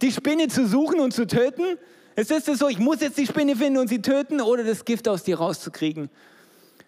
Die 0.00 0.12
Spinne 0.12 0.48
zu 0.48 0.66
suchen 0.66 1.00
und 1.00 1.12
zu 1.12 1.26
töten? 1.26 1.78
Ist 2.16 2.30
es 2.30 2.58
so, 2.58 2.68
ich 2.68 2.78
muss 2.78 3.00
jetzt 3.00 3.18
die 3.18 3.26
Spinne 3.26 3.56
finden 3.56 3.78
und 3.78 3.88
sie 3.88 4.02
töten 4.02 4.40
oder 4.40 4.64
das 4.64 4.84
Gift 4.84 5.08
aus 5.08 5.22
dir 5.22 5.38
rauszukriegen? 5.38 6.10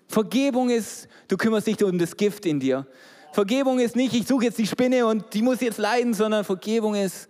Vergebung 0.06 0.70
ist, 0.70 1.08
du 1.28 1.37
kümmerst 1.37 1.66
dich 1.66 1.82
um 1.82 1.98
das 1.98 2.16
Gift 2.16 2.46
in 2.46 2.60
dir. 2.60 2.87
Vergebung 3.32 3.80
ist 3.80 3.96
nicht, 3.96 4.14
ich 4.14 4.26
suche 4.26 4.44
jetzt 4.44 4.58
die 4.58 4.66
Spinne 4.66 5.06
und 5.06 5.34
die 5.34 5.42
muss 5.42 5.60
jetzt 5.60 5.78
leiden, 5.78 6.14
sondern 6.14 6.44
Vergebung 6.44 6.94
ist, 6.94 7.28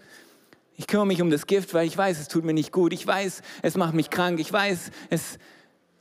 ich 0.77 0.87
kümmere 0.87 1.07
mich 1.07 1.23
um 1.23 1.31
das 1.31 1.47
Gift, 1.47 1.73
weil 1.73 1.87
ich 1.87 1.97
weiß, 1.97 2.21
es 2.21 2.29
tut 2.29 2.45
mir 2.45 2.53
nicht 2.53 2.73
gut. 2.73 2.93
Ich 2.93 3.07
weiß, 3.07 3.43
es 3.63 3.77
macht 3.77 3.95
mich 3.95 4.11
krank. 4.11 4.41
Ich 4.41 4.53
weiß, 4.53 4.91
es 5.09 5.39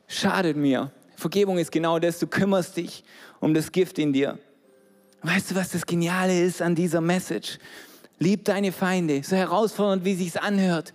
schadet 0.08 0.58
mir. 0.58 0.92
Vergebung 1.16 1.60
ist 1.60 1.72
genau 1.72 2.00
das, 2.00 2.20
du 2.20 2.28
kümmerst 2.28 2.76
dich 2.76 3.04
um 3.40 3.54
das 3.54 3.72
Gift 3.72 4.00
in 4.00 4.14
dir. 4.14 4.40
Weißt 5.22 5.52
du, 5.52 5.56
was 5.56 5.70
das 5.70 5.86
Geniale 5.86 6.42
ist 6.42 6.62
an 6.62 6.76
dieser 6.76 7.02
Message? 7.02 7.60
Lieb 8.20 8.46
deine 8.46 8.72
Feinde, 8.72 9.22
so 9.24 9.36
herausfordernd, 9.36 10.04
wie 10.06 10.16
sich's 10.16 10.38
anhört. 10.38 10.94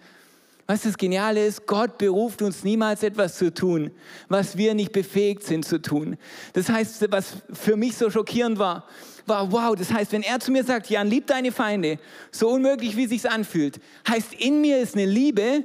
Was 0.71 0.83
das 0.83 0.99
Geniale 0.99 1.47
ist, 1.47 1.67
Gott 1.67 1.97
beruft 1.97 2.43
uns 2.43 2.63
niemals 2.63 3.03
etwas 3.03 3.39
zu 3.39 3.55
tun, 3.55 3.91
was 4.29 4.59
wir 4.59 4.75
nicht 4.75 4.93
befähigt 4.93 5.43
sind 5.43 5.65
zu 5.65 5.81
tun. 5.81 6.19
Das 6.53 6.69
heißt, 6.69 7.11
was 7.11 7.37
für 7.55 7.75
mich 7.75 7.97
so 7.97 8.11
schockierend 8.11 8.59
war, 8.59 8.85
war, 9.25 9.51
wow, 9.51 9.75
das 9.75 9.91
heißt, 9.91 10.13
wenn 10.13 10.23
er 10.23 10.41
zu 10.41 10.53
mir 10.53 10.63
sagt, 10.65 10.91
Jan, 10.91 11.09
lieb 11.09 11.27
deine 11.27 11.53
Feinde, 11.53 11.99
so 12.31 12.51
unmöglich, 12.51 12.99
wie 12.99 13.07
sich's 13.07 13.25
anfühlt, 13.25 13.81
heißt, 14.07 14.35
in 14.35 14.61
mir 14.61 14.79
ist 14.79 14.95
eine 14.95 15.07
Liebe, 15.07 15.65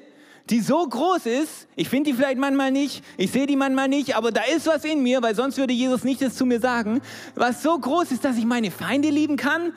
die 0.49 0.61
so 0.61 0.87
groß 0.87 1.25
ist, 1.25 1.67
ich 1.75 1.89
finde 1.89 2.11
die 2.11 2.15
vielleicht 2.15 2.37
manchmal 2.37 2.71
nicht, 2.71 3.03
ich 3.17 3.29
sehe 3.29 3.45
die 3.45 3.57
manchmal 3.57 3.89
nicht, 3.89 4.15
aber 4.15 4.31
da 4.31 4.43
ist 4.55 4.67
was 4.67 4.85
in 4.85 5.03
mir, 5.03 5.21
weil 5.21 5.35
sonst 5.35 5.57
würde 5.57 5.73
Jesus 5.73 6.05
nicht 6.05 6.21
das 6.21 6.35
zu 6.35 6.45
mir 6.45 6.61
sagen, 6.61 7.01
was 7.35 7.61
so 7.61 7.77
groß 7.77 8.13
ist, 8.13 8.23
dass 8.23 8.37
ich 8.37 8.45
meine 8.45 8.71
Feinde 8.71 9.09
lieben 9.09 9.35
kann. 9.35 9.73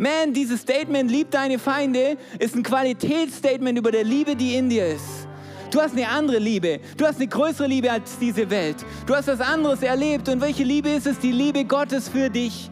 Man, 0.00 0.32
dieses 0.32 0.62
Statement, 0.62 1.10
lieb 1.10 1.30
deine 1.30 1.58
Feinde, 1.58 2.16
ist 2.38 2.56
ein 2.56 2.62
Qualitätsstatement 2.62 3.78
über 3.78 3.92
der 3.92 4.02
Liebe, 4.02 4.34
die 4.34 4.54
in 4.54 4.70
dir 4.70 4.86
ist. 4.86 5.28
Du 5.70 5.78
hast 5.78 5.92
eine 5.92 6.08
andere 6.08 6.38
Liebe. 6.38 6.80
Du 6.96 7.04
hast 7.04 7.16
eine 7.16 7.26
größere 7.26 7.66
Liebe 7.66 7.92
als 7.92 8.18
diese 8.18 8.48
Welt. 8.48 8.76
Du 9.04 9.14
hast 9.14 9.28
was 9.28 9.42
anderes 9.42 9.82
erlebt. 9.82 10.30
Und 10.30 10.40
welche 10.40 10.64
Liebe 10.64 10.88
ist 10.88 11.06
es? 11.06 11.18
Die 11.18 11.32
Liebe 11.32 11.66
Gottes 11.66 12.08
für 12.08 12.30
dich. 12.30 12.70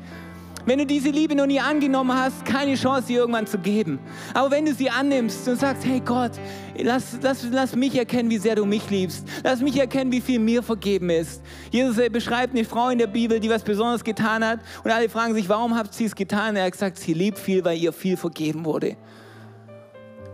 Wenn 0.69 0.81
du 0.81 0.85
diese 0.85 1.09
Liebe 1.09 1.35
noch 1.35 1.47
nie 1.47 1.61
angenommen 1.61 2.15
hast, 2.15 2.45
keine 2.45 2.75
Chance, 2.75 3.07
sie 3.07 3.15
irgendwann 3.15 3.47
zu 3.47 3.57
geben. 3.57 3.99
Aber 4.35 4.51
wenn 4.51 4.67
du 4.67 4.75
sie 4.75 4.91
annimmst 4.91 5.49
und 5.49 5.59
sagst, 5.59 5.83
hey 5.87 5.99
Gott, 6.05 6.33
lass, 6.77 7.17
lass, 7.23 7.47
lass 7.51 7.75
mich 7.75 7.97
erkennen, 7.97 8.29
wie 8.29 8.37
sehr 8.37 8.55
du 8.55 8.67
mich 8.67 8.91
liebst. 8.91 9.27
Lass 9.43 9.63
mich 9.63 9.79
erkennen, 9.79 10.13
wie 10.13 10.21
viel 10.21 10.39
mir 10.39 10.63
vergeben 10.63 11.09
ist. 11.09 11.41
Jesus 11.71 11.97
beschreibt 12.13 12.55
eine 12.55 12.67
Frau 12.67 12.91
in 12.91 12.99
der 12.99 13.07
Bibel, 13.07 13.41
die 13.41 13.49
was 13.49 13.63
Besonderes 13.63 14.05
getan 14.05 14.45
hat. 14.45 14.61
Und 14.85 14.91
alle 14.91 15.09
fragen 15.09 15.33
sich, 15.33 15.49
warum 15.49 15.75
habt 15.75 15.95
sie 15.95 16.05
es 16.05 16.15
getan? 16.15 16.55
Er 16.55 16.67
hat 16.67 16.73
gesagt, 16.73 16.99
sie 16.99 17.15
liebt 17.15 17.39
viel, 17.39 17.65
weil 17.65 17.79
ihr 17.79 17.95
viel 17.95 18.19
vergeben 18.19 18.67
wurde. 18.67 18.99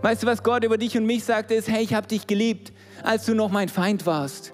Weißt 0.01 0.23
du, 0.23 0.27
was 0.27 0.43
Gott 0.43 0.65
über 0.65 0.77
dich 0.77 0.97
und 0.97 1.05
mich 1.05 1.23
sagt, 1.23 1.49
ist, 1.49 1.69
hey, 1.69 1.81
ich 1.81 1.93
habe 1.93 2.07
dich 2.07 2.27
geliebt, 2.27 2.73
als 3.03 3.25
du 3.25 3.35
noch 3.35 3.51
mein 3.51 3.69
Feind 3.69 4.05
warst. 4.05 4.53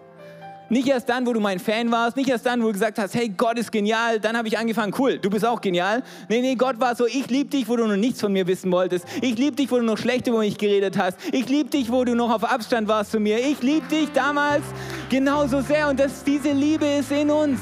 Nicht 0.71 0.87
erst 0.87 1.09
dann, 1.09 1.27
wo 1.27 1.33
du 1.33 1.41
mein 1.41 1.59
Fan 1.59 1.91
warst, 1.91 2.15
nicht 2.15 2.29
erst 2.29 2.45
dann, 2.45 2.61
wo 2.61 2.67
du 2.67 2.71
gesagt 2.71 2.97
hast, 2.97 3.13
hey, 3.13 3.27
Gott 3.27 3.59
ist 3.59 3.73
genial, 3.73 4.21
dann 4.21 4.37
habe 4.37 4.47
ich 4.47 4.57
angefangen, 4.57 4.93
cool, 4.97 5.17
du 5.17 5.29
bist 5.29 5.45
auch 5.45 5.59
genial. 5.59 6.01
Nee, 6.29 6.39
nee, 6.39 6.55
Gott 6.55 6.79
war 6.79 6.95
so, 6.95 7.05
ich 7.05 7.29
liebe 7.29 7.49
dich, 7.49 7.67
wo 7.67 7.75
du 7.75 7.85
noch 7.85 7.97
nichts 7.97 8.21
von 8.21 8.31
mir 8.31 8.47
wissen 8.47 8.71
wolltest. 8.71 9.05
Ich 9.21 9.37
liebe 9.37 9.57
dich, 9.57 9.69
wo 9.69 9.75
du 9.75 9.83
noch 9.83 9.97
schlecht 9.97 10.27
über 10.27 10.39
mich 10.39 10.57
geredet 10.57 10.97
hast. 10.97 11.17
Ich 11.33 11.49
liebe 11.49 11.69
dich, 11.69 11.91
wo 11.91 12.05
du 12.05 12.15
noch 12.15 12.31
auf 12.31 12.45
Abstand 12.45 12.87
warst 12.87 13.11
zu 13.11 13.19
mir. 13.19 13.37
Ich 13.39 13.61
liebe 13.61 13.85
dich 13.87 14.13
damals 14.13 14.63
genauso 15.09 15.59
sehr 15.59 15.89
und 15.89 15.99
das, 15.99 16.23
diese 16.23 16.53
Liebe 16.53 16.85
ist 16.85 17.11
in 17.11 17.29
uns. 17.29 17.59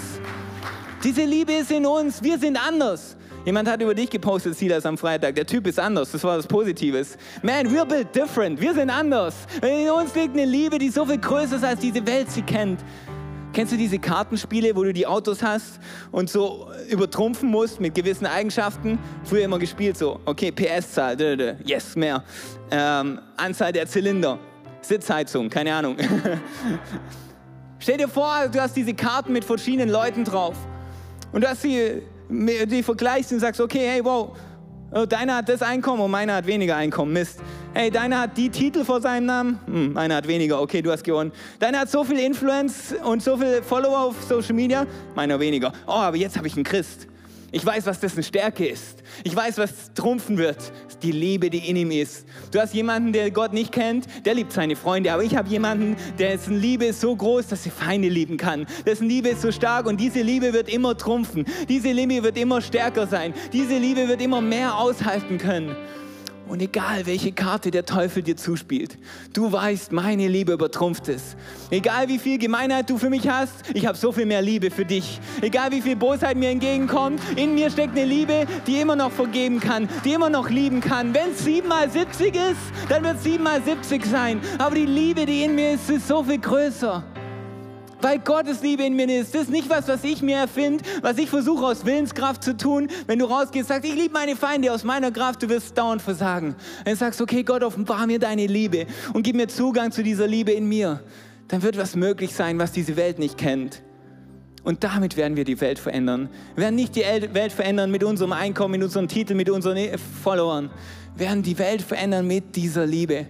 Diese 1.04 1.24
Liebe 1.24 1.54
ist 1.54 1.72
in 1.72 1.88
uns. 1.88 2.22
Wir 2.22 2.38
sind 2.38 2.64
anders. 2.64 3.18
Jemand 3.46 3.70
hat 3.70 3.82
über 3.82 3.96
dich 3.96 4.10
gepostet, 4.10 4.58
Silas, 4.58 4.86
am 4.86 4.98
Freitag. 4.98 5.36
Der 5.36 5.46
Typ 5.46 5.66
ist 5.66 5.80
anders. 5.80 6.12
Das 6.12 6.24
war 6.24 6.38
was 6.38 6.46
Positives. 6.46 7.18
Man, 7.42 7.68
we're 7.68 7.86
built 7.86 8.14
different. 8.14 8.60
Wir 8.60 8.74
sind 8.74 8.90
anders. 8.90 9.36
In 9.62 9.90
uns 9.90 10.14
liegt 10.14 10.34
eine 10.34 10.46
Liebe, 10.46 10.78
die 10.78 10.90
so 10.90 11.06
viel 11.06 11.18
größer 11.18 11.56
ist, 11.56 11.64
als 11.64 11.80
diese 11.80 12.06
Welt 12.06 12.30
sie 12.30 12.42
kennt. 12.42 12.82
Kennst 13.54 13.74
du 13.74 13.78
diese 13.78 13.98
Kartenspiele, 13.98 14.76
wo 14.76 14.84
du 14.84 14.94
die 14.94 15.08
Autos 15.08 15.42
hast 15.42 15.80
und 16.12 16.30
so 16.30 16.70
übertrumpfen 16.90 17.50
musst 17.50 17.80
mit 17.80 17.96
gewissen 17.96 18.28
Eigenschaften? 18.28 19.00
Früher 19.24 19.46
immer 19.46 19.58
gespielt 19.58 19.98
so, 19.98 20.20
okay, 20.26 20.52
PS-Zahl, 20.52 21.58
yes, 21.64 21.96
mehr. 21.96 22.24
Ähm, 22.70 23.20
Anzahl 23.38 23.72
der 23.72 23.88
Zylinder, 23.88 24.38
Sitzheizung, 24.82 25.50
keine 25.50 25.74
Ahnung. 25.74 25.98
Stell 27.80 27.98
dir 27.98 28.10
vor, 28.10 28.50
du 28.52 28.62
hast 28.62 28.76
diese 28.76 28.94
Karten 28.94 29.34
mit 29.34 29.44
verschiedenen 29.44 29.90
Leuten 29.90 30.26
drauf 30.26 30.56
und 31.32 31.44
du 31.44 31.50
hast 31.50 31.64
sie 31.64 32.04
die 32.30 32.84
vergleichst 32.84 33.32
und 33.34 33.40
sagst, 33.40 33.60
okay, 33.60 33.88
hey, 33.88 34.06
wow, 34.06 34.38
oh, 34.92 35.06
deiner 35.06 35.38
hat 35.38 35.50
das 35.50 35.62
Einkommen 35.62 36.02
und 36.02 36.12
meiner 36.12 36.36
hat 36.36 36.46
weniger 36.46 36.76
Einkommen. 36.76 37.12
Mist. 37.12 37.40
Hey, 37.74 37.92
deiner 37.92 38.22
hat 38.22 38.38
die 38.38 38.50
Titel 38.50 38.84
vor 38.84 39.02
seinem 39.02 39.26
Namen, 39.26 39.60
hm, 39.66 39.94
meiner 39.94 40.16
hat 40.16 40.28
weniger. 40.28 40.62
Okay, 40.62 40.82
du 40.82 40.92
hast 40.92 41.04
gewonnen. 41.04 41.32
Deiner 41.60 41.80
hat 41.80 41.90
so 41.90 42.04
viel 42.04 42.20
Influence 42.20 42.96
und 43.04 43.22
so 43.24 43.38
viele 43.38 43.64
Follower 43.64 44.00
auf 44.00 44.24
Social 44.24 44.54
Media, 44.54 44.86
meiner 45.16 45.40
weniger. 45.40 45.74
Oh, 45.88 45.92
aber 45.92 46.18
jetzt 46.18 46.38
habe 46.38 46.48
ich 46.48 46.56
einen 46.56 46.64
Christ. 46.64 47.08
Ich 47.52 47.66
weiß, 47.66 47.86
was 47.86 48.00
dessen 48.00 48.24
Stärke 48.24 48.68
ist. 48.68 49.04
Ich 49.24 49.36
weiß, 49.36 49.58
was 49.58 49.94
trumpfen 49.94 50.38
wird. 50.38 50.58
Die 51.02 51.12
Liebe, 51.12 51.50
die 51.50 51.70
in 51.70 51.76
ihm 51.76 51.92
ist. 51.92 52.26
Du 52.52 52.60
hast 52.60 52.74
jemanden, 52.74 53.14
der 53.14 53.32
Gott 53.32 53.54
nicht 53.54 53.72
kennt, 53.72 54.06
der 54.26 54.36
liebt 54.36 54.52
seine 54.52 54.76
Freunde. 54.76 55.12
Aber 55.12 55.24
ich 55.24 55.36
habe 55.36 55.50
jemanden, 55.50 55.96
dessen 56.18 56.60
Liebe 56.60 56.86
ist 56.86 57.02
so 57.02 57.16
groß, 57.16 57.48
dass 57.48 57.66
er 57.66 57.72
Feinde 57.72 58.10
lieben 58.10 58.38
kann. 58.38 58.68
Dessen 58.86 59.08
Liebe 59.08 59.30
ist 59.30 59.42
so 59.42 59.52
stark 59.52 59.88
und 59.88 60.00
diese 60.00 60.22
Liebe 60.22 60.54
wird 60.54 60.70
immer 60.70 60.96
trumpfen. 60.98 61.46
Diese 61.68 61.92
Liebe 61.92 62.24
wird 62.24 62.38
immer 62.38 62.62
stärker 62.62 63.08
sein. 63.08 63.34
Diese 63.54 63.78
Liebe 63.78 64.08
wird 64.08 64.22
immer 64.22 64.42
mehr 64.42 64.78
aushalten 64.78 65.38
können. 65.38 65.76
Und 66.50 66.64
egal, 66.64 67.06
welche 67.06 67.32
Karte 67.32 67.70
der 67.70 67.86
Teufel 67.86 68.24
dir 68.24 68.36
zuspielt, 68.36 68.98
du 69.34 69.52
weißt, 69.52 69.92
meine 69.92 70.28
Liebe 70.28 70.54
übertrumpft 70.54 71.08
es. 71.08 71.36
Egal, 71.70 72.08
wie 72.08 72.18
viel 72.18 72.40
Gemeinheit 72.40 72.90
du 72.90 72.98
für 72.98 73.12
mich 73.12 73.30
hast, 73.30 73.54
ich 73.76 73.86
habe 73.86 73.96
so 73.96 74.12
viel 74.12 74.26
mehr 74.26 74.42
Liebe 74.42 74.72
für 74.72 74.84
dich. 74.84 75.20
Egal, 75.42 75.72
wie 75.72 75.82
viel 75.82 75.96
Bosheit 75.96 76.36
mir 76.38 76.50
entgegenkommt, 76.50 77.22
in 77.36 77.54
mir 77.54 77.70
steckt 77.70 77.96
eine 77.96 78.06
Liebe, 78.06 78.48
die 78.66 78.82
immer 78.82 78.96
noch 78.96 79.12
vergeben 79.12 79.60
kann, 79.60 79.88
die 80.04 80.14
immer 80.14 80.32
noch 80.32 80.50
lieben 80.50 80.82
kann. 80.82 81.14
Wenn 81.14 81.34
es 81.34 81.44
7 81.44 81.68
mal 81.68 81.88
70 81.88 82.34
ist, 82.34 82.90
dann 82.90 83.04
wird 83.04 83.18
es 83.18 83.24
7 83.26 83.44
mal 83.44 83.62
70 83.62 84.04
sein. 84.06 84.42
Aber 84.58 84.74
die 84.74 84.88
Liebe, 84.88 85.28
die 85.28 85.44
in 85.44 85.54
mir 85.54 85.74
ist, 85.74 85.88
ist 85.92 86.08
so 86.08 86.24
viel 86.24 86.40
größer 86.40 87.04
weil 88.02 88.20
Gottes 88.20 88.62
Liebe 88.62 88.84
in 88.84 88.96
mir 88.96 89.08
ist. 89.08 89.34
Das 89.34 89.44
ist 89.44 89.52
nicht 89.52 89.70
was, 89.70 89.88
was 89.88 90.04
ich 90.04 90.22
mir 90.22 90.38
erfinde, 90.38 90.84
was 91.02 91.18
ich 91.18 91.30
versuche 91.30 91.66
aus 91.66 91.86
Willenskraft 91.86 92.44
zu 92.44 92.56
tun. 92.56 92.88
Wenn 93.08 93.20
du 93.20 93.26
rausgehst, 93.26 93.68
sagst, 93.68 93.88
ich 93.90 93.96
liebe 93.96 94.14
meine 94.14 94.36
Feinde 94.36 94.72
aus 94.72 94.84
meiner 94.84 95.12
Kraft, 95.12 95.44
du 95.44 95.50
wirst 95.50 95.78
dauernd 95.78 96.02
versagen. 96.02 96.56
Dann 96.86 96.96
sagst, 96.96 97.22
okay, 97.22 97.44
Gott, 97.44 97.64
offenbar 97.64 98.08
mir 98.08 98.20
deine 98.20 98.48
Liebe 98.48 98.86
und 99.14 99.24
gib 99.24 99.36
mir 99.36 99.48
Zugang 99.48 99.92
zu 99.92 100.04
dieser 100.04 100.28
Liebe 100.28 100.52
in 100.52 100.68
mir. 100.68 101.04
Dann 101.48 101.62
wird 101.62 101.78
was 101.78 101.96
möglich 101.96 102.34
sein, 102.34 102.60
was 102.60 102.72
diese 102.72 102.96
Welt 102.96 103.20
nicht 103.20 103.38
kennt. 103.38 103.82
Und 104.64 104.84
damit 104.84 105.18
werden 105.18 105.36
wir 105.38 105.46
die 105.46 105.60
Welt 105.62 105.80
verändern. 105.80 106.30
Wir 106.56 106.66
werden 106.66 106.76
nicht 106.76 106.96
die 106.96 107.02
Welt 107.02 107.52
verändern 107.52 107.92
mit 107.92 108.04
unserem 108.04 108.34
Einkommen, 108.34 108.74
mit 108.74 108.84
unserem 108.84 109.08
Titel, 109.08 109.34
mit 109.34 109.50
unseren 109.50 109.78
Followern. 110.22 110.70
Wir 111.16 111.28
werden 111.28 111.44
die 111.44 111.58
Welt 111.58 111.82
verändern 111.82 112.28
mit 112.28 112.56
dieser 112.56 112.86
Liebe. 112.86 113.26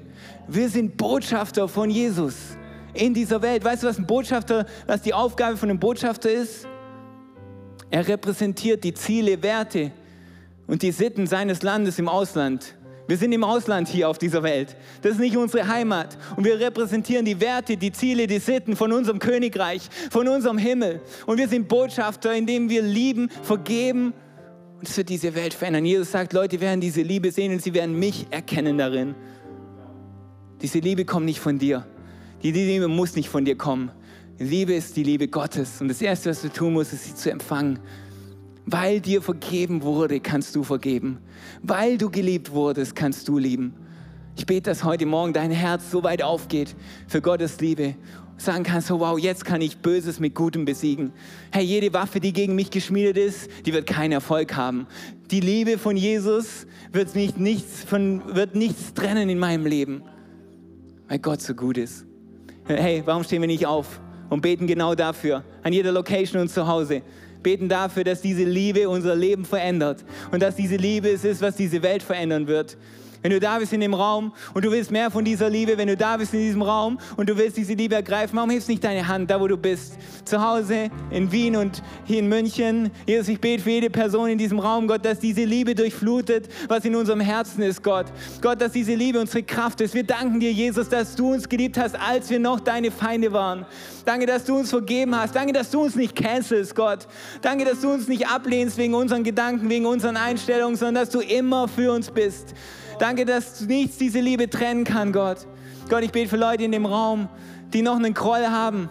Wir 0.48 0.70
sind 0.70 0.98
Botschafter 0.98 1.68
von 1.68 1.90
Jesus 1.90 2.59
in 2.94 3.14
dieser 3.14 3.42
Welt. 3.42 3.64
Weißt 3.64 3.84
du, 3.84 3.88
was 3.88 3.98
ein 3.98 4.06
Botschafter, 4.06 4.66
was 4.88 5.02
die 5.02 5.14
Aufgabe 5.14 5.58
von 5.58 5.70
einem 5.70 5.80
Botschafter 5.80 6.30
ist? 6.32 6.68
Er 7.92 8.08
repräsentiert 8.08 8.84
die 8.84 8.94
Ziele, 8.94 9.42
Werte 9.42 9.92
und 10.68 10.82
die 10.82 10.92
Sitten 10.92 11.26
seines 11.28 11.64
Landes 11.64 11.98
im 11.98 12.08
Ausland. 12.08 12.76
Wir 13.08 13.18
sind 13.18 13.32
im 13.32 13.44
Ausland 13.44 13.88
hier 13.88 14.08
auf 14.08 14.20
dieser 14.20 14.44
Welt. 14.44 14.78
Das 15.02 15.14
ist 15.14 15.20
nicht 15.20 15.36
unsere 15.36 15.68
Heimat. 15.68 16.16
Und 16.36 16.44
wir 16.46 16.60
repräsentieren 16.60 17.26
die 17.26 17.42
Werte, 17.42 17.76
die 17.76 17.92
Ziele, 17.92 18.28
die 18.28 18.38
Sitten 18.38 18.76
von 18.76 18.92
unserem 18.92 19.18
Königreich, 19.18 19.90
von 20.12 20.28
unserem 20.28 20.60
Himmel. 20.60 21.02
Und 21.26 21.40
wir 21.40 21.48
sind 21.48 21.68
Botschafter, 21.68 22.36
indem 22.36 22.70
wir 22.70 22.84
lieben, 22.84 23.30
vergeben. 23.42 24.14
Und 24.78 24.88
es 24.88 24.96
wird 24.96 25.10
diese 25.10 25.34
Welt 25.34 25.56
verändern. 25.56 25.86
Jesus 25.86 26.12
sagt, 26.12 26.34
Leute 26.34 26.62
werden 26.62 26.82
diese 26.82 27.02
Liebe 27.02 27.32
sehen 27.32 27.52
und 27.52 27.64
sie 27.64 27.74
werden 27.74 27.98
mich 27.98 28.28
erkennen 28.30 28.78
darin. 28.78 29.16
Diese 30.62 30.78
Liebe 30.78 31.04
kommt 31.04 31.26
nicht 31.26 31.40
von 31.40 31.58
dir. 31.58 31.88
Die 32.42 32.52
Liebe 32.52 32.88
muss 32.88 33.16
nicht 33.16 33.28
von 33.28 33.44
dir 33.44 33.58
kommen. 33.58 33.92
Liebe 34.38 34.74
ist 34.74 34.96
die 34.96 35.04
Liebe 35.04 35.28
Gottes. 35.28 35.82
Und 35.82 35.90
das 35.90 36.02
Erste, 36.02 36.30
was 36.30 36.42
du 36.42 36.50
tun 36.50 36.72
musst, 36.74 36.94
ist 36.94 37.06
sie 37.06 37.16
zu 37.16 37.30
empfangen. 37.30 37.80
Weil 38.66 39.02
dir 39.02 39.22
vergeben 39.22 39.84
wurde, 39.84 40.22
kannst 40.22 40.56
du 40.56 40.64
vergeben. 40.64 41.18
Weil 41.62 41.98
du 41.98 42.10
geliebt 42.10 42.52
wurdest, 42.52 42.96
kannst 42.96 43.28
du 43.28 43.38
lieben. 43.38 43.74
Ich 44.38 44.46
bete, 44.46 44.70
dass 44.70 44.86
heute 44.86 45.06
Morgen 45.06 45.34
dein 45.34 45.52
Herz 45.52 45.92
so 45.92 46.02
weit 46.04 46.24
aufgeht 46.24 46.74
für 47.08 47.22
Gottes 47.22 47.60
Liebe. 47.60 47.96
Sagen 48.38 48.64
kannst, 48.64 48.90
oh 48.90 49.02
wow, 49.02 49.20
jetzt 49.20 49.44
kann 49.44 49.60
ich 49.60 49.80
Böses 49.80 50.22
mit 50.22 50.34
Gutem 50.34 50.64
besiegen. 50.64 51.12
Hey, 51.52 51.66
jede 51.66 51.92
Waffe, 51.92 52.22
die 52.22 52.32
gegen 52.32 52.56
mich 52.56 52.72
geschmiedet 52.72 53.18
ist, 53.18 53.50
die 53.66 53.74
wird 53.74 53.86
keinen 53.86 54.14
Erfolg 54.14 54.56
haben. 54.56 54.88
Die 55.30 55.42
Liebe 55.42 55.78
von 55.78 55.98
Jesus 55.98 56.68
wird, 56.94 57.14
mich 57.16 57.36
nichts, 57.36 57.84
von, 57.84 58.34
wird 58.34 58.56
nichts 58.56 58.94
trennen 58.94 59.30
in 59.30 59.40
meinem 59.40 59.66
Leben, 59.66 60.04
weil 61.10 61.20
Gott 61.20 61.42
so 61.42 61.54
gut 61.54 61.78
ist. 61.78 62.09
Hey, 62.78 63.02
warum 63.04 63.24
stehen 63.24 63.42
wir 63.42 63.48
nicht 63.48 63.66
auf 63.66 64.00
und 64.30 64.42
beten 64.42 64.68
genau 64.68 64.94
dafür? 64.94 65.44
An 65.64 65.74
jeder 65.74 65.92
Location 65.92 66.40
und 66.40 66.50
zu 66.50 66.68
Hause. 66.68 67.02
beten 67.42 67.68
dafür, 67.68 68.04
dass 68.04 68.22
diese 68.22 68.44
Liebe 68.44 68.88
unser 68.88 69.16
Leben 69.16 69.44
verändert 69.44 70.06
und 70.32 70.44
dass 70.44 70.56
diese 70.56 70.76
Liebe 70.76 71.10
es 71.10 71.24
ist, 71.24 71.42
was 71.42 71.56
diese 71.56 71.82
Welt 71.82 72.04
verändern 72.04 72.46
wird. 72.46 72.78
Wenn 73.22 73.32
du 73.32 73.40
da 73.40 73.60
bist 73.60 73.74
in 73.74 73.82
dem 73.82 73.94
Raum 73.94 74.32
und 74.54 74.64
du 74.64 74.72
willst 74.72 74.92
mehr 74.92 75.12
von 75.12 75.26
dieser 75.26 75.50
Liebe, 75.50 75.78
wenn 75.78 75.88
du 75.88 75.98
da 75.98 76.18
bist 76.18 76.34
in 76.34 76.40
diesem 76.40 76.62
Raum 76.62 76.98
und 77.18 77.30
du 77.30 77.38
willst 77.38 77.58
diese 77.58 77.74
Liebe 77.74 77.96
ergreifen, 77.96 78.38
warum 78.38 78.50
hebst 78.50 78.70
nicht 78.70 78.84
deine 78.84 79.08
Hand 79.08 79.30
da, 79.30 79.40
wo 79.42 79.48
du 79.48 79.58
bist? 79.58 79.98
Zu 80.24 80.42
Hause, 80.42 80.90
in 81.12 81.32
Wien 81.32 81.56
und 81.56 81.82
hier 82.06 82.20
in 82.20 82.30
München. 82.30 82.92
Jesus, 83.06 83.28
ich 83.28 83.42
bete 83.42 83.62
für 83.62 83.72
jede 83.72 83.90
Person 83.90 84.30
in 84.30 84.38
diesem 84.38 84.60
Raum, 84.60 84.88
Gott, 84.88 85.04
dass 85.04 85.20
diese 85.20 85.44
Liebe 85.44 85.76
durchflutet, 85.76 86.48
was 86.68 86.86
in 86.86 86.96
unserem 86.96 87.20
Herzen 87.20 87.62
ist, 87.62 87.84
Gott. 87.84 88.06
Gott, 88.42 88.62
dass 88.62 88.72
diese 88.72 88.94
Liebe 88.94 89.20
unsere 89.20 89.44
Kraft 89.44 89.82
ist. 89.82 89.94
Wir 89.94 90.04
danken 90.04 90.40
dir, 90.40 90.52
Jesus, 90.52 90.88
dass 90.88 91.16
du 91.16 91.34
uns 91.34 91.50
geliebt 91.50 91.78
hast, 91.78 92.00
als 92.00 92.30
wir 92.30 92.40
noch 92.40 92.60
deine 92.60 92.92
Feinde 92.92 93.34
waren. 93.34 93.66
Danke, 94.06 94.26
dass 94.26 94.46
du 94.46 94.58
uns 94.58 94.70
vergeben 94.70 95.16
hast. 95.16 95.36
Danke, 95.36 95.54
dass 95.54 95.72
du 95.72 95.82
uns 95.82 95.96
nicht 95.96 96.16
cancelst, 96.16 96.74
Gott. 96.76 97.08
Danke, 97.42 97.66
dass 97.66 97.82
du 97.82 97.92
uns 97.92 98.08
nicht 98.08 98.28
ablehnst 98.28 98.78
wegen 98.78 98.94
unseren 98.94 99.24
Gedanken, 99.24 99.70
wegen 99.70 99.86
unseren 99.86 100.18
Einstellungen, 100.18 100.78
sondern 100.78 101.04
dass 101.04 101.10
du 101.10 101.20
immer 101.20 101.68
für 101.68 101.92
uns 101.92 102.10
bist. 102.10 102.56
Danke, 103.00 103.24
dass 103.24 103.62
nichts 103.62 103.98
diese 103.98 104.20
Liebe 104.20 104.50
trennen 104.50 104.84
kann, 104.84 105.14
Gott. 105.14 105.48
Gott, 105.88 106.04
ich 106.04 106.12
bete 106.12 106.28
für 106.28 106.36
Leute 106.36 106.66
in 106.66 106.74
dem 106.74 106.86
Raum, 106.86 107.30
die 107.74 107.82
noch 107.82 107.96
einen 107.96 108.14
Kroll 108.14 108.46
haben. 108.46 108.90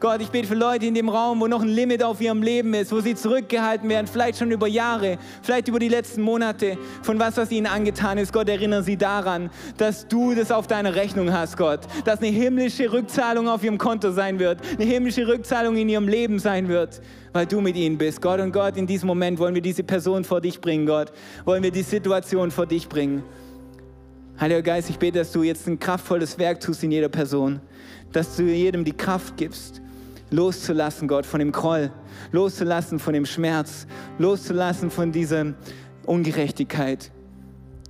Gott, 0.00 0.22
ich 0.22 0.28
bete 0.28 0.48
für 0.48 0.54
Leute 0.54 0.86
in 0.86 0.94
dem 0.94 1.10
Raum, 1.10 1.40
wo 1.42 1.46
noch 1.46 1.60
ein 1.60 1.68
Limit 1.68 2.02
auf 2.02 2.22
ihrem 2.22 2.42
Leben 2.42 2.72
ist, 2.72 2.90
wo 2.90 3.00
sie 3.00 3.14
zurückgehalten 3.14 3.86
werden, 3.90 4.06
vielleicht 4.06 4.38
schon 4.38 4.50
über 4.50 4.66
Jahre, 4.66 5.18
vielleicht 5.42 5.68
über 5.68 5.78
die 5.78 5.90
letzten 5.90 6.22
Monate, 6.22 6.78
von 7.02 7.18
was, 7.18 7.36
was 7.36 7.50
ihnen 7.50 7.66
angetan 7.66 8.16
ist. 8.16 8.32
Gott, 8.32 8.48
erinnere 8.48 8.82
sie 8.82 8.96
daran, 8.96 9.50
dass 9.76 10.08
du 10.08 10.34
das 10.34 10.50
auf 10.50 10.66
deiner 10.66 10.94
Rechnung 10.94 11.30
hast, 11.30 11.58
Gott. 11.58 11.80
Dass 12.06 12.20
eine 12.20 12.28
himmlische 12.28 12.90
Rückzahlung 12.90 13.46
auf 13.46 13.62
ihrem 13.62 13.76
Konto 13.76 14.10
sein 14.10 14.38
wird, 14.38 14.60
eine 14.74 14.86
himmlische 14.86 15.28
Rückzahlung 15.28 15.76
in 15.76 15.90
ihrem 15.90 16.08
Leben 16.08 16.38
sein 16.38 16.68
wird, 16.68 17.02
weil 17.34 17.44
du 17.44 17.60
mit 17.60 17.76
ihnen 17.76 17.98
bist. 17.98 18.22
Gott 18.22 18.40
und 18.40 18.52
Gott, 18.52 18.78
in 18.78 18.86
diesem 18.86 19.06
Moment 19.06 19.38
wollen 19.38 19.54
wir 19.54 19.60
diese 19.60 19.84
Person 19.84 20.24
vor 20.24 20.40
dich 20.40 20.62
bringen, 20.62 20.86
Gott. 20.86 21.12
Wollen 21.44 21.62
wir 21.62 21.72
die 21.72 21.82
Situation 21.82 22.50
vor 22.50 22.64
dich 22.64 22.88
bringen. 22.88 23.22
Heiliger 24.40 24.62
Geist, 24.62 24.88
ich 24.88 24.98
bete, 24.98 25.18
dass 25.18 25.32
du 25.32 25.42
jetzt 25.42 25.68
ein 25.68 25.78
kraftvolles 25.78 26.38
Werk 26.38 26.60
tust 26.60 26.82
in 26.82 26.90
jeder 26.90 27.10
Person, 27.10 27.60
dass 28.10 28.36
du 28.36 28.44
jedem 28.44 28.86
die 28.86 28.94
Kraft 28.94 29.36
gibst, 29.36 29.82
loszulassen, 30.30 31.08
Gott, 31.08 31.26
von 31.26 31.40
dem 31.40 31.52
Groll, 31.52 31.90
loszulassen 32.32 32.98
von 32.98 33.12
dem 33.12 33.26
Schmerz, 33.26 33.86
loszulassen 34.16 34.90
von 34.90 35.12
dieser 35.12 35.52
Ungerechtigkeit. 36.06 37.10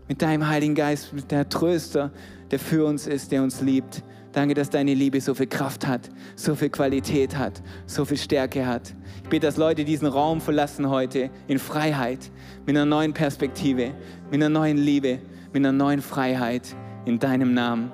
Mit 0.08 0.22
deinem 0.22 0.48
Heiligen 0.48 0.74
Geist, 0.74 1.12
mit 1.12 1.30
der 1.30 1.48
Tröster, 1.48 2.10
der 2.50 2.58
für 2.58 2.84
uns 2.84 3.06
ist, 3.06 3.30
der 3.30 3.44
uns 3.44 3.60
liebt. 3.60 4.02
Danke, 4.32 4.54
dass 4.54 4.70
deine 4.70 4.94
Liebe 4.94 5.20
so 5.20 5.34
viel 5.34 5.46
Kraft 5.46 5.86
hat, 5.86 6.10
so 6.34 6.56
viel 6.56 6.70
Qualität 6.70 7.38
hat, 7.38 7.62
so 7.86 8.04
viel 8.04 8.16
Stärke 8.16 8.66
hat. 8.66 8.92
Ich 9.22 9.28
bete, 9.28 9.46
dass 9.46 9.56
Leute 9.56 9.84
diesen 9.84 10.08
Raum 10.08 10.40
verlassen 10.40 10.90
heute 10.90 11.30
in 11.46 11.60
Freiheit, 11.60 12.28
mit 12.66 12.76
einer 12.76 12.86
neuen 12.86 13.12
Perspektive, 13.12 13.92
mit 14.32 14.42
einer 14.42 14.48
neuen 14.48 14.78
Liebe, 14.78 15.20
mit 15.52 15.56
einer 15.56 15.72
neuen 15.72 16.02
Freiheit 16.02 16.74
in 17.04 17.18
deinem 17.18 17.54
Namen. 17.54 17.92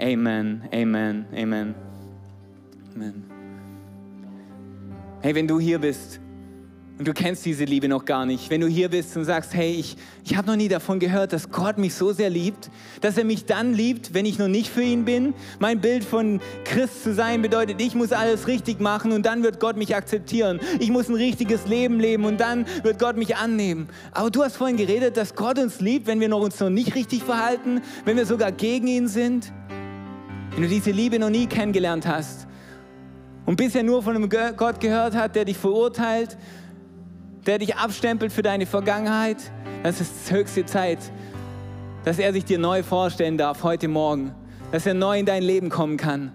Amen, 0.00 0.62
Amen, 0.72 1.26
Amen. 1.34 1.74
Amen. 2.94 3.24
Hey, 5.20 5.34
wenn 5.34 5.46
du 5.46 5.60
hier 5.60 5.78
bist 5.78 6.21
und 7.02 7.08
du 7.08 7.14
kennst 7.14 7.44
diese 7.44 7.64
Liebe 7.64 7.88
noch 7.88 8.04
gar 8.04 8.26
nicht, 8.26 8.48
wenn 8.48 8.60
du 8.60 8.68
hier 8.68 8.88
bist 8.88 9.16
und 9.16 9.24
sagst, 9.24 9.54
hey, 9.54 9.72
ich, 9.72 9.96
ich 10.24 10.36
habe 10.36 10.46
noch 10.46 10.54
nie 10.54 10.68
davon 10.68 11.00
gehört, 11.00 11.32
dass 11.32 11.50
Gott 11.50 11.76
mich 11.76 11.94
so 11.94 12.12
sehr 12.12 12.30
liebt, 12.30 12.70
dass 13.00 13.18
er 13.18 13.24
mich 13.24 13.44
dann 13.44 13.74
liebt, 13.74 14.14
wenn 14.14 14.24
ich 14.24 14.38
noch 14.38 14.46
nicht 14.46 14.68
für 14.68 14.84
ihn 14.84 15.04
bin. 15.04 15.34
Mein 15.58 15.80
Bild 15.80 16.04
von 16.04 16.40
Christ 16.62 17.02
zu 17.02 17.12
sein 17.12 17.42
bedeutet, 17.42 17.82
ich 17.82 17.96
muss 17.96 18.12
alles 18.12 18.46
richtig 18.46 18.78
machen 18.78 19.10
und 19.10 19.26
dann 19.26 19.42
wird 19.42 19.58
Gott 19.58 19.76
mich 19.76 19.96
akzeptieren. 19.96 20.60
Ich 20.78 20.90
muss 20.90 21.08
ein 21.08 21.16
richtiges 21.16 21.66
Leben 21.66 21.98
leben 21.98 22.24
und 22.24 22.38
dann 22.38 22.66
wird 22.84 23.00
Gott 23.00 23.16
mich 23.16 23.34
annehmen. 23.34 23.88
Aber 24.12 24.30
du 24.30 24.44
hast 24.44 24.54
vorhin 24.54 24.76
geredet, 24.76 25.16
dass 25.16 25.34
Gott 25.34 25.58
uns 25.58 25.80
liebt, 25.80 26.06
wenn 26.06 26.20
wir 26.20 26.28
noch 26.28 26.40
uns 26.40 26.60
noch 26.60 26.70
nicht 26.70 26.94
richtig 26.94 27.24
verhalten, 27.24 27.80
wenn 28.04 28.16
wir 28.16 28.26
sogar 28.26 28.52
gegen 28.52 28.86
ihn 28.86 29.08
sind. 29.08 29.52
Wenn 30.52 30.62
du 30.62 30.68
diese 30.68 30.92
Liebe 30.92 31.18
noch 31.18 31.30
nie 31.30 31.48
kennengelernt 31.48 32.06
hast 32.06 32.46
und 33.44 33.56
bisher 33.56 33.82
nur 33.82 34.04
von 34.04 34.14
einem 34.14 34.28
Gott 34.28 34.78
gehört 34.78 35.16
hat, 35.16 35.34
der 35.34 35.44
dich 35.44 35.58
verurteilt, 35.58 36.38
der 37.46 37.58
dich 37.58 37.76
abstempelt 37.76 38.32
für 38.32 38.42
deine 38.42 38.66
Vergangenheit, 38.66 39.38
das 39.82 40.00
ist 40.00 40.30
höchste 40.30 40.64
Zeit, 40.64 40.98
dass 42.04 42.18
er 42.18 42.32
sich 42.32 42.44
dir 42.44 42.58
neu 42.58 42.82
vorstellen 42.82 43.36
darf 43.36 43.62
heute 43.62 43.88
Morgen, 43.88 44.34
dass 44.70 44.86
er 44.86 44.94
neu 44.94 45.18
in 45.18 45.26
dein 45.26 45.42
Leben 45.42 45.68
kommen 45.68 45.96
kann. 45.96 46.32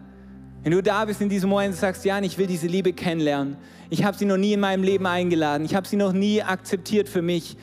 Wenn 0.64 0.74
du 0.74 0.84
da 0.84 1.06
bist 1.06 1.22
in 1.22 1.30
diesem 1.30 1.50
Moment 1.50 1.74
und 1.74 1.80
sagst, 1.80 2.04
Jan, 2.04 2.24
ich 2.24 2.38
will 2.38 2.48
diese 2.48 2.68
Liebe 2.68 2.92
kennenlernen. 2.92 3.56
Ich 3.90 4.04
habe 4.04 4.18
sie 4.18 4.26
noch 4.26 4.36
nie 4.36 4.54
in 4.54 4.60
meinem 4.60 4.84
Leben 4.84 5.06
eingeladen. 5.06 5.64
Ich 5.64 5.76
habe 5.76 5.88
sie 5.88 5.96
noch 5.96 6.12
nie 6.12 6.42
akzeptiert 6.42 7.08
für 7.08 7.22
mich. 7.22 7.56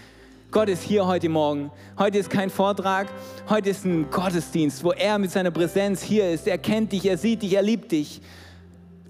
Gott 0.51 0.71
ist 0.71 0.83
hier 0.83 1.07
heute 1.07 1.29
Morgen. 1.29 1.71
Heute 1.99 2.17
ist 2.17 2.31
kein 2.31 2.49
Vortrag, 2.49 3.09
heute 3.51 3.71
ist 3.71 3.85
ein 3.85 4.09
Gottesdienst, 4.11 4.85
wo 4.85 4.93
er 4.93 5.19
mit 5.19 5.33
seiner 5.33 5.51
Präsenz 5.51 6.03
hier 6.03 6.31
ist. 6.31 6.47
Er 6.47 6.57
kennt 6.57 6.93
dich, 6.93 7.05
er 7.05 7.19
sieht 7.19 7.43
dich, 7.43 7.55
er 7.55 7.63
liebt 7.63 7.93
dich. 7.93 8.23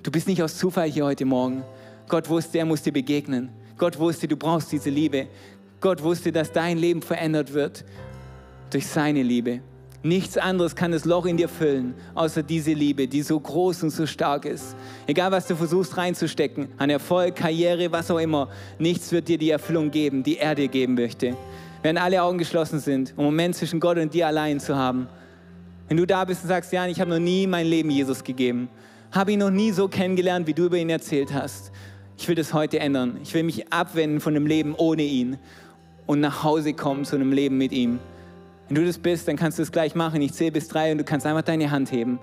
Du 0.03 0.11
bist 0.11 0.27
nicht 0.27 0.43
aus 0.43 0.57
Zufall 0.57 0.91
hier 0.91 1.05
heute 1.05 1.25
Morgen. 1.25 1.63
Gott 2.09 2.29
wusste, 2.29 2.59
er 2.59 2.65
muss 2.65 2.83
dir 2.83 2.93
begegnen. 2.93 3.51
Gott 3.77 3.99
wusste, 3.99 4.29
du 4.29 4.37
brauchst 4.37 4.71
diese 4.73 4.91
Liebe. 4.91 5.27
Gott 5.81 6.03
wusste, 6.03 6.33
dass 6.33 6.53
dein 6.53 6.79
Leben 6.79 7.03
verändert 7.03 7.53
wird 7.53 7.85
durch 8.71 8.87
seine 8.87 9.23
Liebe. 9.23 9.61
Nichts 10.03 10.37
anderes 10.37 10.77
kann 10.77 10.93
das 10.93 11.07
Loch 11.07 11.25
in 11.25 11.39
dir 11.39 11.49
füllen, 11.49 11.95
außer 12.15 12.43
diese 12.43 12.75
Liebe, 12.75 13.09
die 13.09 13.23
so 13.23 13.41
groß 13.41 13.85
und 13.85 13.91
so 13.91 14.05
stark 14.05 14.45
ist. 14.45 14.77
Egal, 15.07 15.33
was 15.33 15.47
du 15.47 15.57
versuchst 15.57 15.97
reinzustecken, 15.97 16.69
an 16.77 16.91
Erfolg, 16.91 17.37
Karriere, 17.37 17.91
was 17.91 18.11
auch 18.11 18.19
immer, 18.19 18.51
nichts 18.79 19.13
wird 19.13 19.29
dir 19.29 19.39
die 19.39 19.49
Erfüllung 19.49 19.91
geben, 19.91 20.23
die 20.23 20.37
er 20.37 20.55
dir 20.55 20.69
geben 20.69 20.95
möchte. 20.95 21.35
Wenn 21.83 21.97
alle 21.97 22.23
Augen 22.23 22.37
geschlossen 22.37 22.81
sind, 22.81 23.15
um 23.17 23.21
einen 23.21 23.27
Moment 23.29 23.57
zwischen 23.57 23.81
Gott 23.81 23.97
und 23.97 24.13
dir 24.13 24.27
allein 24.27 24.61
zu 24.61 24.77
haben. 24.77 25.09
Wenn 25.89 25.97
du 25.97 26.07
da 26.07 26.27
bist 26.27 26.43
und 26.43 26.49
sagst, 26.49 26.71
ja, 26.71 26.87
ich 26.87 27.01
habe 27.01 27.09
noch 27.09 27.19
nie 27.19 27.47
mein 27.47 27.67
Leben 27.67 27.89
Jesus 27.89 28.23
gegeben, 28.23 28.69
habe 29.11 29.33
ihn 29.33 29.39
noch 29.39 29.51
nie 29.51 29.71
so 29.71 29.89
kennengelernt, 29.89 30.47
wie 30.47 30.55
du 30.55 30.67
über 30.67 30.77
ihn 30.77 30.91
erzählt 30.91 31.33
hast. 31.33 31.73
Ich 32.17 32.29
will 32.29 32.35
das 32.35 32.55
heute 32.55 32.79
ändern. 32.79 33.19
Ich 33.23 33.35
will 33.35 33.43
mich 33.43 33.73
abwenden 33.73 34.21
von 34.21 34.35
dem 34.35 34.47
Leben 34.47 34.75
ohne 34.75 35.03
ihn 35.03 35.39
und 36.07 36.21
nach 36.21 36.45
Hause 36.45 36.75
kommen 36.75 37.05
zu 37.05 37.17
einem 37.17 37.33
Leben 37.33 37.59
mit 37.59 37.73
ihm. 37.73 37.99
Wenn 38.69 38.77
du 38.77 38.87
das 38.87 38.99
bist, 38.99 39.29
dann 39.29 39.37
kannst 39.37 39.59
du 39.59 39.63
es 39.63 39.73
gleich 39.73 39.95
machen. 39.95 40.23
Ich 40.23 40.33
zähle 40.33 40.53
bis 40.53 40.69
drei 40.69 40.93
und 40.93 40.99
du 40.99 41.05
kannst 41.05 41.27
einfach 41.27 41.43
deine 41.43 41.71
Hand 41.71 41.93
heben. 41.93 42.19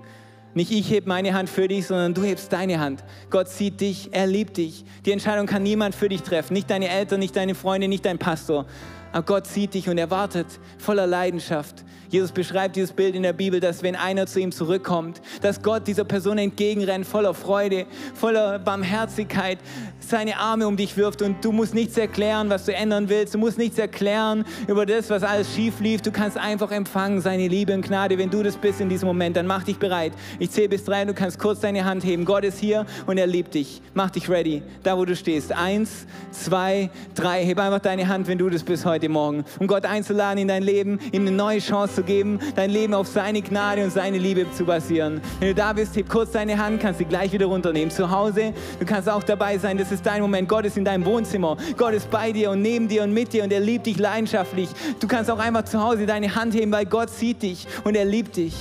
Nicht 0.54 0.70
ich 0.70 0.90
heb 0.90 1.06
meine 1.06 1.32
Hand 1.32 1.48
für 1.48 1.66
dich, 1.66 1.86
sondern 1.86 2.12
du 2.12 2.22
hebst 2.24 2.52
deine 2.52 2.78
Hand. 2.78 3.02
Gott 3.30 3.48
sieht 3.48 3.80
dich, 3.80 4.10
er 4.12 4.26
liebt 4.26 4.58
dich. 4.58 4.84
Die 5.06 5.12
Entscheidung 5.12 5.46
kann 5.46 5.62
niemand 5.62 5.94
für 5.94 6.08
dich 6.08 6.22
treffen. 6.22 6.52
Nicht 6.52 6.68
deine 6.68 6.88
Eltern, 6.88 7.20
nicht 7.20 7.34
deine 7.34 7.54
Freunde, 7.54 7.88
nicht 7.88 8.04
dein 8.04 8.18
Pastor. 8.18 8.66
Aber 9.12 9.24
Gott 9.24 9.46
sieht 9.46 9.74
dich 9.74 9.88
und 9.88 9.98
er 9.98 10.10
wartet 10.10 10.46
voller 10.78 11.06
Leidenschaft. 11.06 11.84
Jesus 12.08 12.32
beschreibt 12.32 12.76
dieses 12.76 12.92
Bild 12.92 13.14
in 13.14 13.22
der 13.22 13.32
Bibel, 13.32 13.58
dass 13.58 13.82
wenn 13.82 13.96
einer 13.96 14.26
zu 14.26 14.38
ihm 14.38 14.52
zurückkommt, 14.52 15.22
dass 15.40 15.62
Gott 15.62 15.86
dieser 15.86 16.04
Person 16.04 16.36
entgegenrennt, 16.36 17.06
voller 17.06 17.32
Freude, 17.32 17.86
voller 18.14 18.58
Barmherzigkeit, 18.58 19.58
seine 20.02 20.38
Arme 20.38 20.66
um 20.66 20.76
dich 20.76 20.96
wirft 20.96 21.22
und 21.22 21.44
du 21.44 21.52
musst 21.52 21.74
nichts 21.74 21.96
erklären, 21.96 22.50
was 22.50 22.64
du 22.64 22.74
ändern 22.74 23.08
willst. 23.08 23.34
Du 23.34 23.38
musst 23.38 23.58
nichts 23.58 23.78
erklären 23.78 24.44
über 24.66 24.86
das, 24.86 25.10
was 25.10 25.22
alles 25.22 25.54
schief 25.54 25.80
lief. 25.80 26.02
Du 26.02 26.10
kannst 26.10 26.36
einfach 26.36 26.70
empfangen 26.70 27.20
seine 27.20 27.48
Liebe 27.48 27.72
und 27.72 27.82
Gnade. 27.82 28.18
Wenn 28.18 28.30
du 28.30 28.42
das 28.42 28.56
bist 28.56 28.80
in 28.80 28.88
diesem 28.88 29.06
Moment, 29.06 29.36
dann 29.36 29.46
mach 29.46 29.62
dich 29.62 29.78
bereit. 29.78 30.12
Ich 30.38 30.50
zähle 30.50 30.68
bis 30.68 30.84
drei 30.84 31.02
und 31.02 31.08
du 31.08 31.14
kannst 31.14 31.38
kurz 31.38 31.60
deine 31.60 31.84
Hand 31.84 32.04
heben. 32.04 32.24
Gott 32.24 32.44
ist 32.44 32.58
hier 32.58 32.86
und 33.06 33.18
er 33.18 33.26
liebt 33.26 33.54
dich. 33.54 33.80
Mach 33.94 34.10
dich 34.10 34.28
ready, 34.28 34.62
da 34.82 34.96
wo 34.96 35.04
du 35.04 35.14
stehst. 35.14 35.52
Eins, 35.52 36.06
zwei, 36.30 36.90
drei. 37.14 37.44
Heb 37.44 37.58
einfach 37.58 37.80
deine 37.80 38.08
Hand, 38.08 38.26
wenn 38.26 38.38
du 38.38 38.50
das 38.50 38.62
bist 38.64 38.84
heute 38.84 39.08
Morgen. 39.08 39.44
Um 39.58 39.66
Gott 39.66 39.86
einzuladen 39.86 40.38
in 40.38 40.48
dein 40.48 40.62
Leben, 40.62 40.98
ihm 41.12 41.22
eine 41.22 41.30
neue 41.30 41.58
Chance 41.60 41.96
zu 41.96 42.02
geben, 42.02 42.40
dein 42.56 42.70
Leben 42.70 42.94
auf 42.94 43.06
seine 43.06 43.42
Gnade 43.42 43.84
und 43.84 43.92
seine 43.92 44.18
Liebe 44.18 44.50
zu 44.52 44.64
basieren. 44.64 45.20
Wenn 45.38 45.48
du 45.48 45.54
da 45.54 45.72
bist, 45.72 45.96
heb 45.96 46.08
kurz 46.08 46.32
deine 46.32 46.58
Hand, 46.58 46.80
kannst 46.80 46.98
sie 46.98 47.04
gleich 47.04 47.32
wieder 47.32 47.46
runternehmen. 47.46 47.90
Zu 47.90 48.10
Hause, 48.10 48.52
du 48.80 48.86
kannst 48.86 49.08
auch 49.08 49.22
dabei 49.22 49.58
sein. 49.58 49.78
Das 49.78 49.91
ist 49.92 50.04
dein 50.04 50.20
Moment. 50.22 50.48
Gott 50.48 50.64
ist 50.64 50.76
in 50.76 50.84
deinem 50.84 51.04
Wohnzimmer. 51.04 51.56
Gott 51.76 51.94
ist 51.94 52.10
bei 52.10 52.32
dir 52.32 52.50
und 52.50 52.62
neben 52.62 52.88
dir 52.88 53.02
und 53.04 53.12
mit 53.12 53.32
dir 53.32 53.44
und 53.44 53.52
er 53.52 53.60
liebt 53.60 53.86
dich 53.86 53.98
leidenschaftlich. 53.98 54.68
Du 54.98 55.06
kannst 55.06 55.30
auch 55.30 55.38
einfach 55.38 55.64
zu 55.64 55.82
Hause 55.82 56.06
deine 56.06 56.34
Hand 56.34 56.54
heben, 56.54 56.72
weil 56.72 56.86
Gott 56.86 57.10
sieht 57.10 57.42
dich 57.42 57.66
und 57.84 57.94
er 57.94 58.04
liebt 58.04 58.36
dich. 58.36 58.54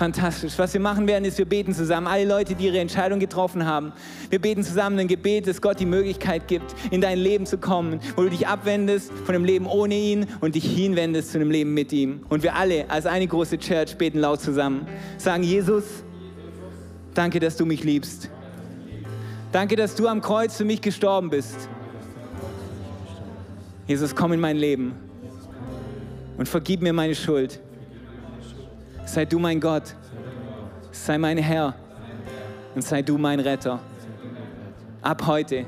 Fantastisch. 0.00 0.54
Was 0.56 0.72
wir 0.72 0.80
machen 0.80 1.06
werden, 1.06 1.26
ist, 1.26 1.36
wir 1.36 1.44
beten 1.44 1.74
zusammen. 1.74 2.06
Alle 2.06 2.24
Leute, 2.24 2.54
die 2.54 2.64
ihre 2.64 2.78
Entscheidung 2.78 3.20
getroffen 3.20 3.66
haben. 3.66 3.92
Wir 4.30 4.38
beten 4.38 4.64
zusammen 4.64 4.98
ein 4.98 5.08
Gebet, 5.08 5.46
das 5.46 5.60
Gott 5.60 5.78
die 5.78 5.84
Möglichkeit 5.84 6.48
gibt, 6.48 6.74
in 6.90 7.02
dein 7.02 7.18
Leben 7.18 7.44
zu 7.44 7.58
kommen, 7.58 8.00
wo 8.16 8.22
du 8.22 8.30
dich 8.30 8.48
abwendest 8.48 9.12
von 9.26 9.34
dem 9.34 9.44
Leben 9.44 9.66
ohne 9.66 9.94
ihn 9.94 10.26
und 10.40 10.54
dich 10.54 10.64
hinwendest 10.64 11.32
zu 11.32 11.38
dem 11.38 11.50
Leben 11.50 11.74
mit 11.74 11.92
ihm. 11.92 12.20
Und 12.30 12.42
wir 12.42 12.56
alle 12.56 12.88
als 12.88 13.04
eine 13.04 13.26
große 13.26 13.58
Church 13.58 13.98
beten 13.98 14.20
laut 14.20 14.40
zusammen. 14.40 14.86
Sagen, 15.18 15.42
Jesus, 15.42 15.84
danke, 17.12 17.38
dass 17.38 17.58
du 17.58 17.66
mich 17.66 17.84
liebst. 17.84 18.30
Danke, 19.52 19.74
dass 19.74 19.96
du 19.96 20.06
am 20.06 20.20
Kreuz 20.20 20.56
für 20.56 20.64
mich 20.64 20.80
gestorben 20.80 21.28
bist. 21.28 21.68
Jesus, 23.88 24.14
komm 24.14 24.32
in 24.32 24.40
mein 24.40 24.56
Leben 24.56 24.94
und 26.38 26.48
vergib 26.48 26.82
mir 26.82 26.92
meine 26.92 27.16
Schuld. 27.16 27.60
Sei 29.04 29.24
du 29.24 29.40
mein 29.40 29.58
Gott, 29.58 29.96
sei 30.92 31.18
mein 31.18 31.36
Herr 31.38 31.74
und 32.76 32.82
sei 32.82 33.02
du 33.02 33.18
mein 33.18 33.40
Retter. 33.40 33.80
Ab 35.02 35.26
heute 35.26 35.66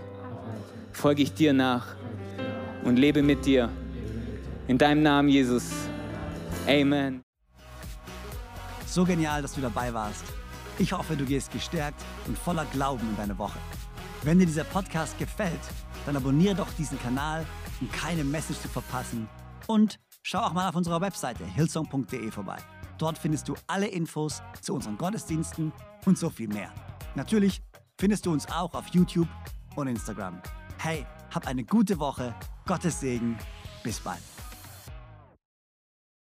folge 0.92 1.22
ich 1.22 1.34
dir 1.34 1.52
nach 1.52 1.96
und 2.84 2.96
lebe 3.00 3.22
mit 3.22 3.44
dir. 3.44 3.68
In 4.68 4.78
deinem 4.78 5.02
Namen, 5.02 5.28
Jesus. 5.28 5.72
Amen. 6.68 7.22
So 8.86 9.04
genial, 9.04 9.42
dass 9.42 9.54
du 9.54 9.60
dabei 9.60 9.92
warst. 9.92 10.24
Ich 10.78 10.92
hoffe, 10.92 11.16
du 11.16 11.24
gehst 11.24 11.52
gestärkt 11.52 12.02
und 12.26 12.36
voller 12.36 12.64
Glauben 12.66 13.08
in 13.08 13.16
deine 13.16 13.38
Woche. 13.38 13.58
Wenn 14.22 14.38
dir 14.38 14.46
dieser 14.46 14.64
Podcast 14.64 15.18
gefällt, 15.18 15.60
dann 16.06 16.16
abonniere 16.16 16.54
doch 16.54 16.72
diesen 16.74 17.00
Kanal, 17.00 17.44
um 17.80 17.90
keine 17.90 18.24
Message 18.24 18.60
zu 18.60 18.68
verpassen. 18.68 19.28
Und 19.66 19.98
schau 20.22 20.40
auch 20.40 20.52
mal 20.52 20.68
auf 20.68 20.74
unserer 20.74 21.00
Webseite 21.00 21.44
hillsong.de 21.44 22.30
vorbei. 22.30 22.56
Dort 22.98 23.18
findest 23.18 23.48
du 23.48 23.56
alle 23.66 23.88
Infos 23.88 24.42
zu 24.60 24.74
unseren 24.74 24.96
Gottesdiensten 24.96 25.72
und 26.06 26.18
so 26.18 26.30
viel 26.30 26.48
mehr. 26.48 26.72
Natürlich 27.14 27.62
findest 27.98 28.26
du 28.26 28.32
uns 28.32 28.48
auch 28.50 28.74
auf 28.74 28.88
YouTube 28.88 29.28
und 29.76 29.88
Instagram. 29.88 30.40
Hey, 30.78 31.06
hab 31.34 31.46
eine 31.46 31.64
gute 31.64 31.98
Woche, 31.98 32.34
Gottes 32.66 33.00
Segen, 33.00 33.36
bis 33.82 34.00
bald. 34.00 34.31